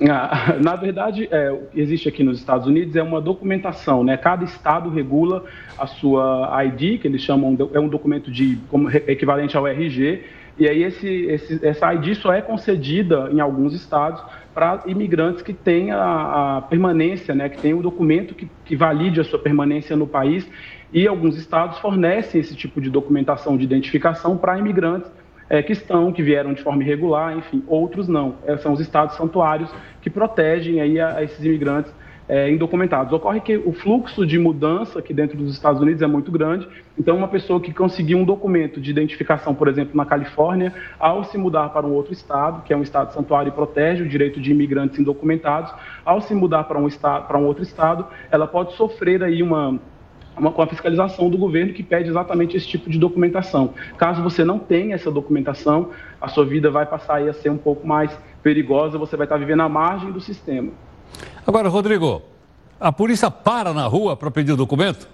Ah, 0.02 0.56
na 0.62 0.76
verdade, 0.76 1.28
é, 1.32 1.52
o 1.52 1.68
que 1.68 1.80
existe 1.80 2.10
aqui 2.10 2.24
nos 2.24 2.40
Estados 2.40 2.68
Unidos 2.68 2.96
é 2.96 3.04
uma 3.04 3.22
documentação, 3.22 4.04
né? 4.04 4.18
Cada 4.18 4.44
estado 4.44 4.90
regula 4.90 5.46
a 5.78 5.88
sua 5.88 6.52
ID, 6.66 7.00
que 7.00 7.08
eles 7.08 7.22
chamam, 7.22 7.56
de, 7.56 7.68
é 7.74 7.80
um 7.80 7.88
documento 7.88 8.30
de 8.30 8.58
como 8.70 8.90
equivalente 8.90 9.56
ao 9.56 9.68
RG, 9.68 10.24
e 10.58 10.68
aí 10.70 10.84
esse, 10.84 11.08
esse, 11.08 11.66
essa 11.66 11.94
ID 11.94 12.16
só 12.16 12.34
é 12.34 12.42
concedida 12.42 13.30
em 13.32 13.42
alguns 13.42 13.74
estados 13.74 14.24
para 14.54 14.84
imigrantes 14.86 15.42
que 15.42 15.54
têm 15.54 15.92
a, 15.92 16.58
a, 16.58 16.62
permanência, 16.62 17.36
né? 17.36 17.50
Que 17.50 17.58
tem 17.58 17.74
o 17.74 17.80
um 17.80 17.82
documento 17.82 18.34
que, 18.34 18.50
que 18.66 18.76
valide 18.76 19.20
a 19.20 19.24
sua 19.24 19.40
permanência 19.40 19.96
no 19.96 20.08
país, 20.08 20.50
e 20.94 21.08
alguns 21.08 21.38
estados 21.38 21.80
fornecem 21.80 22.40
esse 22.40 22.56
tipo 22.56 22.80
de 22.80 22.90
documentação 22.90 23.58
de 23.58 23.64
identificação 23.64 24.38
para 24.38 24.58
imigrantes 24.58 25.10
é, 25.50 25.62
que 25.62 25.74
estão, 25.74 26.12
que 26.12 26.24
vieram 26.24 26.54
de 26.54 26.62
forma 26.62 26.84
irregular, 26.84 27.38
enfim, 27.38 27.64
outros 27.68 28.08
não. 28.08 28.36
É, 28.46 28.58
são 28.58 28.74
os 28.74 28.80
estados 28.80 29.16
santuários 29.16 29.70
que 30.02 30.10
protegem 30.10 30.82
aí 30.82 31.00
a, 31.00 31.18
a 31.18 31.24
esses 31.24 31.44
imigrantes 31.44 31.94
é, 32.28 32.50
indocumentados. 32.50 33.14
Ocorre 33.14 33.40
que 33.40 33.58
o 33.58 33.72
fluxo 33.72 34.26
de 34.26 34.38
mudança 34.38 35.00
aqui 35.00 35.14
dentro 35.14 35.38
dos 35.38 35.54
Estados 35.54 35.82
Unidos 35.82 36.02
é 36.02 36.08
muito 36.08 36.32
grande, 36.32 36.68
então 36.98 37.16
uma 37.16 37.28
pessoa 37.28 37.60
que 37.60 37.74
conseguiu 37.74 38.18
um 38.18 38.26
documento 38.26 38.82
de 38.82 38.90
identificação, 38.90 39.54
por 39.54 39.68
exemplo, 39.68 39.96
na 39.96 40.06
Califórnia, 40.06 40.74
ao 41.00 41.24
se 41.24 41.38
mudar 41.38 41.70
para 41.70 41.86
um 41.86 41.94
outro 41.94 42.14
estado, 42.14 42.64
que 42.64 42.74
é 42.74 42.78
um 42.78 42.82
estado 42.82 43.14
santuário 43.14 43.50
e 43.50 43.52
protege 43.52 44.04
o 44.04 44.08
direito 44.08 44.42
de 44.42 44.52
imigrantes 44.52 45.00
indocumentados, 45.00 45.72
ao 46.04 46.22
se 46.22 46.34
mudar 46.34 46.64
para 46.64 46.80
um, 46.80 46.88
estado, 46.88 47.28
para 47.28 47.38
um 47.38 47.46
outro 47.46 47.64
estado, 47.64 48.08
ela 48.32 48.48
pode 48.48 48.74
sofrer 48.74 49.24
aí 49.24 49.44
uma 49.44 49.80
uma, 50.38 50.52
com 50.52 50.62
a 50.62 50.68
fiscalização 50.68 51.30
do 51.30 51.38
governo 51.38 51.74
que 51.74 51.84
pede 51.84 52.10
exatamente 52.10 52.58
esse 52.58 52.68
tipo 52.68 52.90
de 52.90 52.98
documentação. 52.98 53.74
Caso 53.98 54.22
você 54.22 54.44
não 54.44 54.60
tenha 54.60 54.96
essa 54.96 55.12
documentação, 55.12 55.92
a 56.20 56.28
sua 56.28 56.46
vida 56.46 56.70
vai 56.70 56.86
passar 56.86 57.22
a 57.22 57.34
ser 57.34 57.50
um 57.50 57.58
pouco 57.58 57.88
mais 57.88 58.18
perigosa, 58.44 58.98
você 58.98 59.16
vai 59.16 59.26
estar 59.26 59.38
vivendo 59.38 59.62
à 59.62 59.70
margem 59.70 60.12
do 60.12 60.20
sistema. 60.20 60.72
Agora, 61.46 61.70
Rodrigo, 61.70 62.22
a 62.80 62.92
polícia 62.92 63.32
para 63.32 63.74
na 63.74 63.86
rua 63.88 64.16
para 64.16 64.30
pedir 64.30 64.52
o 64.52 64.58
documento? 64.58 65.08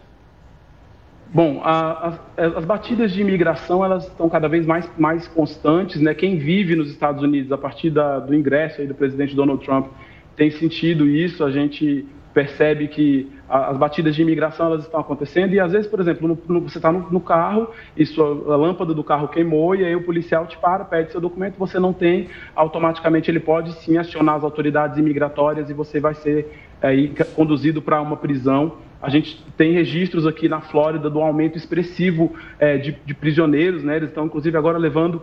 Bom, 1.34 1.62
a, 1.64 2.18
a, 2.38 2.46
as 2.58 2.66
batidas 2.66 3.14
de 3.14 3.22
imigração 3.22 3.86
elas 3.86 4.06
estão 4.06 4.28
cada 4.28 4.50
vez 4.50 4.66
mais, 4.66 4.90
mais 4.98 5.28
constantes. 5.30 6.02
Né? 6.02 6.14
Quem 6.14 6.38
vive 6.38 6.76
nos 6.76 6.90
Estados 6.90 7.24
Unidos 7.24 7.52
a 7.54 7.58
partir 7.58 7.90
da, 7.90 8.20
do 8.20 8.36
ingresso 8.36 8.82
aí 8.82 8.88
do 8.88 8.94
presidente 8.94 9.34
Donald 9.34 9.64
Trump 9.64 9.88
tem 10.36 10.52
sentido 10.52 11.08
isso. 11.08 11.46
A 11.46 11.52
gente 11.52 12.06
percebe 12.34 12.90
que 12.90 13.32
as 13.52 13.76
batidas 13.76 14.16
de 14.16 14.22
imigração 14.22 14.68
elas 14.68 14.84
estão 14.84 15.02
acontecendo 15.02 15.54
e 15.54 15.60
às 15.60 15.74
vezes, 15.74 15.86
por 15.86 16.00
exemplo, 16.00 16.26
no, 16.26 16.40
no, 16.48 16.62
você 16.62 16.78
está 16.78 16.90
no, 16.90 17.12
no, 17.12 17.20
carro 17.20 17.70
e 17.98 18.06
sua, 18.06 18.54
a 18.54 18.56
lâmpada 18.56 18.94
do 18.94 19.04
carro 19.04 19.28
queimou 19.28 19.76
e 19.76 19.84
aí 19.84 19.94
o 19.94 20.04
policial 20.04 20.48
te 20.48 20.58
para, 20.58 20.86
pede 20.86 21.12
seu 21.12 21.20
documento, 21.20 21.56
você 21.58 21.78
não 21.78 21.92
tem, 21.92 22.30
automaticamente 22.56 23.30
ele 23.30 23.42
pode 23.42 23.74
sim 23.82 23.98
acionar 23.98 24.36
as 24.36 24.44
autoridades 24.46 24.98
imigratórias 24.98 25.70
e 25.70 25.74
você 25.74 26.00
vai 26.00 26.14
ser 26.14 26.50
aí 26.82 27.14
conduzido 27.36 27.82
para 27.82 28.02
uma 28.02 28.16
prisão. 28.16 28.78
A 29.02 29.10
gente 29.10 29.44
tem 29.58 29.74
registros 29.74 30.26
aqui 30.26 30.48
na 30.48 30.62
Flórida 30.62 31.10
do 31.10 31.20
aumento 31.20 31.58
expressivo 31.58 32.34
é, 32.58 32.78
de, 32.78 32.96
de 33.06 33.14
prisioneiros, 33.14 33.84
né? 33.84 33.98
Eles 33.98 34.10
estão 34.10 34.26
inclusive 34.26 34.58
agora 34.58 34.78
levando 34.78 35.22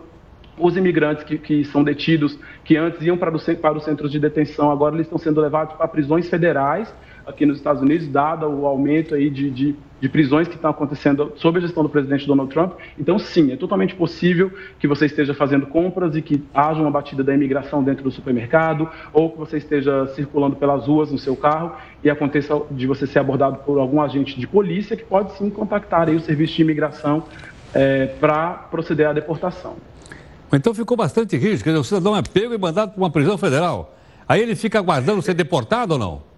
os 0.55 0.75
imigrantes 0.77 1.23
que, 1.23 1.37
que, 1.37 1.63
são 1.63 1.83
detidos, 1.83 2.37
que 2.63 2.75
antes 2.75 3.01
iam 3.01 3.17
para, 3.17 3.35
o, 3.35 3.55
para 3.57 3.77
os 3.77 3.85
centros 3.85 4.11
de 4.11 4.19
detenção, 4.19 4.69
agora 4.69 4.93
eles 4.93 5.07
estão 5.07 5.17
sendo 5.17 5.39
levados 5.39 5.73
para 5.75 5.87
prisões 5.87 6.29
federais 6.29 6.93
aqui 7.29 7.45
nos 7.45 7.57
Estados 7.57 7.81
Unidos, 7.81 8.07
dado 8.07 8.47
o 8.47 8.65
aumento 8.65 9.13
aí 9.13 9.29
de, 9.29 9.49
de, 9.49 9.75
de, 10.01 10.09
prisões 10.09 10.47
que 10.47 10.55
estão 10.55 10.71
acontecendo 10.71 11.31
sob 11.35 11.59
a 11.59 11.61
gestão 11.61 11.83
do 11.83 11.89
presidente 11.89 12.25
Donald 12.25 12.51
Trump. 12.51 12.73
Então, 12.97 13.19
sim, 13.19 13.51
é 13.51 13.55
totalmente 13.55 13.95
possível 13.95 14.51
que 14.79 14.87
você 14.87 15.05
esteja 15.05 15.33
fazendo 15.33 15.67
compras 15.67 16.15
e 16.15 16.21
que 16.21 16.43
haja 16.53 16.81
uma 16.81 16.89
batida 16.89 17.23
da 17.23 17.33
imigração 17.33 17.83
dentro 17.83 18.03
do 18.03 18.11
supermercado, 18.11 18.89
ou 19.13 19.29
que 19.31 19.37
você 19.37 19.57
esteja 19.57 20.07
circulando 20.15 20.55
pelas 20.55 20.87
ruas 20.87 21.11
no 21.11 21.17
seu 21.17 21.35
carro 21.35 21.73
e 22.03 22.09
aconteça 22.09 22.59
de 22.71 22.87
você 22.87 23.05
ser 23.05 23.19
abordado 23.19 23.57
por 23.59 23.77
algum 23.77 24.01
agente 24.01 24.39
de 24.39 24.47
polícia 24.47 24.97
que 24.97 25.03
pode 25.03 25.37
sim 25.37 25.49
contactar 25.49 26.09
aí 26.09 26.15
o 26.15 26.19
serviço 26.19 26.55
de 26.55 26.63
imigração 26.63 27.23
é, 27.73 28.07
para 28.07 28.53
proceder 28.71 29.07
à 29.07 29.13
deportação. 29.13 29.75
Então 30.51 30.73
ficou 30.73 30.97
bastante 30.97 31.37
rígido, 31.37 31.63
quer 31.63 31.69
dizer, 31.69 31.79
o 31.79 31.83
cidadão 31.83 32.17
é 32.17 32.23
pego 32.23 32.53
e 32.55 32.57
mandado 32.57 32.91
para 32.91 32.99
uma 32.99 33.11
prisão 33.11 33.37
federal. 33.37 33.95
Aí 34.27 34.41
ele 34.41 34.55
fica 34.55 34.79
aguardando 34.79 35.21
ser 35.21 35.35
deportado 35.35 35.93
ou 35.93 35.99
não? 35.99 36.28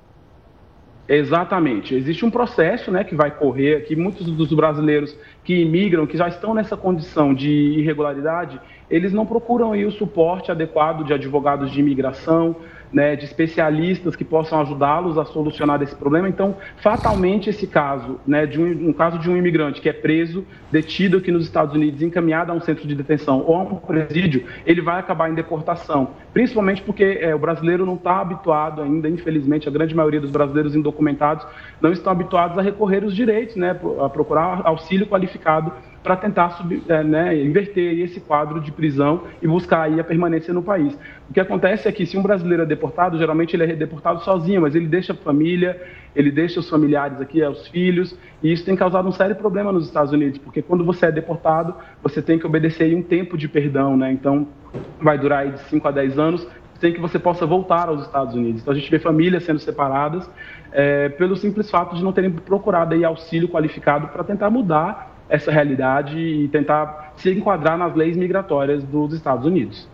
Exatamente. 1.14 1.93
Existe 1.93 2.24
um 2.24 2.32
processo 2.32 2.89
né, 2.89 3.03
que 3.03 3.14
vai 3.14 3.30
correr 3.30 3.76
aqui. 3.76 3.97
Muitos 3.97 4.28
dos 4.28 4.53
brasileiros 4.53 5.14
que 5.43 5.59
imigram, 5.59 6.07
que 6.07 6.16
já 6.16 6.30
estão 6.30 6.53
nessa 6.53 6.78
condição 6.78 7.34
de 7.34 7.49
irregularidade, 7.49 8.57
eles 8.89 9.12
não 9.12 9.26
procuram 9.26 9.74
aí 9.74 9.86
o 9.86 9.91
suporte 9.91 10.51
adequado 10.51 11.03
de 11.03 11.12
advogados 11.14 11.70
de 11.70 11.82
imigração, 11.82 12.55
né, 12.92 13.16
de 13.16 13.26
especialistas 13.26 14.16
que 14.16 14.24
possam 14.24 14.60
ajudá-los 14.62 15.18
a 15.18 15.26
solucionar 15.26 15.82
esse 15.82 15.96
problema. 15.96 16.28
Então, 16.28 16.56
fatalmente, 16.78 17.50
esse 17.50 17.68
caso, 17.68 18.20
né, 18.26 18.46
de 18.46 18.60
um, 18.60 18.89
um, 18.89 18.94
caso 18.94 19.18
de 19.18 19.30
um 19.30 19.38
imigrante 19.38 19.82
que 19.82 19.89
é 19.89 19.94
preso, 19.94 20.46
detido 20.72 21.18
aqui 21.18 21.32
nos 21.32 21.44
Estados 21.44 21.74
Unidos, 21.74 22.02
encaminhado 22.02 22.52
a 22.52 22.56
um 22.56 22.62
centro 22.62 22.88
de 22.88 22.96
detenção 22.96 23.44
ou 23.46 23.56
a 23.56 23.64
um 23.64 23.76
presídio, 23.76 24.46
ele 24.66 24.82
vai 24.82 25.00
acabar 25.00 25.30
em 25.30 25.34
deportação. 25.34 26.10
Principalmente 26.34 26.82
porque 26.82 27.20
é, 27.22 27.34
o 27.34 27.39
brasileiro 27.39 27.86
não 27.86 27.96
está 27.96 28.20
habituado 28.20 28.82
ainda, 28.82 29.10
infelizmente, 29.10 29.68
a 29.68 29.72
grande 29.72 29.96
maioria 29.96 30.20
dos 30.20 30.32
brasileiros 30.32 30.76
indocumentados 30.76 31.46
não 31.82 31.92
estão 31.92 32.12
habituados 32.12 32.58
a 32.58 32.62
recorrer 32.62 33.04
os 33.04 33.16
direitos, 33.16 33.56
né, 33.56 33.78
a 34.00 34.10
procurar 34.10 34.62
auxílio 34.66 35.08
qualificado 35.08 35.72
para 36.04 36.16
tentar 36.16 36.52
sub, 36.52 36.82
é, 36.88 37.04
né, 37.04 37.39
inverter 37.41 37.99
esse 37.99 38.20
quadro 38.20 38.60
de 38.60 38.72
prisão 38.72 39.24
e 39.41 39.47
buscar 39.47 39.84
aí 39.84 39.99
a 39.99 40.04
permanência 40.04 40.54
no 40.54 40.64
país. 40.64 40.97
O 41.30 41.34
que 41.34 41.39
acontece 41.39 41.88
é 41.88 41.91
que 41.91 42.06
se 42.06 42.18
um 42.18 42.22
brasileiro 42.22 42.64
é 42.64 42.66
deportado, 42.66 43.18
geralmente 43.18 43.56
ele 43.56 43.64
é 43.64 43.76
deportado 43.76 44.24
sozinho, 44.24 44.62
mas 44.62 44.76
ele 44.76 44.88
deixa 44.88 45.14
a 45.14 45.16
família, 45.16 45.80
ele 46.16 46.32
deixa 46.32 46.60
os 46.60 46.70
familiares 46.70 47.22
aqui, 47.22 47.43
os 47.43 47.68
filhos, 47.68 48.18
e 48.41 48.52
isso 48.52 48.66
tem 48.66 48.76
causado 48.76 49.08
um 49.08 49.12
sério 49.12 49.36
problema 49.36 49.72
nos 49.72 49.86
Estados 49.86 50.12
Unidos, 50.12 50.39
porque 50.39 50.62
quando 50.62 50.84
você 50.84 51.06
é 51.06 51.12
deportado, 51.12 51.76
você 52.02 52.22
tem 52.22 52.39
que 52.39 52.45
obedecer 52.45 52.86
aí 52.86 52.95
um 52.95 53.04
tempo 53.04 53.38
de 53.38 53.47
perdão, 53.47 53.95
né? 53.95 54.12
Então, 54.12 54.47
vai 54.99 55.18
durar 55.18 55.43
aí 55.43 55.52
de 55.52 55.60
5 55.62 55.88
a 55.88 55.91
10 55.91 56.18
anos, 56.18 56.47
sem 56.80 56.91
que 56.91 56.99
você 56.99 57.20
possa 57.20 57.45
voltar 57.45 57.89
aos 57.89 58.02
Estados 58.02 58.34
Unidos. 58.34 58.62
Então, 58.62 58.74
a 58.74 58.76
gente 58.76 58.89
vê 58.89 58.97
famílias 58.97 59.43
sendo 59.43 59.60
separadas 59.60 60.28
é, 60.72 61.10
pelo 61.10 61.36
simples 61.36 61.70
fato 61.70 61.95
de 61.95 62.04
não 62.04 62.12
terem 62.12 62.32
procurado 62.32 62.95
aí 62.95 63.06
auxílio 63.06 63.47
qualificado 63.47 64.08
para 64.08 64.24
tentar 64.24 64.49
mudar 64.49 65.11
essa 65.32 65.49
realidade 65.49 66.17
e 66.19 66.49
tentar 66.49 67.13
se 67.15 67.32
enquadrar 67.32 67.77
nas 67.77 67.95
leis 67.95 68.17
migratórias 68.17 68.84
dos 68.84 69.13
Estados 69.13 69.45
Unidos. 69.45 69.88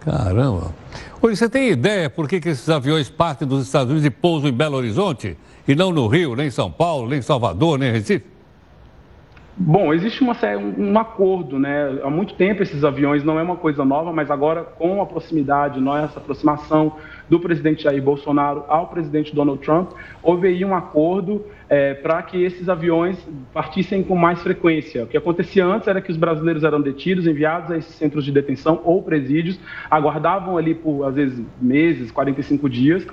Caramba! 0.00 0.74
Oi, 1.20 1.36
você 1.36 1.48
tem 1.48 1.70
ideia 1.70 2.08
por 2.08 2.26
que, 2.26 2.40
que 2.40 2.48
esses 2.48 2.68
aviões 2.70 3.10
partem 3.10 3.46
dos 3.46 3.62
Estados 3.62 3.90
Unidos 3.90 4.06
e 4.06 4.10
pousam 4.10 4.48
em 4.48 4.52
Belo 4.52 4.76
Horizonte 4.76 5.36
e 5.68 5.74
não 5.74 5.92
no 5.92 6.06
Rio, 6.06 6.34
nem 6.34 6.46
em 6.46 6.50
São 6.50 6.70
Paulo, 6.70 7.08
nem 7.08 7.18
em 7.18 7.22
Salvador, 7.22 7.78
nem 7.78 7.90
em 7.90 7.92
Recife? 7.92 8.24
Bom, 9.58 9.92
existe 9.92 10.22
uma, 10.22 10.36
um, 10.58 10.90
um 10.90 10.98
acordo, 10.98 11.58
né? 11.58 11.98
Há 12.02 12.10
muito 12.10 12.34
tempo 12.34 12.62
esses 12.62 12.84
aviões 12.84 13.24
não 13.24 13.38
é 13.38 13.42
uma 13.42 13.56
coisa 13.56 13.84
nova, 13.84 14.12
mas 14.12 14.30
agora 14.30 14.62
com 14.62 15.00
a 15.00 15.06
proximidade, 15.06 15.80
nossa 15.80 16.18
aproximação 16.18 16.92
do 17.28 17.40
presidente 17.40 17.84
Jair 17.84 18.02
Bolsonaro 18.02 18.64
ao 18.68 18.88
presidente 18.88 19.34
Donald 19.34 19.60
Trump, 19.62 19.92
houve 20.22 20.48
aí 20.48 20.64
um 20.64 20.74
acordo 20.74 21.44
é, 21.68 21.94
para 21.94 22.22
que 22.22 22.42
esses 22.42 22.68
aviões 22.68 23.18
partissem 23.52 24.02
com 24.02 24.14
mais 24.14 24.40
frequência. 24.42 25.04
O 25.04 25.06
que 25.06 25.16
acontecia 25.16 25.64
antes 25.64 25.88
era 25.88 26.00
que 26.00 26.10
os 26.10 26.16
brasileiros 26.16 26.62
eram 26.62 26.80
detidos, 26.80 27.26
enviados 27.26 27.70
a 27.70 27.76
esses 27.76 27.94
centros 27.94 28.24
de 28.24 28.32
detenção 28.32 28.80
ou 28.84 29.02
presídios, 29.02 29.58
aguardavam 29.90 30.56
ali 30.56 30.74
por, 30.74 31.04
às 31.04 31.14
vezes, 31.14 31.44
meses, 31.60 32.10
45 32.10 32.68
dias, 32.68 33.06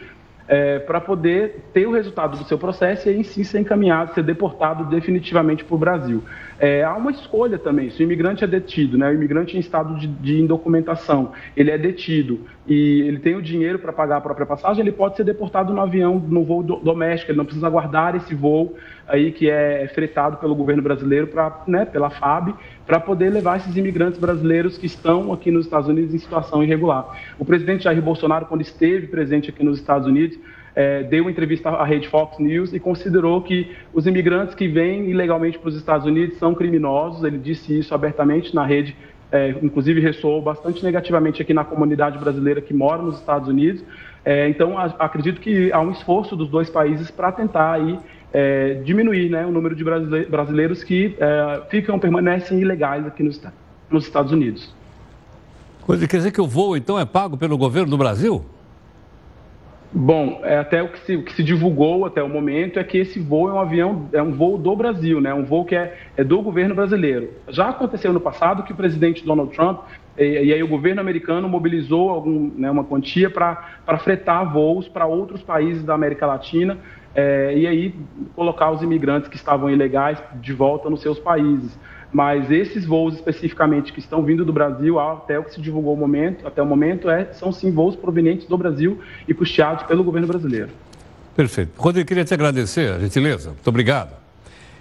é, 0.48 0.80
para 0.80 1.00
poder 1.00 1.66
ter 1.74 1.88
o 1.88 1.92
resultado 1.92 2.38
do 2.38 2.44
seu 2.44 2.58
processo 2.58 3.10
e 3.10 3.18
em 3.18 3.24
si 3.24 3.44
ser 3.44 3.60
encaminhado, 3.60 4.14
ser 4.14 4.24
deportado 4.24 4.86
definitivamente 4.86 5.64
para 5.64 5.76
o 5.76 5.78
Brasil. 5.78 6.24
É, 6.60 6.84
há 6.84 6.94
uma 6.96 7.12
escolha 7.12 7.58
também, 7.58 7.90
se 7.90 8.02
o 8.02 8.04
imigrante 8.04 8.44
é 8.44 8.48
detido, 8.48 8.98
né, 8.98 9.10
o 9.10 9.14
imigrante 9.14 9.58
em 9.58 9.60
estado 9.60 9.98
de, 9.98 10.08
de 10.08 10.40
indocumentação, 10.40 11.32
ele 11.56 11.72
é 11.72 11.78
detido 11.78 12.42
e 12.68 13.02
ele 13.02 13.20
tem 13.20 13.36
o 13.36 13.42
dinheiro 13.42 13.80
para 13.80 13.92
pagar 13.92 14.18
a 14.18 14.22
própria 14.22 14.46
passagem, 14.46 14.82
ele 14.82 14.92
pode 14.92 15.18
ser 15.18 15.24
deportado 15.24 15.74
no 15.74 15.82
avião, 15.82 16.20
no 16.20 16.44
voo 16.44 16.64
do, 16.64 16.78
doméstico, 16.78 17.32
ele 17.32 17.38
não 17.38 17.46
precisa 17.46 17.68
aguardar 17.68 18.16
esse 18.16 18.34
voo 18.34 18.76
aí 19.08 19.32
que 19.32 19.50
é 19.50 19.88
fretado 19.94 20.38
pelo 20.38 20.56
governo 20.56 20.82
brasileiro, 20.82 21.28
pra, 21.28 21.64
né, 21.68 21.86
pela 21.86 22.10
FAB, 22.10 22.54
para 22.86 23.00
poder 23.00 23.30
levar 23.30 23.58
esses 23.58 23.76
imigrantes 23.76 24.20
brasileiros 24.20 24.78
que 24.78 24.86
estão 24.86 25.34
aqui 25.34 25.52
nos 25.52 25.66
Estados 25.66 25.90
Unidos 25.90 26.14
em 26.14 26.18
situação 26.18 26.64
irregular. 26.64 27.18
O 27.38 27.46
presidente 27.46 27.84
Jair 27.84 28.02
Bolsonaro, 28.02 28.46
quando 28.46 28.62
esteve 28.62 29.08
presente 29.08 29.50
aqui 29.50 29.64
nos 29.64 29.80
Estados 29.80 30.08
Unidos, 30.08 30.38
é, 30.76 31.04
deu 31.04 31.24
uma 31.24 31.32
entrevista 31.32 31.70
à 31.70 31.86
rede 31.86 32.08
Fox 32.08 32.40
News 32.40 32.74
e 32.74 32.80
considerou 32.80 33.42
que 33.42 33.72
os 33.94 34.08
imigrantes 34.08 34.56
que 34.56 34.68
vêm 34.68 35.10
ilegalmente 35.10 35.60
para 35.60 35.70
os 35.70 35.76
Estados 35.76 36.06
Unidos 36.06 36.38
são 36.38 36.56
criminosos. 36.56 37.24
Ele 37.24 37.38
disse 37.38 37.78
isso 37.78 37.94
abertamente 37.94 38.56
na 38.56 38.66
rede, 38.66 38.96
é, 39.32 39.56
inclusive 39.62 40.00
ressoou 40.00 40.42
bastante 40.42 40.84
negativamente 40.84 41.42
aqui 41.42 41.54
na 41.54 41.64
comunidade 41.64 42.18
brasileira 42.18 42.62
que 42.62 42.74
mora 42.74 43.02
nos 43.02 43.20
Estados 43.20 43.48
Unidos. 43.48 43.84
É, 44.26 44.48
então, 44.48 44.78
a, 44.78 44.86
acredito 44.86 45.40
que 45.40 45.72
há 45.72 45.80
um 45.80 45.92
esforço 45.92 46.36
dos 46.36 46.50
dois 46.50 46.70
países 46.70 47.12
para 47.12 47.32
tentar 47.32 47.74
aí 47.74 48.00
é, 48.34 48.76
diminuir 48.84 49.30
né, 49.30 49.46
o 49.46 49.52
número 49.52 49.76
de 49.76 49.84
brasileiros 49.84 50.84
que 50.84 51.16
é, 51.20 51.62
ficam, 51.70 52.00
permanecem 52.00 52.60
ilegais 52.60 53.06
aqui 53.06 53.22
nos, 53.22 53.40
nos 53.92 54.06
Estados 54.06 54.32
Unidos. 54.32 54.74
Coisa 55.82 56.08
quer 56.08 56.18
dizer 56.18 56.32
que 56.32 56.42
o 56.42 56.48
voo, 56.48 56.76
então, 56.78 56.98
é 56.98 57.06
pago 57.06 57.38
pelo 57.38 57.58
governo 57.58 57.92
do 57.92 57.98
Brasil? 57.98 58.44
Bom, 59.96 60.42
é 60.44 60.58
até 60.58 60.82
o 60.82 60.90
que, 60.90 61.00
se, 61.02 61.16
o 61.16 61.24
que, 61.24 61.34
se, 61.34 61.44
divulgou 61.44 62.04
até 62.04 62.24
o 62.24 62.28
momento 62.28 62.80
é 62.80 62.84
que 62.84 62.98
esse 62.98 63.20
voo 63.20 63.48
é 63.48 63.54
um 63.54 63.60
avião, 63.60 64.10
é 64.12 64.22
um 64.24 64.32
voo 64.32 64.58
do 64.58 64.76
Brasil, 64.76 65.22
né? 65.22 65.32
Um 65.34 65.46
voo 65.46 65.64
que 65.66 65.76
é, 65.76 65.96
é 66.18 66.24
do 66.24 66.42
governo 66.42 66.74
brasileiro. 66.74 67.30
Já 67.50 67.70
aconteceu 67.70 68.12
no 68.12 68.20
passado 68.20 68.64
que 68.64 68.72
o 68.72 68.76
presidente 68.76 69.24
Donald 69.24 69.56
Trump 69.56 69.82
e, 70.18 70.46
e 70.46 70.54
aí 70.54 70.64
o 70.64 70.68
governo 70.68 71.00
americano 71.00 71.48
mobilizou 71.48 72.10
algum, 72.10 72.52
né, 72.56 72.72
uma 72.72 72.84
quantia 72.84 73.30
para 73.30 73.98
fretar 74.00 74.52
voos 74.52 74.88
para 74.88 75.06
outros 75.06 75.44
países 75.44 75.84
da 75.84 75.94
América 75.94 76.26
Latina 76.26 76.80
é, 77.16 77.56
e 77.56 77.68
aí 77.68 77.96
colocar 78.36 78.72
os 78.72 78.82
imigrantes 78.82 79.30
que 79.30 79.36
estavam 79.36 79.70
ilegais 79.70 80.22
de 80.42 80.54
volta 80.54 80.90
nos 80.90 81.02
seus 81.02 81.20
países. 81.20 81.78
Mas 82.14 82.52
esses 82.52 82.86
voos 82.86 83.16
especificamente 83.16 83.92
que 83.92 84.00
estão 84.00 84.24
vindo 84.24 84.46
do 84.46 84.54
Brasil, 84.54 85.00
até 85.00 85.40
o 85.40 85.44
que 85.44 85.56
se 85.56 85.60
divulgou 85.60 85.96
o 85.96 85.98
momento, 85.98 86.48
até 86.48 86.62
o 86.62 86.66
momento, 86.66 87.10
é, 87.10 87.26
são 87.34 87.52
sim 87.52 87.72
voos 87.72 87.96
provenientes 87.96 88.48
do 88.48 88.56
Brasil 88.56 89.00
e 89.28 89.34
custeados 89.34 89.84
pelo 89.84 90.04
governo 90.04 90.28
brasileiro. 90.28 90.70
Perfeito. 91.36 91.72
Rodrigo, 91.76 92.08
queria 92.08 92.24
te 92.24 92.34
agradecer, 92.34 92.94
a 92.94 93.00
gentileza. 93.00 93.50
Muito 93.50 93.68
obrigado. 93.68 94.12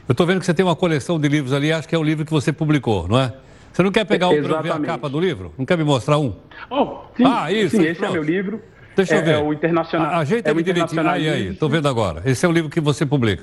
Eu 0.07 0.13
estou 0.13 0.27
vendo 0.27 0.41
que 0.41 0.47
você 0.47 0.53
tem 0.53 0.63
uma 0.63 0.77
coleção 0.77 1.19
de 1.19 1.27
livros 1.27 1.55
ali, 1.55 1.73
acho 1.73 1.89
que 1.89 1.95
é 1.95 1.99
o 1.99 2.03
livro 2.03 2.27
que 2.27 2.31
você 2.31 2.53
publicou, 2.53 3.09
não 3.09 3.19
é? 3.19 3.33
Você 3.73 3.83
não 3.83 3.91
quer 3.91 4.05
pegar 4.05 4.29
um 4.29 4.43
para 4.43 4.61
ver 4.61 4.73
a 4.73 4.81
capa 4.81 5.09
do 5.09 5.19
livro? 5.19 5.55
Não 5.57 5.65
quer 5.65 5.79
me 5.79 5.85
mostrar 5.85 6.19
um? 6.19 6.35
Oh, 6.69 6.99
sim, 7.17 7.25
ah, 7.25 7.51
isso. 7.51 7.77
Sim, 7.77 7.85
esse 7.85 7.99
pronto. 7.99 8.11
é 8.11 8.13
meu 8.13 8.23
livro. 8.23 8.61
Deixa 8.95 9.15
é, 9.15 9.19
eu 9.19 9.25
ver. 9.25 9.31
É 9.37 9.39
o 9.39 9.53
Internacional. 9.55 10.11
Ajeita 10.17 10.51
é 10.51 10.53
o 10.53 10.63
direitinho. 10.63 11.09
Aí, 11.09 11.27
aí, 11.27 11.49
estou 11.49 11.71
vendo 11.71 11.89
agora. 11.89 12.21
Esse 12.27 12.45
é 12.45 12.49
o 12.49 12.53
livro 12.53 12.69
que 12.69 12.81
você 12.81 13.07
publica. 13.07 13.43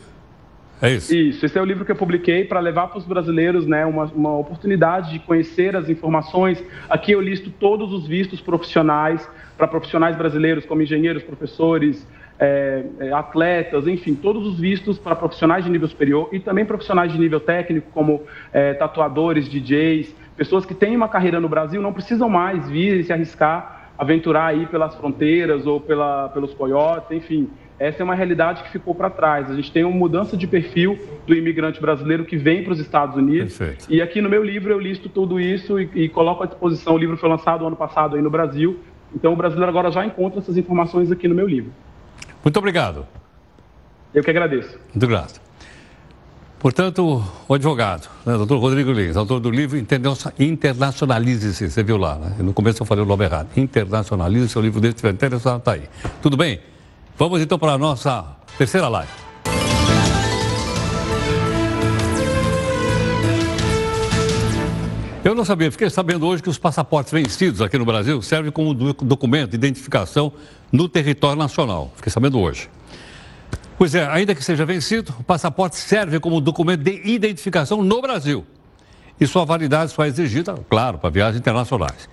É 0.82 0.94
isso? 0.94 1.14
Isso, 1.14 1.46
esse 1.46 1.58
é 1.58 1.62
o 1.62 1.66
livro 1.66 1.84
que 1.84 1.92
eu 1.92 1.96
publiquei 1.96 2.46
para 2.46 2.60
levar 2.60 2.88
para 2.88 3.00
os 3.00 3.06
brasileiros 3.06 3.68
né, 3.68 3.86
uma, 3.86 4.06
uma 4.06 4.38
oportunidade 4.38 5.12
de 5.12 5.20
conhecer 5.20 5.76
as 5.76 5.90
informações. 5.90 6.64
Aqui 6.90 7.12
eu 7.12 7.20
listo 7.20 7.50
todos 7.50 7.92
os 7.92 8.08
vistos 8.08 8.40
profissionais 8.40 9.28
para 9.58 9.68
profissionais 9.68 10.16
brasileiros, 10.16 10.66
como 10.66 10.82
engenheiros, 10.82 11.22
professores, 11.22 12.08
é, 12.40 12.86
é, 13.00 13.12
atletas, 13.12 13.86
enfim, 13.88 14.16
todos 14.16 14.48
os 14.48 14.58
vistos 14.58 14.98
para 14.98 15.14
profissionais 15.14 15.66
de 15.66 15.70
nível 15.70 15.90
superior 15.90 16.30
e 16.32 16.40
também 16.40 16.64
profissionais 16.64 17.12
de 17.12 17.20
nível 17.20 17.42
técnico, 17.42 17.92
como 17.92 18.24
é, 18.54 18.74
tatuadores, 18.74 19.50
DJs, 19.50 20.16
pessoas 20.38 20.66
que 20.66 20.74
têm 20.74 20.96
uma 20.96 21.10
carreira 21.10 21.42
no 21.42 21.50
Brasil 21.50 21.82
não 21.82 21.92
precisam 21.92 22.30
mais 22.30 22.70
vir 22.70 23.02
e 23.02 23.04
se 23.04 23.12
arriscar, 23.12 23.92
aventurar 23.98 24.46
aí 24.46 24.66
pelas 24.68 24.96
fronteiras 24.96 25.68
ou 25.68 25.82
pela, 25.82 26.30
pelos 26.30 26.54
coiotes, 26.54 27.12
enfim 27.12 27.50
essa 27.80 28.02
é 28.02 28.04
uma 28.04 28.14
realidade 28.14 28.62
que 28.64 28.72
ficou 28.72 28.94
para 28.94 29.10
trás. 29.10 29.50
A 29.50 29.56
gente 29.56 29.72
tem 29.72 29.86
uma 29.86 29.96
mudança 29.96 30.36
de 30.36 30.46
perfil 30.46 31.00
do 31.26 31.34
imigrante 31.34 31.80
brasileiro 31.80 32.26
que 32.26 32.36
vem 32.36 32.64
para 32.64 32.74
os 32.74 32.80
Estados 32.80 33.16
Unidos. 33.16 33.58
Perfeito. 33.58 33.86
E 33.90 34.02
aqui 34.02 34.22
no 34.22 34.30
meu 34.30 34.44
livro 34.44 34.72
eu 34.72 34.80
listo 34.80 35.08
tudo 35.08 35.40
isso 35.40 35.80
e, 35.80 35.90
e 35.96 36.10
coloco 36.10 36.44
à 36.44 36.46
disposição. 36.46 36.96
O 36.96 36.98
livro 36.98 37.16
foi 37.16 37.30
lançado 37.30 37.66
ano 37.66 37.78
passado 37.78 38.18
aí 38.18 38.22
no 38.22 38.30
Brasil. 38.30 38.80
Então 39.16 39.32
o 39.32 39.36
brasileiro 39.36 39.70
agora 39.70 39.90
já 39.92 40.06
encontra 40.06 40.40
essas 40.40 40.58
informações 40.58 41.10
aqui 41.10 41.28
no 41.28 41.34
meu 41.34 41.48
livro. 41.48 41.72
Muito 42.44 42.58
obrigado. 42.58 43.08
Eu 44.14 44.24
que 44.24 44.30
agradeço. 44.30 44.78
Muito 44.94 45.08
grato. 45.08 45.40
Portanto, 46.60 47.24
o 47.48 47.54
advogado, 47.54 48.10
né, 48.26 48.36
doutor 48.36 48.60
Rodrigo 48.60 48.92
Lins, 48.92 49.16
autor 49.16 49.40
do 49.40 49.50
livro 49.50 49.78
Internacionalize-se, 49.78 51.72
você 51.72 51.82
viu 51.82 51.96
lá, 51.96 52.16
né? 52.16 52.36
No 52.40 52.54
começo 52.54 52.82
eu 52.82 52.86
falei 52.86 53.02
o 53.02 53.08
nome 53.08 53.24
errado. 53.24 53.48
Internacionalize-se, 53.56 54.60
o 54.60 54.62
livro 54.62 54.82
dele, 54.82 54.92
se 54.92 54.98
tiver 54.98 55.14
interessado, 55.14 55.60
está 55.60 55.72
aí. 55.74 55.84
Tudo 56.22 56.36
bem? 56.36 56.60
Vamos 57.20 57.42
então 57.42 57.60
para 57.60 57.74
a 57.74 57.78
nossa 57.78 58.24
terceira 58.58 58.88
live. 58.88 59.12
Eu 65.22 65.36
não 65.36 65.44
sabia, 65.44 65.70
fiquei 65.70 65.90
sabendo 65.90 66.26
hoje 66.26 66.42
que 66.42 66.50
os 66.50 66.58
passaportes 66.58 67.12
vencidos 67.12 67.62
aqui 67.62 67.78
no 67.78 67.84
Brasil 67.84 68.22
servem 68.22 68.54
como 68.54 68.74
documento 68.74 69.50
de 69.50 69.58
identificação 69.58 70.32
no 70.72 70.88
território 70.88 71.38
nacional. 71.38 71.92
Fiquei 71.98 72.10
sabendo 72.10 72.40
hoje. 72.40 72.70
Pois 73.78 73.94
é, 73.94 74.08
ainda 74.08 74.34
que 74.34 74.42
seja 74.42 74.66
vencido, 74.66 75.14
o 75.20 75.24
passaporte 75.24 75.76
serve 75.76 76.22
como 76.22 76.40
documento 76.40 76.84
de 76.84 77.02
identificação 77.06 77.84
no 77.84 78.02
Brasil. 78.02 78.46
E 79.20 79.28
sua 79.28 79.44
validade 79.44 79.92
só 79.92 80.06
é 80.06 80.08
exigida, 80.08 80.56
claro, 80.70 80.98
para 80.98 81.10
viagens 81.10 81.42
internacionais. 81.42 82.08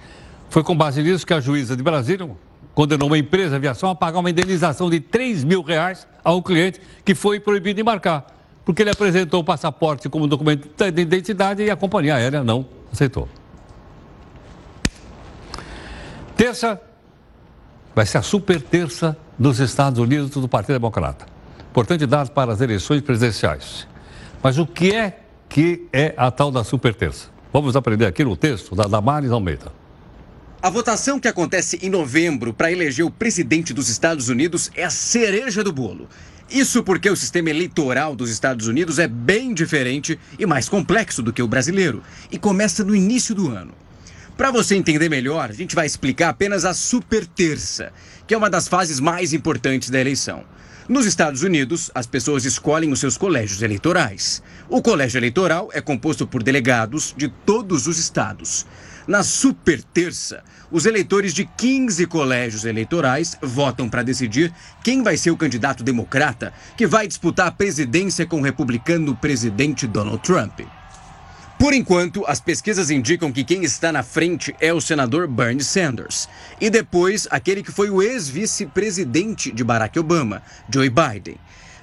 Foi 0.50 0.64
com 0.64 0.76
base 0.76 1.00
nisso 1.00 1.24
que 1.24 1.32
a 1.32 1.38
juíza 1.38 1.76
de 1.76 1.82
Brasília 1.84 2.28
condenou 2.76 3.08
uma 3.08 3.16
empresa 3.16 3.48
de 3.48 3.56
aviação 3.56 3.88
a 3.88 3.94
pagar 3.94 4.18
uma 4.18 4.28
indenização 4.28 4.90
de 4.90 5.00
3 5.00 5.44
mil 5.44 5.62
reais 5.62 6.06
ao 6.22 6.42
cliente 6.42 6.78
que 7.06 7.14
foi 7.14 7.40
proibido 7.40 7.76
de 7.76 7.80
embarcar, 7.80 8.26
porque 8.66 8.82
ele 8.82 8.90
apresentou 8.90 9.40
o 9.40 9.44
passaporte 9.44 10.10
como 10.10 10.26
documento 10.26 10.68
de 10.92 11.00
identidade 11.00 11.62
e 11.62 11.70
a 11.70 11.74
companhia 11.74 12.16
aérea 12.16 12.44
não 12.44 12.66
aceitou. 12.92 13.26
Terça 16.36 16.78
vai 17.94 18.04
ser 18.04 18.18
a 18.18 18.22
super 18.22 18.60
terça 18.60 19.16
dos 19.38 19.58
Estados 19.58 19.98
Unidos 19.98 20.28
do 20.28 20.46
Partido 20.46 20.74
Democrata. 20.74 21.24
Importante 21.70 22.04
dado 22.04 22.30
para 22.32 22.52
as 22.52 22.60
eleições 22.60 23.00
presidenciais. 23.00 23.88
Mas 24.42 24.58
o 24.58 24.66
que 24.66 24.94
é 24.94 25.20
que 25.48 25.88
é 25.90 26.12
a 26.14 26.30
tal 26.30 26.50
da 26.50 26.62
super 26.62 26.94
terça? 26.94 27.30
Vamos 27.50 27.74
aprender 27.74 28.04
aqui 28.04 28.22
no 28.22 28.36
texto 28.36 28.76
da 28.76 28.84
Damares 28.84 29.30
Almeida. 29.30 29.85
A 30.66 30.68
votação 30.68 31.20
que 31.20 31.28
acontece 31.28 31.78
em 31.80 31.88
novembro 31.88 32.52
para 32.52 32.72
eleger 32.72 33.04
o 33.04 33.10
presidente 33.10 33.72
dos 33.72 33.88
Estados 33.88 34.28
Unidos 34.28 34.68
é 34.74 34.82
a 34.82 34.90
cereja 34.90 35.62
do 35.62 35.72
bolo. 35.72 36.08
Isso 36.50 36.82
porque 36.82 37.08
o 37.08 37.14
sistema 37.14 37.50
eleitoral 37.50 38.16
dos 38.16 38.30
Estados 38.30 38.66
Unidos 38.66 38.98
é 38.98 39.06
bem 39.06 39.54
diferente 39.54 40.18
e 40.36 40.44
mais 40.44 40.68
complexo 40.68 41.22
do 41.22 41.32
que 41.32 41.40
o 41.40 41.46
brasileiro 41.46 42.02
e 42.32 42.36
começa 42.36 42.82
no 42.82 42.96
início 42.96 43.32
do 43.32 43.48
ano. 43.48 43.72
Para 44.36 44.50
você 44.50 44.74
entender 44.74 45.08
melhor, 45.08 45.50
a 45.50 45.52
gente 45.52 45.76
vai 45.76 45.86
explicar 45.86 46.30
apenas 46.30 46.64
a 46.64 46.74
super 46.74 47.24
terça, 47.28 47.92
que 48.26 48.34
é 48.34 48.36
uma 48.36 48.50
das 48.50 48.66
fases 48.66 48.98
mais 48.98 49.32
importantes 49.32 49.88
da 49.88 50.00
eleição. 50.00 50.42
Nos 50.88 51.06
Estados 51.06 51.42
Unidos, 51.44 51.92
as 51.94 52.08
pessoas 52.08 52.44
escolhem 52.44 52.90
os 52.90 52.98
seus 52.98 53.16
colégios 53.16 53.62
eleitorais. 53.62 54.42
O 54.68 54.82
colégio 54.82 55.18
eleitoral 55.18 55.68
é 55.72 55.80
composto 55.80 56.26
por 56.26 56.42
delegados 56.42 57.14
de 57.16 57.28
todos 57.28 57.86
os 57.86 57.98
estados. 57.98 58.66
Na 59.06 59.22
super 59.22 59.80
terça, 59.80 60.42
os 60.68 60.84
eleitores 60.84 61.32
de 61.32 61.44
15 61.44 62.06
colégios 62.06 62.64
eleitorais 62.64 63.38
votam 63.40 63.88
para 63.88 64.02
decidir 64.02 64.52
quem 64.82 65.00
vai 65.00 65.16
ser 65.16 65.30
o 65.30 65.36
candidato 65.36 65.84
democrata 65.84 66.52
que 66.76 66.88
vai 66.88 67.06
disputar 67.06 67.46
a 67.46 67.52
presidência 67.52 68.26
com 68.26 68.40
o 68.40 68.42
republicano 68.42 69.14
presidente 69.14 69.86
Donald 69.86 70.20
Trump. 70.24 70.60
Por 71.56 71.72
enquanto, 71.72 72.24
as 72.26 72.40
pesquisas 72.40 72.90
indicam 72.90 73.30
que 73.30 73.44
quem 73.44 73.62
está 73.62 73.92
na 73.92 74.02
frente 74.02 74.54
é 74.60 74.74
o 74.74 74.80
senador 74.80 75.28
Bernie 75.28 75.62
Sanders 75.62 76.28
e 76.60 76.68
depois 76.68 77.28
aquele 77.30 77.62
que 77.62 77.70
foi 77.70 77.88
o 77.88 78.02
ex-vice-presidente 78.02 79.52
de 79.52 79.62
Barack 79.62 79.96
Obama, 80.00 80.42
Joe 80.68 80.90
Biden. 80.90 81.36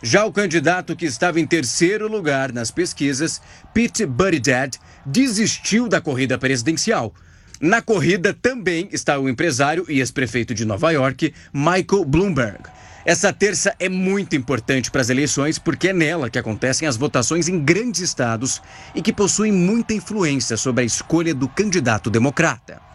Já 0.05 0.25
o 0.25 0.33
candidato 0.33 0.97
que 0.97 1.05
estava 1.05 1.39
em 1.39 1.47
terceiro 1.47 2.09
lugar 2.09 2.51
nas 2.51 2.69
pesquisas, 2.69 3.41
Pete 3.73 4.05
Buttigieg, 4.05 4.77
desistiu 5.05 5.87
da 5.87 6.01
corrida 6.01 6.37
presidencial. 6.37 7.13
Na 7.61 7.81
corrida 7.81 8.33
também 8.33 8.89
está 8.91 9.17
o 9.17 9.29
empresário 9.29 9.85
e 9.87 9.99
ex-prefeito 9.99 10.53
de 10.53 10.65
Nova 10.65 10.91
York, 10.91 11.33
Michael 11.53 12.03
Bloomberg. 12.05 12.63
Essa 13.05 13.31
terça 13.31 13.73
é 13.79 13.87
muito 13.87 14.35
importante 14.35 14.91
para 14.91 14.99
as 14.99 15.09
eleições 15.09 15.57
porque 15.57 15.87
é 15.87 15.93
nela 15.93 16.29
que 16.29 16.37
acontecem 16.37 16.85
as 16.85 16.97
votações 16.97 17.47
em 17.47 17.57
grandes 17.63 18.01
estados 18.01 18.61
e 18.93 19.01
que 19.01 19.13
possuem 19.13 19.53
muita 19.53 19.93
influência 19.93 20.57
sobre 20.57 20.83
a 20.83 20.85
escolha 20.85 21.33
do 21.33 21.47
candidato 21.47 22.09
democrata. 22.09 22.92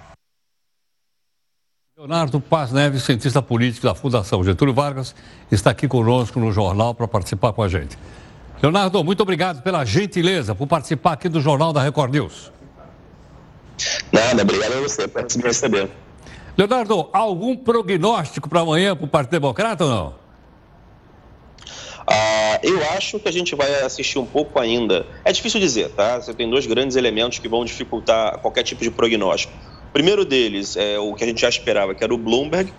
Leonardo 1.98 2.40
Paz 2.40 2.70
Neves, 2.70 3.02
cientista 3.02 3.42
político 3.42 3.84
da 3.84 3.92
Fundação 3.92 4.44
Getúlio 4.44 4.72
Vargas, 4.72 5.16
está 5.50 5.70
aqui 5.70 5.88
conosco 5.88 6.38
no 6.38 6.52
jornal 6.52 6.94
para 6.94 7.08
participar 7.08 7.52
com 7.52 7.60
a 7.60 7.68
gente. 7.68 7.98
Leonardo, 8.62 9.02
muito 9.02 9.20
obrigado 9.20 9.64
pela 9.64 9.84
gentileza 9.84 10.54
por 10.54 10.68
participar 10.68 11.14
aqui 11.14 11.28
do 11.28 11.40
Jornal 11.40 11.72
da 11.72 11.82
Record 11.82 12.12
News. 12.12 12.52
Nada, 14.12 14.42
obrigado 14.42 14.74
a 14.74 14.80
você 14.80 15.08
por 15.08 15.24
me 15.24 15.42
receber. 15.42 15.90
Leonardo, 16.56 17.08
algum 17.12 17.56
prognóstico 17.56 18.48
para 18.48 18.60
amanhã 18.60 18.94
para 18.94 19.04
o 19.04 19.08
Partido 19.08 19.32
Democrata 19.32 19.84
ou 19.84 19.90
não? 19.90 20.14
Ah, 22.06 22.60
eu 22.62 22.80
acho 22.92 23.18
que 23.18 23.28
a 23.28 23.32
gente 23.32 23.56
vai 23.56 23.82
assistir 23.82 24.20
um 24.20 24.26
pouco 24.26 24.60
ainda. 24.60 25.04
É 25.24 25.32
difícil 25.32 25.58
dizer, 25.58 25.90
tá? 25.90 26.20
Você 26.20 26.32
tem 26.32 26.48
dois 26.48 26.64
grandes 26.64 26.96
elementos 26.96 27.40
que 27.40 27.48
vão 27.48 27.64
dificultar 27.64 28.38
qualquer 28.38 28.62
tipo 28.62 28.84
de 28.84 28.90
prognóstico. 28.92 29.52
Primeiro 29.92 30.24
deles 30.24 30.76
é 30.76 30.98
o 30.98 31.14
que 31.14 31.24
a 31.24 31.26
gente 31.26 31.40
já 31.40 31.48
esperava, 31.48 31.94
que 31.94 32.04
era 32.04 32.14
o 32.14 32.18
Bloomberg, 32.18 32.72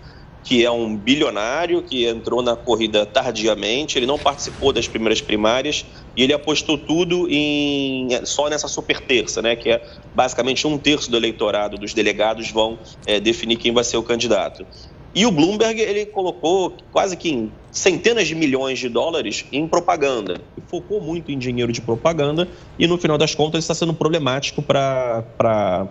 que 0.43 0.63
é 0.63 0.71
um 0.71 0.95
bilionário 0.95 1.83
que 1.83 2.07
entrou 2.07 2.41
na 2.41 2.55
corrida 2.55 3.05
tardiamente, 3.05 3.97
ele 3.97 4.05
não 4.05 4.17
participou 4.17 4.71
das 4.71 4.87
primeiras 4.87 5.21
primárias 5.21 5.85
e 6.15 6.23
ele 6.23 6.33
apostou 6.33 6.77
tudo 6.77 7.27
em 7.29 8.07
só 8.23 8.49
nessa 8.49 8.67
super 8.67 8.99
terça, 9.01 9.41
né, 9.41 9.55
que 9.55 9.69
é 9.69 9.83
basicamente 10.15 10.65
um 10.65 10.77
terço 10.77 11.11
do 11.11 11.17
eleitorado 11.17 11.77
dos 11.77 11.93
delegados 11.93 12.51
vão 12.51 12.79
é, 13.05 13.19
definir 13.19 13.57
quem 13.57 13.73
vai 13.73 13.83
ser 13.83 13.97
o 13.97 14.03
candidato. 14.03 14.65
E 15.13 15.25
o 15.25 15.31
Bloomberg 15.31 15.81
ele 15.81 16.05
colocou 16.05 16.77
quase 16.91 17.17
que 17.17 17.49
centenas 17.71 18.27
de 18.27 18.35
milhões 18.35 18.77
de 18.77 18.87
dólares 18.87 19.43
em 19.51 19.67
propaganda. 19.67 20.39
Focou 20.67 21.01
muito 21.01 21.31
em 21.31 21.37
dinheiro 21.37 21.71
de 21.71 21.81
propaganda 21.81 22.47
e 22.77 22.85
no 22.85 22.97
final 22.97 23.17
das 23.17 23.33
contas 23.33 23.63
está 23.63 23.73
sendo 23.73 23.93
problemático 23.93 24.61
para 24.61 25.87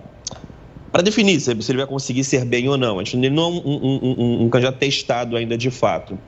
para 0.90 1.02
definir 1.02 1.40
se 1.40 1.50
ele 1.50 1.78
vai 1.78 1.86
conseguir 1.86 2.24
ser 2.24 2.44
bem 2.44 2.68
ou 2.68 2.76
não. 2.76 2.98
A 2.98 3.04
gente 3.04 3.28
não 3.30 3.42
é 3.42 3.46
um, 3.46 3.62
um, 3.64 4.14
um, 4.18 4.42
um 4.44 4.48
candidato 4.48 4.78
testado 4.78 5.36
ainda 5.36 5.56
de 5.56 5.70
fato. 5.70 6.18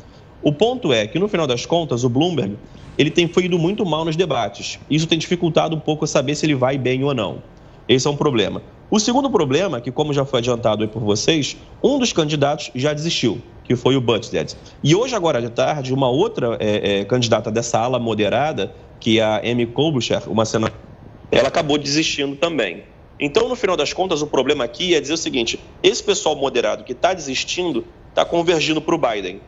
O 0.42 0.52
ponto 0.52 0.92
é 0.92 1.06
que, 1.06 1.18
no 1.18 1.28
final 1.28 1.46
das 1.46 1.66
contas, 1.66 2.04
o 2.04 2.08
Bloomberg 2.08 2.56
ele 2.98 3.10
tem 3.10 3.30
ido 3.38 3.58
muito 3.58 3.84
mal 3.86 4.04
nos 4.04 4.16
debates. 4.16 4.78
Isso 4.90 5.06
tem 5.06 5.18
dificultado 5.18 5.74
um 5.74 5.80
pouco 5.80 6.06
saber 6.06 6.34
se 6.34 6.44
ele 6.44 6.54
vai 6.54 6.76
bem 6.76 7.02
ou 7.02 7.14
não. 7.14 7.42
Esse 7.88 8.06
é 8.06 8.10
um 8.10 8.16
problema. 8.16 8.62
O 8.90 8.98
segundo 8.98 9.30
problema, 9.30 9.80
que 9.80 9.90
como 9.90 10.12
já 10.12 10.24
foi 10.24 10.40
adiantado 10.40 10.86
por 10.88 11.02
vocês, 11.02 11.56
um 11.82 11.98
dos 11.98 12.12
candidatos 12.12 12.70
já 12.74 12.92
desistiu, 12.92 13.40
que 13.64 13.74
foi 13.74 13.96
o 13.96 14.00
Buttigieg. 14.00 14.52
E 14.82 14.94
hoje, 14.94 15.14
agora 15.14 15.40
de 15.40 15.48
tarde, 15.48 15.94
uma 15.94 16.08
outra 16.08 16.56
é, 16.60 17.00
é, 17.00 17.04
candidata 17.04 17.50
dessa 17.50 17.78
ala 17.78 17.98
moderada, 17.98 18.74
que 18.98 19.18
é 19.18 19.22
a 19.22 19.38
Amy 19.38 19.66
Klobuchar, 19.66 20.28
uma 20.28 20.44
senadora, 20.44 20.78
ela 21.30 21.48
acabou 21.48 21.78
desistindo 21.78 22.36
também. 22.36 22.82
Então, 23.20 23.48
no 23.48 23.54
final 23.54 23.76
das 23.76 23.92
contas, 23.92 24.22
o 24.22 24.26
problema 24.26 24.64
aqui 24.64 24.94
é 24.94 25.00
dizer 25.00 25.14
o 25.14 25.18
seguinte: 25.18 25.60
esse 25.82 26.02
pessoal 26.02 26.34
moderado 26.34 26.84
que 26.84 26.92
está 26.92 27.12
desistindo 27.12 27.84
está 28.08 28.24
convergindo 28.24 28.80
para 28.80 28.94
o 28.94 28.98
Biden. 28.98 29.40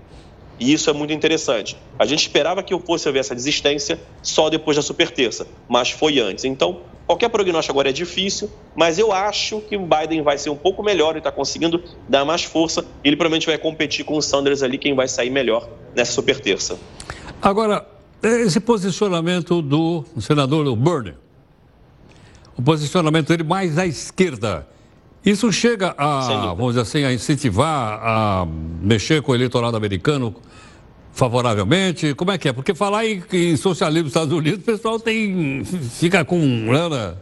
E 0.60 0.72
isso 0.72 0.88
é 0.90 0.92
muito 0.92 1.12
interessante. 1.12 1.76
A 1.98 2.04
gente 2.04 2.20
esperava 2.20 2.62
que 2.62 2.78
fosse 2.80 3.08
haver 3.08 3.20
essa 3.20 3.34
desistência 3.34 3.98
só 4.22 4.48
depois 4.48 4.76
da 4.76 4.82
super 4.82 5.10
terça, 5.10 5.46
mas 5.68 5.90
foi 5.90 6.20
antes. 6.20 6.44
Então, 6.44 6.82
qualquer 7.06 7.30
prognóstico 7.30 7.72
agora 7.72 7.88
é 7.88 7.92
difícil, 7.92 8.48
mas 8.76 8.98
eu 8.98 9.10
acho 9.10 9.60
que 9.62 9.76
o 9.76 9.80
Biden 9.80 10.22
vai 10.22 10.38
ser 10.38 10.50
um 10.50 10.56
pouco 10.56 10.82
melhor 10.82 11.16
e 11.16 11.18
está 11.18 11.32
conseguindo 11.32 11.82
dar 12.08 12.24
mais 12.24 12.44
força. 12.44 12.84
Ele 13.02 13.16
provavelmente 13.16 13.46
vai 13.46 13.58
competir 13.58 14.04
com 14.04 14.16
o 14.16 14.22
Sanders 14.22 14.62
ali, 14.62 14.78
quem 14.78 14.94
vai 14.94 15.08
sair 15.08 15.30
melhor 15.30 15.68
nessa 15.96 16.12
super 16.12 16.38
terça. 16.38 16.78
Agora, 17.40 17.84
esse 18.22 18.60
posicionamento 18.60 19.60
do 19.60 20.04
senador 20.20 20.76
Bernie, 20.76 21.14
o 22.56 22.62
posicionamento 22.62 23.28
dele 23.28 23.42
mais 23.42 23.78
à 23.78 23.86
esquerda. 23.86 24.66
Isso 25.24 25.52
chega 25.52 25.94
a, 25.96 26.52
vamos 26.56 26.74
dizer 26.74 26.80
assim, 26.80 27.04
a 27.04 27.12
incentivar, 27.12 28.00
a 28.02 28.46
mexer 28.80 29.22
com 29.22 29.32
o 29.32 29.34
eleitorado 29.34 29.76
americano 29.76 30.34
favoravelmente? 31.12 32.14
Como 32.14 32.30
é 32.30 32.38
que 32.38 32.48
é? 32.48 32.52
Porque 32.52 32.74
falar 32.74 33.06
em, 33.06 33.22
em 33.32 33.56
socialismo 33.56 34.04
nos 34.04 34.10
Estados 34.10 34.32
Unidos, 34.32 34.60
o 34.60 34.64
pessoal 34.64 34.98
tem, 34.98 35.62
fica 35.64 36.24
com 36.24 36.66
grana. 36.66 37.16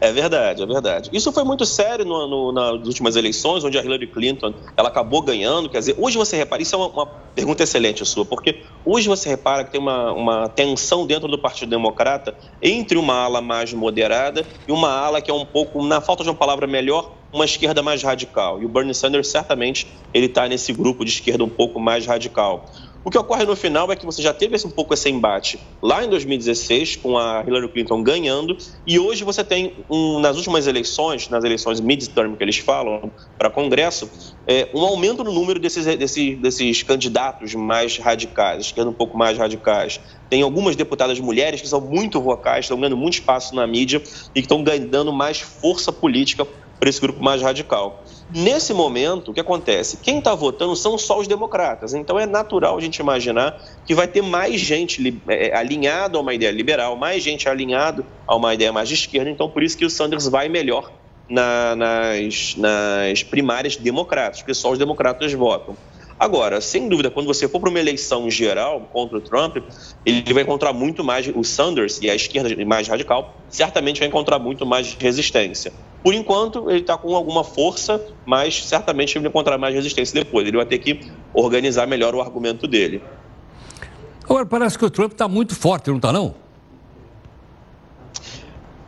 É 0.00 0.10
verdade, 0.10 0.62
é 0.62 0.66
verdade. 0.66 1.10
Isso 1.12 1.30
foi 1.30 1.44
muito 1.44 1.66
sério 1.66 2.06
no, 2.06 2.26
no, 2.26 2.52
nas 2.52 2.86
últimas 2.86 3.16
eleições, 3.16 3.62
onde 3.62 3.76
a 3.78 3.82
Hillary 3.82 4.06
Clinton 4.06 4.54
ela 4.74 4.88
acabou 4.88 5.20
ganhando. 5.20 5.68
Quer 5.68 5.80
dizer, 5.80 5.94
hoje 5.98 6.16
você 6.16 6.38
repara, 6.38 6.62
isso 6.62 6.74
é 6.74 6.78
uma, 6.78 6.88
uma 6.88 7.06
pergunta 7.34 7.62
excelente 7.62 8.04
sua, 8.06 8.24
porque 8.24 8.62
hoje 8.84 9.06
você 9.08 9.28
repara 9.28 9.62
que 9.62 9.72
tem 9.72 9.80
uma, 9.80 10.10
uma 10.12 10.48
tensão 10.48 11.06
dentro 11.06 11.28
do 11.28 11.38
Partido 11.38 11.68
Democrata 11.68 12.34
entre 12.62 12.96
uma 12.96 13.14
ala 13.14 13.42
mais 13.42 13.74
moderada 13.74 14.46
e 14.66 14.72
uma 14.72 14.90
ala 14.90 15.20
que 15.20 15.30
é 15.30 15.34
um 15.34 15.44
pouco, 15.44 15.84
na 15.84 16.00
falta 16.00 16.22
de 16.22 16.30
uma 16.30 16.36
palavra 16.36 16.66
melhor, 16.66 17.12
uma 17.30 17.44
esquerda 17.44 17.82
mais 17.82 18.02
radical. 18.02 18.60
E 18.62 18.64
o 18.64 18.68
Bernie 18.68 18.94
Sanders 18.94 19.28
certamente 19.28 19.86
ele 20.14 20.26
está 20.26 20.48
nesse 20.48 20.72
grupo 20.72 21.04
de 21.04 21.10
esquerda 21.10 21.44
um 21.44 21.48
pouco 21.48 21.78
mais 21.78 22.06
radical. 22.06 22.64
O 23.02 23.10
que 23.10 23.16
ocorre 23.16 23.46
no 23.46 23.56
final 23.56 23.90
é 23.90 23.96
que 23.96 24.04
você 24.04 24.20
já 24.20 24.34
teve 24.34 24.54
um 24.66 24.70
pouco 24.70 24.92
esse 24.92 25.08
embate 25.08 25.58
lá 25.82 26.04
em 26.04 26.08
2016, 26.10 26.96
com 26.96 27.16
a 27.16 27.42
Hillary 27.46 27.68
Clinton 27.68 28.02
ganhando, 28.02 28.58
e 28.86 28.98
hoje 28.98 29.24
você 29.24 29.42
tem, 29.42 29.72
um, 29.88 30.20
nas 30.20 30.36
últimas 30.36 30.66
eleições, 30.66 31.30
nas 31.30 31.42
eleições 31.42 31.80
midterm 31.80 32.34
que 32.36 32.44
eles 32.44 32.58
falam, 32.58 33.10
para 33.38 33.48
Congresso, 33.48 34.10
é, 34.46 34.68
um 34.74 34.82
aumento 34.82 35.24
no 35.24 35.32
número 35.32 35.58
desses, 35.58 35.86
desses, 35.96 36.38
desses 36.38 36.82
candidatos 36.82 37.54
mais 37.54 37.96
radicais, 37.96 38.66
esquerda 38.66 38.90
um 38.90 38.94
pouco 38.94 39.16
mais 39.16 39.38
radicais. 39.38 39.98
Tem 40.28 40.42
algumas 40.42 40.76
deputadas 40.76 41.18
mulheres 41.18 41.62
que 41.62 41.68
são 41.68 41.80
muito 41.80 42.20
vocais, 42.20 42.66
estão 42.66 42.78
ganhando 42.78 42.98
muito 42.98 43.14
espaço 43.14 43.54
na 43.54 43.66
mídia 43.66 44.02
e 44.34 44.40
que 44.40 44.40
estão 44.40 44.62
ganhando 44.62 45.10
mais 45.10 45.40
força 45.40 45.90
política 45.90 46.46
para 46.78 46.88
esse 46.88 47.00
grupo 47.00 47.22
mais 47.22 47.40
radical. 47.40 48.04
Nesse 48.32 48.72
momento, 48.72 49.30
o 49.30 49.34
que 49.34 49.40
acontece? 49.40 49.96
Quem 49.96 50.18
está 50.18 50.34
votando 50.34 50.76
são 50.76 50.96
só 50.96 51.18
os 51.18 51.26
democratas. 51.26 51.94
Então 51.94 52.18
é 52.18 52.26
natural 52.26 52.76
a 52.76 52.80
gente 52.80 52.98
imaginar 52.98 53.60
que 53.84 53.94
vai 53.94 54.06
ter 54.06 54.22
mais 54.22 54.60
gente 54.60 55.20
é, 55.28 55.56
alinhado 55.56 56.16
a 56.16 56.20
uma 56.20 56.32
ideia 56.32 56.50
liberal, 56.50 56.96
mais 56.96 57.22
gente 57.22 57.48
alinhado 57.48 58.06
a 58.26 58.36
uma 58.36 58.54
ideia 58.54 58.72
mais 58.72 58.88
de 58.88 58.94
esquerda. 58.94 59.30
Então 59.30 59.48
por 59.48 59.62
isso 59.62 59.76
que 59.76 59.84
o 59.84 59.90
Sanders 59.90 60.28
vai 60.28 60.48
melhor 60.48 60.92
na, 61.28 61.74
nas, 61.76 62.54
nas 62.56 63.22
primárias 63.22 63.76
democratas, 63.76 64.40
porque 64.40 64.54
só 64.54 64.70
os 64.70 64.78
democratas 64.78 65.32
votam. 65.32 65.76
Agora, 66.20 66.60
sem 66.60 66.86
dúvida, 66.86 67.10
quando 67.10 67.26
você 67.26 67.48
for 67.48 67.58
para 67.60 67.70
uma 67.70 67.80
eleição 67.80 68.28
geral 68.28 68.90
contra 68.92 69.16
o 69.16 69.22
Trump, 69.22 69.56
ele 70.04 70.34
vai 70.34 70.42
encontrar 70.42 70.70
muito 70.70 71.02
mais, 71.02 71.26
o 71.34 71.42
Sanders 71.42 71.98
e 72.02 72.10
a 72.10 72.14
esquerda 72.14 72.62
mais 72.66 72.86
radical, 72.86 73.34
certamente 73.48 74.00
vai 74.00 74.08
encontrar 74.08 74.38
muito 74.38 74.66
mais 74.66 74.94
resistência. 75.00 75.72
Por 76.04 76.12
enquanto, 76.12 76.68
ele 76.68 76.80
está 76.80 76.98
com 76.98 77.16
alguma 77.16 77.42
força, 77.42 78.06
mas 78.26 78.66
certamente 78.66 79.16
ele 79.16 79.22
vai 79.22 79.30
encontrar 79.30 79.56
mais 79.56 79.74
resistência 79.74 80.22
depois. 80.22 80.46
Ele 80.46 80.58
vai 80.58 80.66
ter 80.66 80.76
que 80.76 81.00
organizar 81.32 81.86
melhor 81.86 82.14
o 82.14 82.20
argumento 82.20 82.66
dele. 82.66 83.02
Agora, 84.22 84.44
parece 84.44 84.78
que 84.78 84.84
o 84.84 84.90
Trump 84.90 85.12
está 85.12 85.26
muito 85.26 85.56
forte, 85.56 85.88
não 85.88 85.96
está 85.96 86.12
não? 86.12 86.34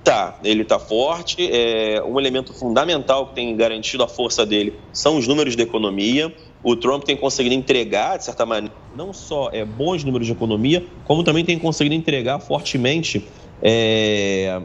Tá, 0.04 0.38
ele 0.44 0.62
está 0.62 0.78
forte. 0.78 1.48
É, 1.50 2.02
um 2.02 2.20
elemento 2.20 2.52
fundamental 2.52 3.28
que 3.28 3.36
tem 3.36 3.56
garantido 3.56 4.02
a 4.02 4.08
força 4.08 4.44
dele 4.44 4.78
são 4.92 5.16
os 5.16 5.26
números 5.26 5.56
de 5.56 5.62
economia 5.62 6.30
o 6.62 6.76
Trump 6.76 7.04
tem 7.04 7.16
conseguido 7.16 7.54
entregar, 7.54 8.18
de 8.18 8.24
certa 8.24 8.46
maneira, 8.46 8.74
não 8.96 9.12
só 9.12 9.50
é, 9.52 9.64
bons 9.64 10.04
números 10.04 10.26
de 10.26 10.32
economia, 10.32 10.84
como 11.04 11.24
também 11.24 11.44
tem 11.44 11.58
conseguido 11.58 11.94
entregar 11.94 12.38
fortemente 12.38 13.26
é, 13.60 14.62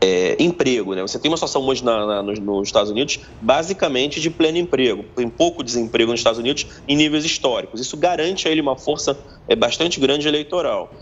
é, 0.00 0.36
emprego. 0.38 0.94
Né? 0.94 1.02
Você 1.02 1.18
tem 1.18 1.30
uma 1.30 1.36
situação 1.36 1.62
hoje 1.62 1.84
na, 1.84 2.06
na, 2.06 2.22
nos, 2.22 2.38
nos, 2.38 2.68
Estados 2.68 2.90
Unidos 2.90 3.20
basicamente 3.40 4.20
de 4.20 4.30
pleno 4.30 4.58
emprego. 4.58 5.04
Tem 5.16 5.28
pouco 5.28 5.64
desemprego 5.64 6.10
nos 6.10 6.20
Estados 6.20 6.38
Unidos 6.38 6.66
em 6.86 6.96
níveis 6.96 7.24
históricos. 7.24 7.80
Isso 7.80 7.96
garante 7.96 8.46
a 8.46 8.50
ele 8.50 8.60
uma 8.60 8.76
força 8.76 9.18
é, 9.48 9.56
bastante 9.56 9.98
grande 9.98 10.28
eleitoral. 10.28 10.92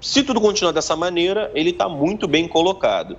Se 0.00 0.22
tudo 0.22 0.40
continuar 0.40 0.72
dessa 0.72 0.94
maneira, 0.94 1.50
ele 1.54 1.70
está 1.70 1.88
muito 1.88 2.28
bem 2.28 2.46
colocado. 2.46 3.16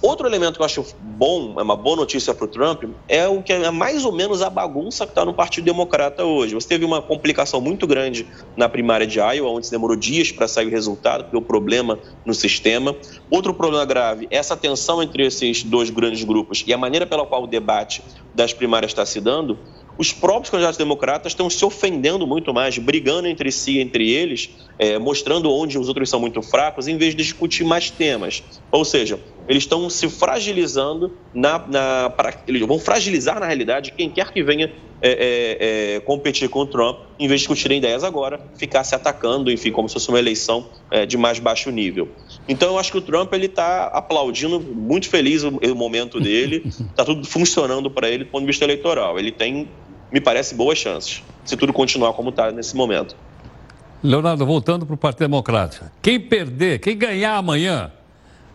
Outro 0.00 0.26
elemento 0.26 0.54
que 0.56 0.62
eu 0.62 0.64
acho 0.64 0.86
bom, 1.00 1.54
é 1.58 1.62
uma 1.62 1.76
boa 1.76 1.96
notícia 1.96 2.32
para 2.34 2.46
o 2.46 2.48
Trump, 2.48 2.84
é 3.06 3.28
o 3.28 3.42
que 3.42 3.52
é 3.52 3.70
mais 3.70 4.04
ou 4.06 4.12
menos 4.12 4.40
a 4.40 4.48
bagunça 4.48 5.04
que 5.04 5.12
está 5.12 5.24
no 5.24 5.34
Partido 5.34 5.64
Democrata 5.64 6.24
hoje. 6.24 6.54
Você 6.54 6.68
teve 6.68 6.84
uma 6.84 7.02
complicação 7.02 7.60
muito 7.60 7.86
grande 7.86 8.26
na 8.56 8.68
primária 8.68 9.06
de 9.06 9.18
Iowa, 9.18 9.50
onde 9.50 9.70
demorou 9.70 9.96
dias 9.96 10.32
para 10.32 10.48
sair 10.48 10.66
o 10.66 10.70
resultado, 10.70 11.24
porque 11.24 11.36
o 11.36 11.42
problema 11.42 11.98
no 12.24 12.32
sistema. 12.32 12.96
Outro 13.30 13.52
problema 13.52 13.84
grave, 13.84 14.26
essa 14.30 14.56
tensão 14.56 15.02
entre 15.02 15.26
esses 15.26 15.62
dois 15.62 15.90
grandes 15.90 16.24
grupos 16.24 16.64
e 16.66 16.72
a 16.72 16.78
maneira 16.78 17.06
pela 17.06 17.26
qual 17.26 17.44
o 17.44 17.46
debate 17.46 18.02
das 18.34 18.54
primárias 18.54 18.92
está 18.92 19.04
se 19.04 19.20
dando, 19.20 19.58
os 19.98 20.12
próprios 20.12 20.50
candidatos 20.50 20.76
democratas 20.76 21.32
estão 21.32 21.48
se 21.48 21.64
ofendendo 21.64 22.26
muito 22.26 22.52
mais, 22.52 22.76
brigando 22.76 23.26
entre 23.28 23.50
si, 23.50 23.78
entre 23.78 24.10
eles, 24.10 24.50
é, 24.78 24.98
mostrando 24.98 25.50
onde 25.50 25.78
os 25.78 25.88
outros 25.88 26.10
são 26.10 26.20
muito 26.20 26.42
fracos, 26.42 26.86
em 26.86 26.98
vez 26.98 27.14
de 27.14 27.22
discutir 27.22 27.64
mais 27.64 27.90
temas. 27.90 28.42
Ou 28.70 28.84
seja, 28.84 29.18
eles 29.48 29.62
estão 29.62 29.88
se 29.88 30.08
fragilizando, 30.08 31.12
na, 31.32 31.58
na, 31.66 32.10
para, 32.10 32.34
eles 32.46 32.60
vão 32.66 32.78
fragilizar 32.78 33.38
na 33.38 33.46
realidade 33.46 33.92
quem 33.96 34.10
quer 34.10 34.32
que 34.32 34.42
venha 34.42 34.72
é, 35.00 35.10
é, 35.10 35.96
é, 35.96 36.00
competir 36.00 36.48
com 36.48 36.60
o 36.60 36.66
Trump, 36.66 37.00
em 37.18 37.28
vez 37.28 37.40
de 37.40 37.46
discutirem 37.46 37.78
ideias 37.78 38.02
agora, 38.02 38.40
ficar 38.56 38.82
se 38.82 38.94
atacando, 38.94 39.50
enfim, 39.50 39.70
como 39.70 39.88
se 39.88 39.94
fosse 39.94 40.08
uma 40.08 40.18
eleição 40.18 40.66
é, 40.90 41.04
de 41.04 41.16
mais 41.16 41.38
baixo 41.38 41.70
nível. 41.70 42.08
Então, 42.48 42.70
eu 42.70 42.78
acho 42.78 42.90
que 42.90 42.98
o 42.98 43.02
Trump 43.02 43.32
ele 43.34 43.46
está 43.46 43.86
aplaudindo, 43.88 44.58
muito 44.58 45.08
feliz 45.08 45.44
o, 45.44 45.50
o 45.50 45.74
momento 45.74 46.18
dele, 46.18 46.62
está 46.64 47.04
tudo 47.06 47.26
funcionando 47.26 47.90
para 47.90 48.08
ele 48.08 48.24
do 48.24 48.30
ponto 48.30 48.40
de 48.40 48.46
vista 48.46 48.64
eleitoral. 48.64 49.18
Ele 49.18 49.30
tem, 49.30 49.68
me 50.10 50.20
parece, 50.20 50.54
boas 50.54 50.78
chances, 50.78 51.22
se 51.44 51.56
tudo 51.56 51.72
continuar 51.72 52.14
como 52.14 52.30
está 52.30 52.50
nesse 52.50 52.74
momento. 52.74 53.14
Leonardo, 54.02 54.46
voltando 54.46 54.86
para 54.86 54.94
o 54.94 54.98
Partido 54.98 55.28
Democrático. 55.28 55.86
Quem 56.00 56.20
perder, 56.20 56.78
quem 56.78 56.96
ganhar 56.96 57.36
amanhã, 57.36 57.92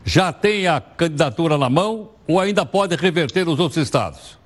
já 0.04 0.34
tem 0.34 0.68
a 0.68 0.82
candidatura 0.82 1.58
na 1.58 1.70
mão 1.70 2.12
ou 2.28 2.40
ainda 2.40 2.66
pode 2.66 2.96
reverter 2.96 3.48
os 3.48 3.60
outros 3.60 3.82
estados? 3.84 4.38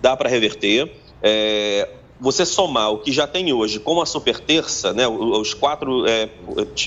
Dá 0.00 0.16
para 0.16 0.28
reverter. 0.28 0.92
É, 1.22 1.88
você 2.20 2.44
somar 2.44 2.90
o 2.92 2.98
que 2.98 3.12
já 3.12 3.26
tem 3.26 3.52
hoje 3.52 3.78
com 3.78 4.00
a 4.00 4.06
super 4.06 4.40
terça, 4.40 4.92
né, 4.92 5.06
os 5.06 5.54
quatro, 5.54 6.06
é, 6.06 6.28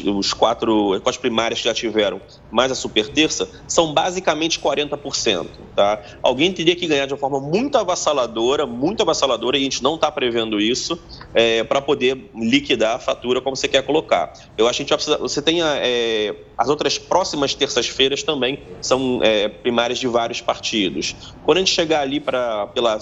os 0.05 0.33
quatro, 0.33 0.93
as 0.93 1.01
quatro 1.01 1.21
primárias 1.21 1.59
que 1.59 1.65
já 1.65 1.73
tiveram, 1.73 2.21
mais 2.51 2.71
a 2.71 2.75
super 2.75 3.07
terça, 3.07 3.49
são 3.67 3.93
basicamente 3.93 4.59
40%. 4.59 5.47
Tá? 5.75 6.01
Alguém 6.21 6.51
teria 6.51 6.75
que 6.75 6.85
ganhar 6.85 7.05
de 7.05 7.13
uma 7.13 7.19
forma 7.19 7.39
muito 7.39 7.77
avassaladora, 7.77 8.65
muito 8.65 9.01
avassaladora, 9.01 9.57
e 9.57 9.61
a 9.61 9.63
gente 9.63 9.81
não 9.81 9.95
está 9.95 10.11
prevendo 10.11 10.59
isso, 10.59 10.99
é, 11.33 11.63
para 11.63 11.81
poder 11.81 12.29
liquidar 12.35 12.95
a 12.97 12.99
fatura 12.99 13.39
como 13.39 13.55
você 13.55 13.67
quer 13.67 13.83
colocar. 13.83 14.33
Eu 14.57 14.67
acho 14.67 14.77
que 14.77 14.81
a 14.81 14.83
gente 14.83 14.89
vai 14.89 14.97
precisar, 14.97 15.17
você 15.17 15.41
tem 15.41 15.61
é, 15.63 16.35
as 16.57 16.67
outras 16.67 16.97
próximas 16.97 17.55
terças-feiras 17.55 18.21
também 18.23 18.59
são 18.81 19.19
é, 19.23 19.47
primárias 19.47 19.99
de 19.99 20.07
vários 20.07 20.41
partidos. 20.41 21.15
Quando 21.43 21.57
a 21.57 21.61
gente 21.61 21.73
chegar 21.73 22.01
ali 22.01 22.19
para 22.19 22.67
pela 22.67 22.99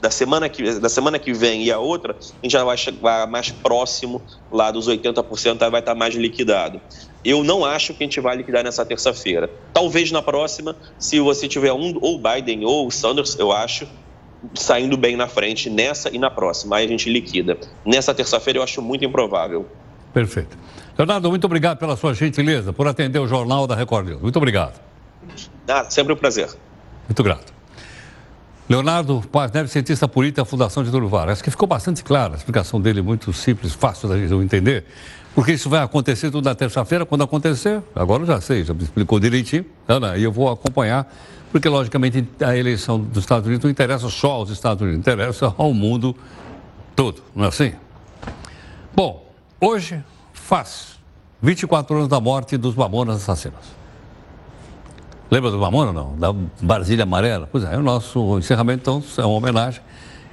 da 0.00 0.10
semana 0.10 0.48
que, 0.48 0.78
da 0.78 0.88
semana 0.88 1.18
que 1.18 1.32
vem 1.32 1.64
e 1.64 1.72
a 1.72 1.78
outra, 1.78 2.14
a 2.14 2.46
gente 2.46 2.52
já 2.52 2.64
vai 2.64 2.76
chegar 2.76 3.26
mais 3.26 3.50
próximo 3.50 4.22
lá 4.50 4.70
dos 4.70 4.88
80%, 4.88 5.70
vai 5.70 5.80
estar 5.80 5.94
mais 5.94 6.14
liquidado. 6.14 6.80
Eu 7.24 7.42
não 7.42 7.64
acho 7.64 7.92
que 7.94 8.04
a 8.04 8.06
gente 8.06 8.20
vai 8.20 8.36
liquidar 8.36 8.62
nessa 8.62 8.86
terça-feira. 8.86 9.50
Talvez 9.72 10.12
na 10.12 10.22
próxima, 10.22 10.76
se 10.98 11.18
você 11.18 11.48
tiver 11.48 11.72
um, 11.72 11.98
ou 12.00 12.20
Biden 12.20 12.64
ou 12.64 12.90
Sanders, 12.90 13.36
eu 13.38 13.50
acho, 13.50 13.88
saindo 14.54 14.96
bem 14.96 15.16
na 15.16 15.26
frente 15.26 15.68
nessa 15.68 16.14
e 16.14 16.18
na 16.18 16.30
próxima. 16.30 16.76
Aí 16.76 16.86
a 16.86 16.88
gente 16.88 17.10
liquida. 17.10 17.58
Nessa 17.84 18.14
terça-feira 18.14 18.60
eu 18.60 18.62
acho 18.62 18.80
muito 18.80 19.04
improvável. 19.04 19.66
Perfeito. 20.14 20.56
Leonardo, 20.96 21.28
muito 21.28 21.44
obrigado 21.44 21.78
pela 21.78 21.96
sua 21.96 22.14
gentileza, 22.14 22.72
por 22.72 22.86
atender 22.86 23.18
o 23.18 23.26
Jornal 23.26 23.66
da 23.66 23.74
Record 23.74 24.06
News. 24.06 24.22
Muito 24.22 24.36
obrigado. 24.36 24.80
Ah, 25.66 25.84
sempre 25.90 26.12
um 26.12 26.16
prazer. 26.16 26.48
Muito 27.08 27.22
grato. 27.22 27.57
Leonardo 28.68 29.22
Paz 29.32 29.50
Neves, 29.50 29.72
cientista 29.72 30.06
político 30.06 30.42
da 30.42 30.44
Fundação 30.44 30.84
de 30.84 30.90
Durval. 30.90 31.30
Acho 31.30 31.42
que 31.42 31.50
ficou 31.50 31.66
bastante 31.66 32.04
clara 32.04 32.34
a 32.34 32.36
explicação 32.36 32.78
dele, 32.78 33.00
muito 33.00 33.32
simples, 33.32 33.72
fácil 33.72 34.10
de 34.10 34.34
entender. 34.34 34.84
Porque 35.34 35.52
isso 35.52 35.70
vai 35.70 35.82
acontecer 35.82 36.30
tudo 36.30 36.44
na 36.44 36.54
terça-feira. 36.54 37.06
Quando 37.06 37.24
acontecer, 37.24 37.82
agora 37.94 38.24
eu 38.24 38.26
já 38.26 38.42
sei, 38.42 38.64
já 38.64 38.74
me 38.74 38.82
explicou 38.82 39.18
direitinho, 39.18 39.64
Ana, 39.86 40.18
e 40.18 40.22
eu 40.22 40.30
vou 40.30 40.50
acompanhar, 40.50 41.10
porque 41.50 41.66
logicamente 41.66 42.28
a 42.44 42.54
eleição 42.54 43.00
dos 43.00 43.22
Estados 43.22 43.46
Unidos 43.46 43.64
não 43.64 43.70
interessa 43.70 44.10
só 44.10 44.32
aos 44.32 44.50
Estados 44.50 44.82
Unidos, 44.82 45.00
interessa 45.00 45.54
ao 45.56 45.72
mundo 45.72 46.14
todo, 46.94 47.22
não 47.34 47.46
é 47.46 47.48
assim? 47.48 47.72
Bom, 48.94 49.32
hoje 49.58 50.04
faz 50.34 50.98
24 51.40 51.96
anos 51.96 52.08
da 52.08 52.20
morte 52.20 52.58
dos 52.58 52.74
Mamonas 52.74 53.16
assassinos. 53.16 53.77
Lembra 55.30 55.50
do 55.50 55.58
Mamona, 55.58 55.92
não? 55.92 56.16
Da 56.16 56.32
Brasília 56.62 57.02
Amarela? 57.02 57.48
Pois 57.50 57.64
é, 57.64 57.76
o 57.76 57.82
nosso 57.82 58.38
encerramento, 58.38 58.80
então, 58.80 59.02
é 59.22 59.26
uma 59.26 59.36
homenagem, 59.36 59.80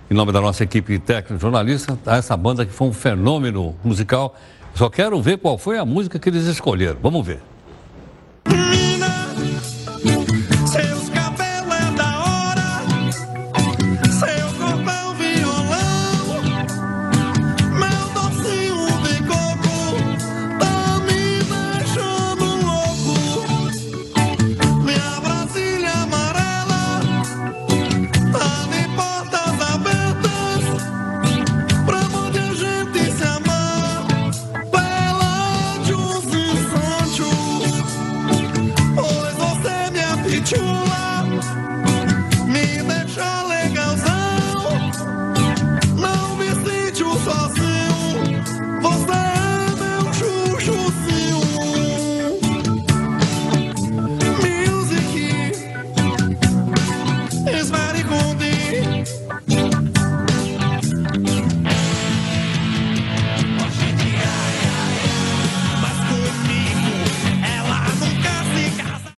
em 0.10 0.14
nome 0.14 0.32
da 0.32 0.40
nossa 0.40 0.64
equipe 0.64 0.98
técnica 1.00 1.38
jornalista, 1.38 1.98
a 2.06 2.16
essa 2.18 2.38
banda 2.38 2.66
que 2.66 2.72
foi 2.72 2.88
um 2.88 2.94
fenômeno 2.94 3.76
musical. 3.84 4.36
Só 4.74 4.90
quero 4.90 5.22
ver 5.22 5.38
qual 5.38 5.58
foi 5.58 5.78
a 5.78 5.86
música 5.86 6.18
que 6.18 6.30
eles 6.30 6.46
escolheram. 6.46 6.98
Vamos 7.02 7.26
ver. 7.26 7.42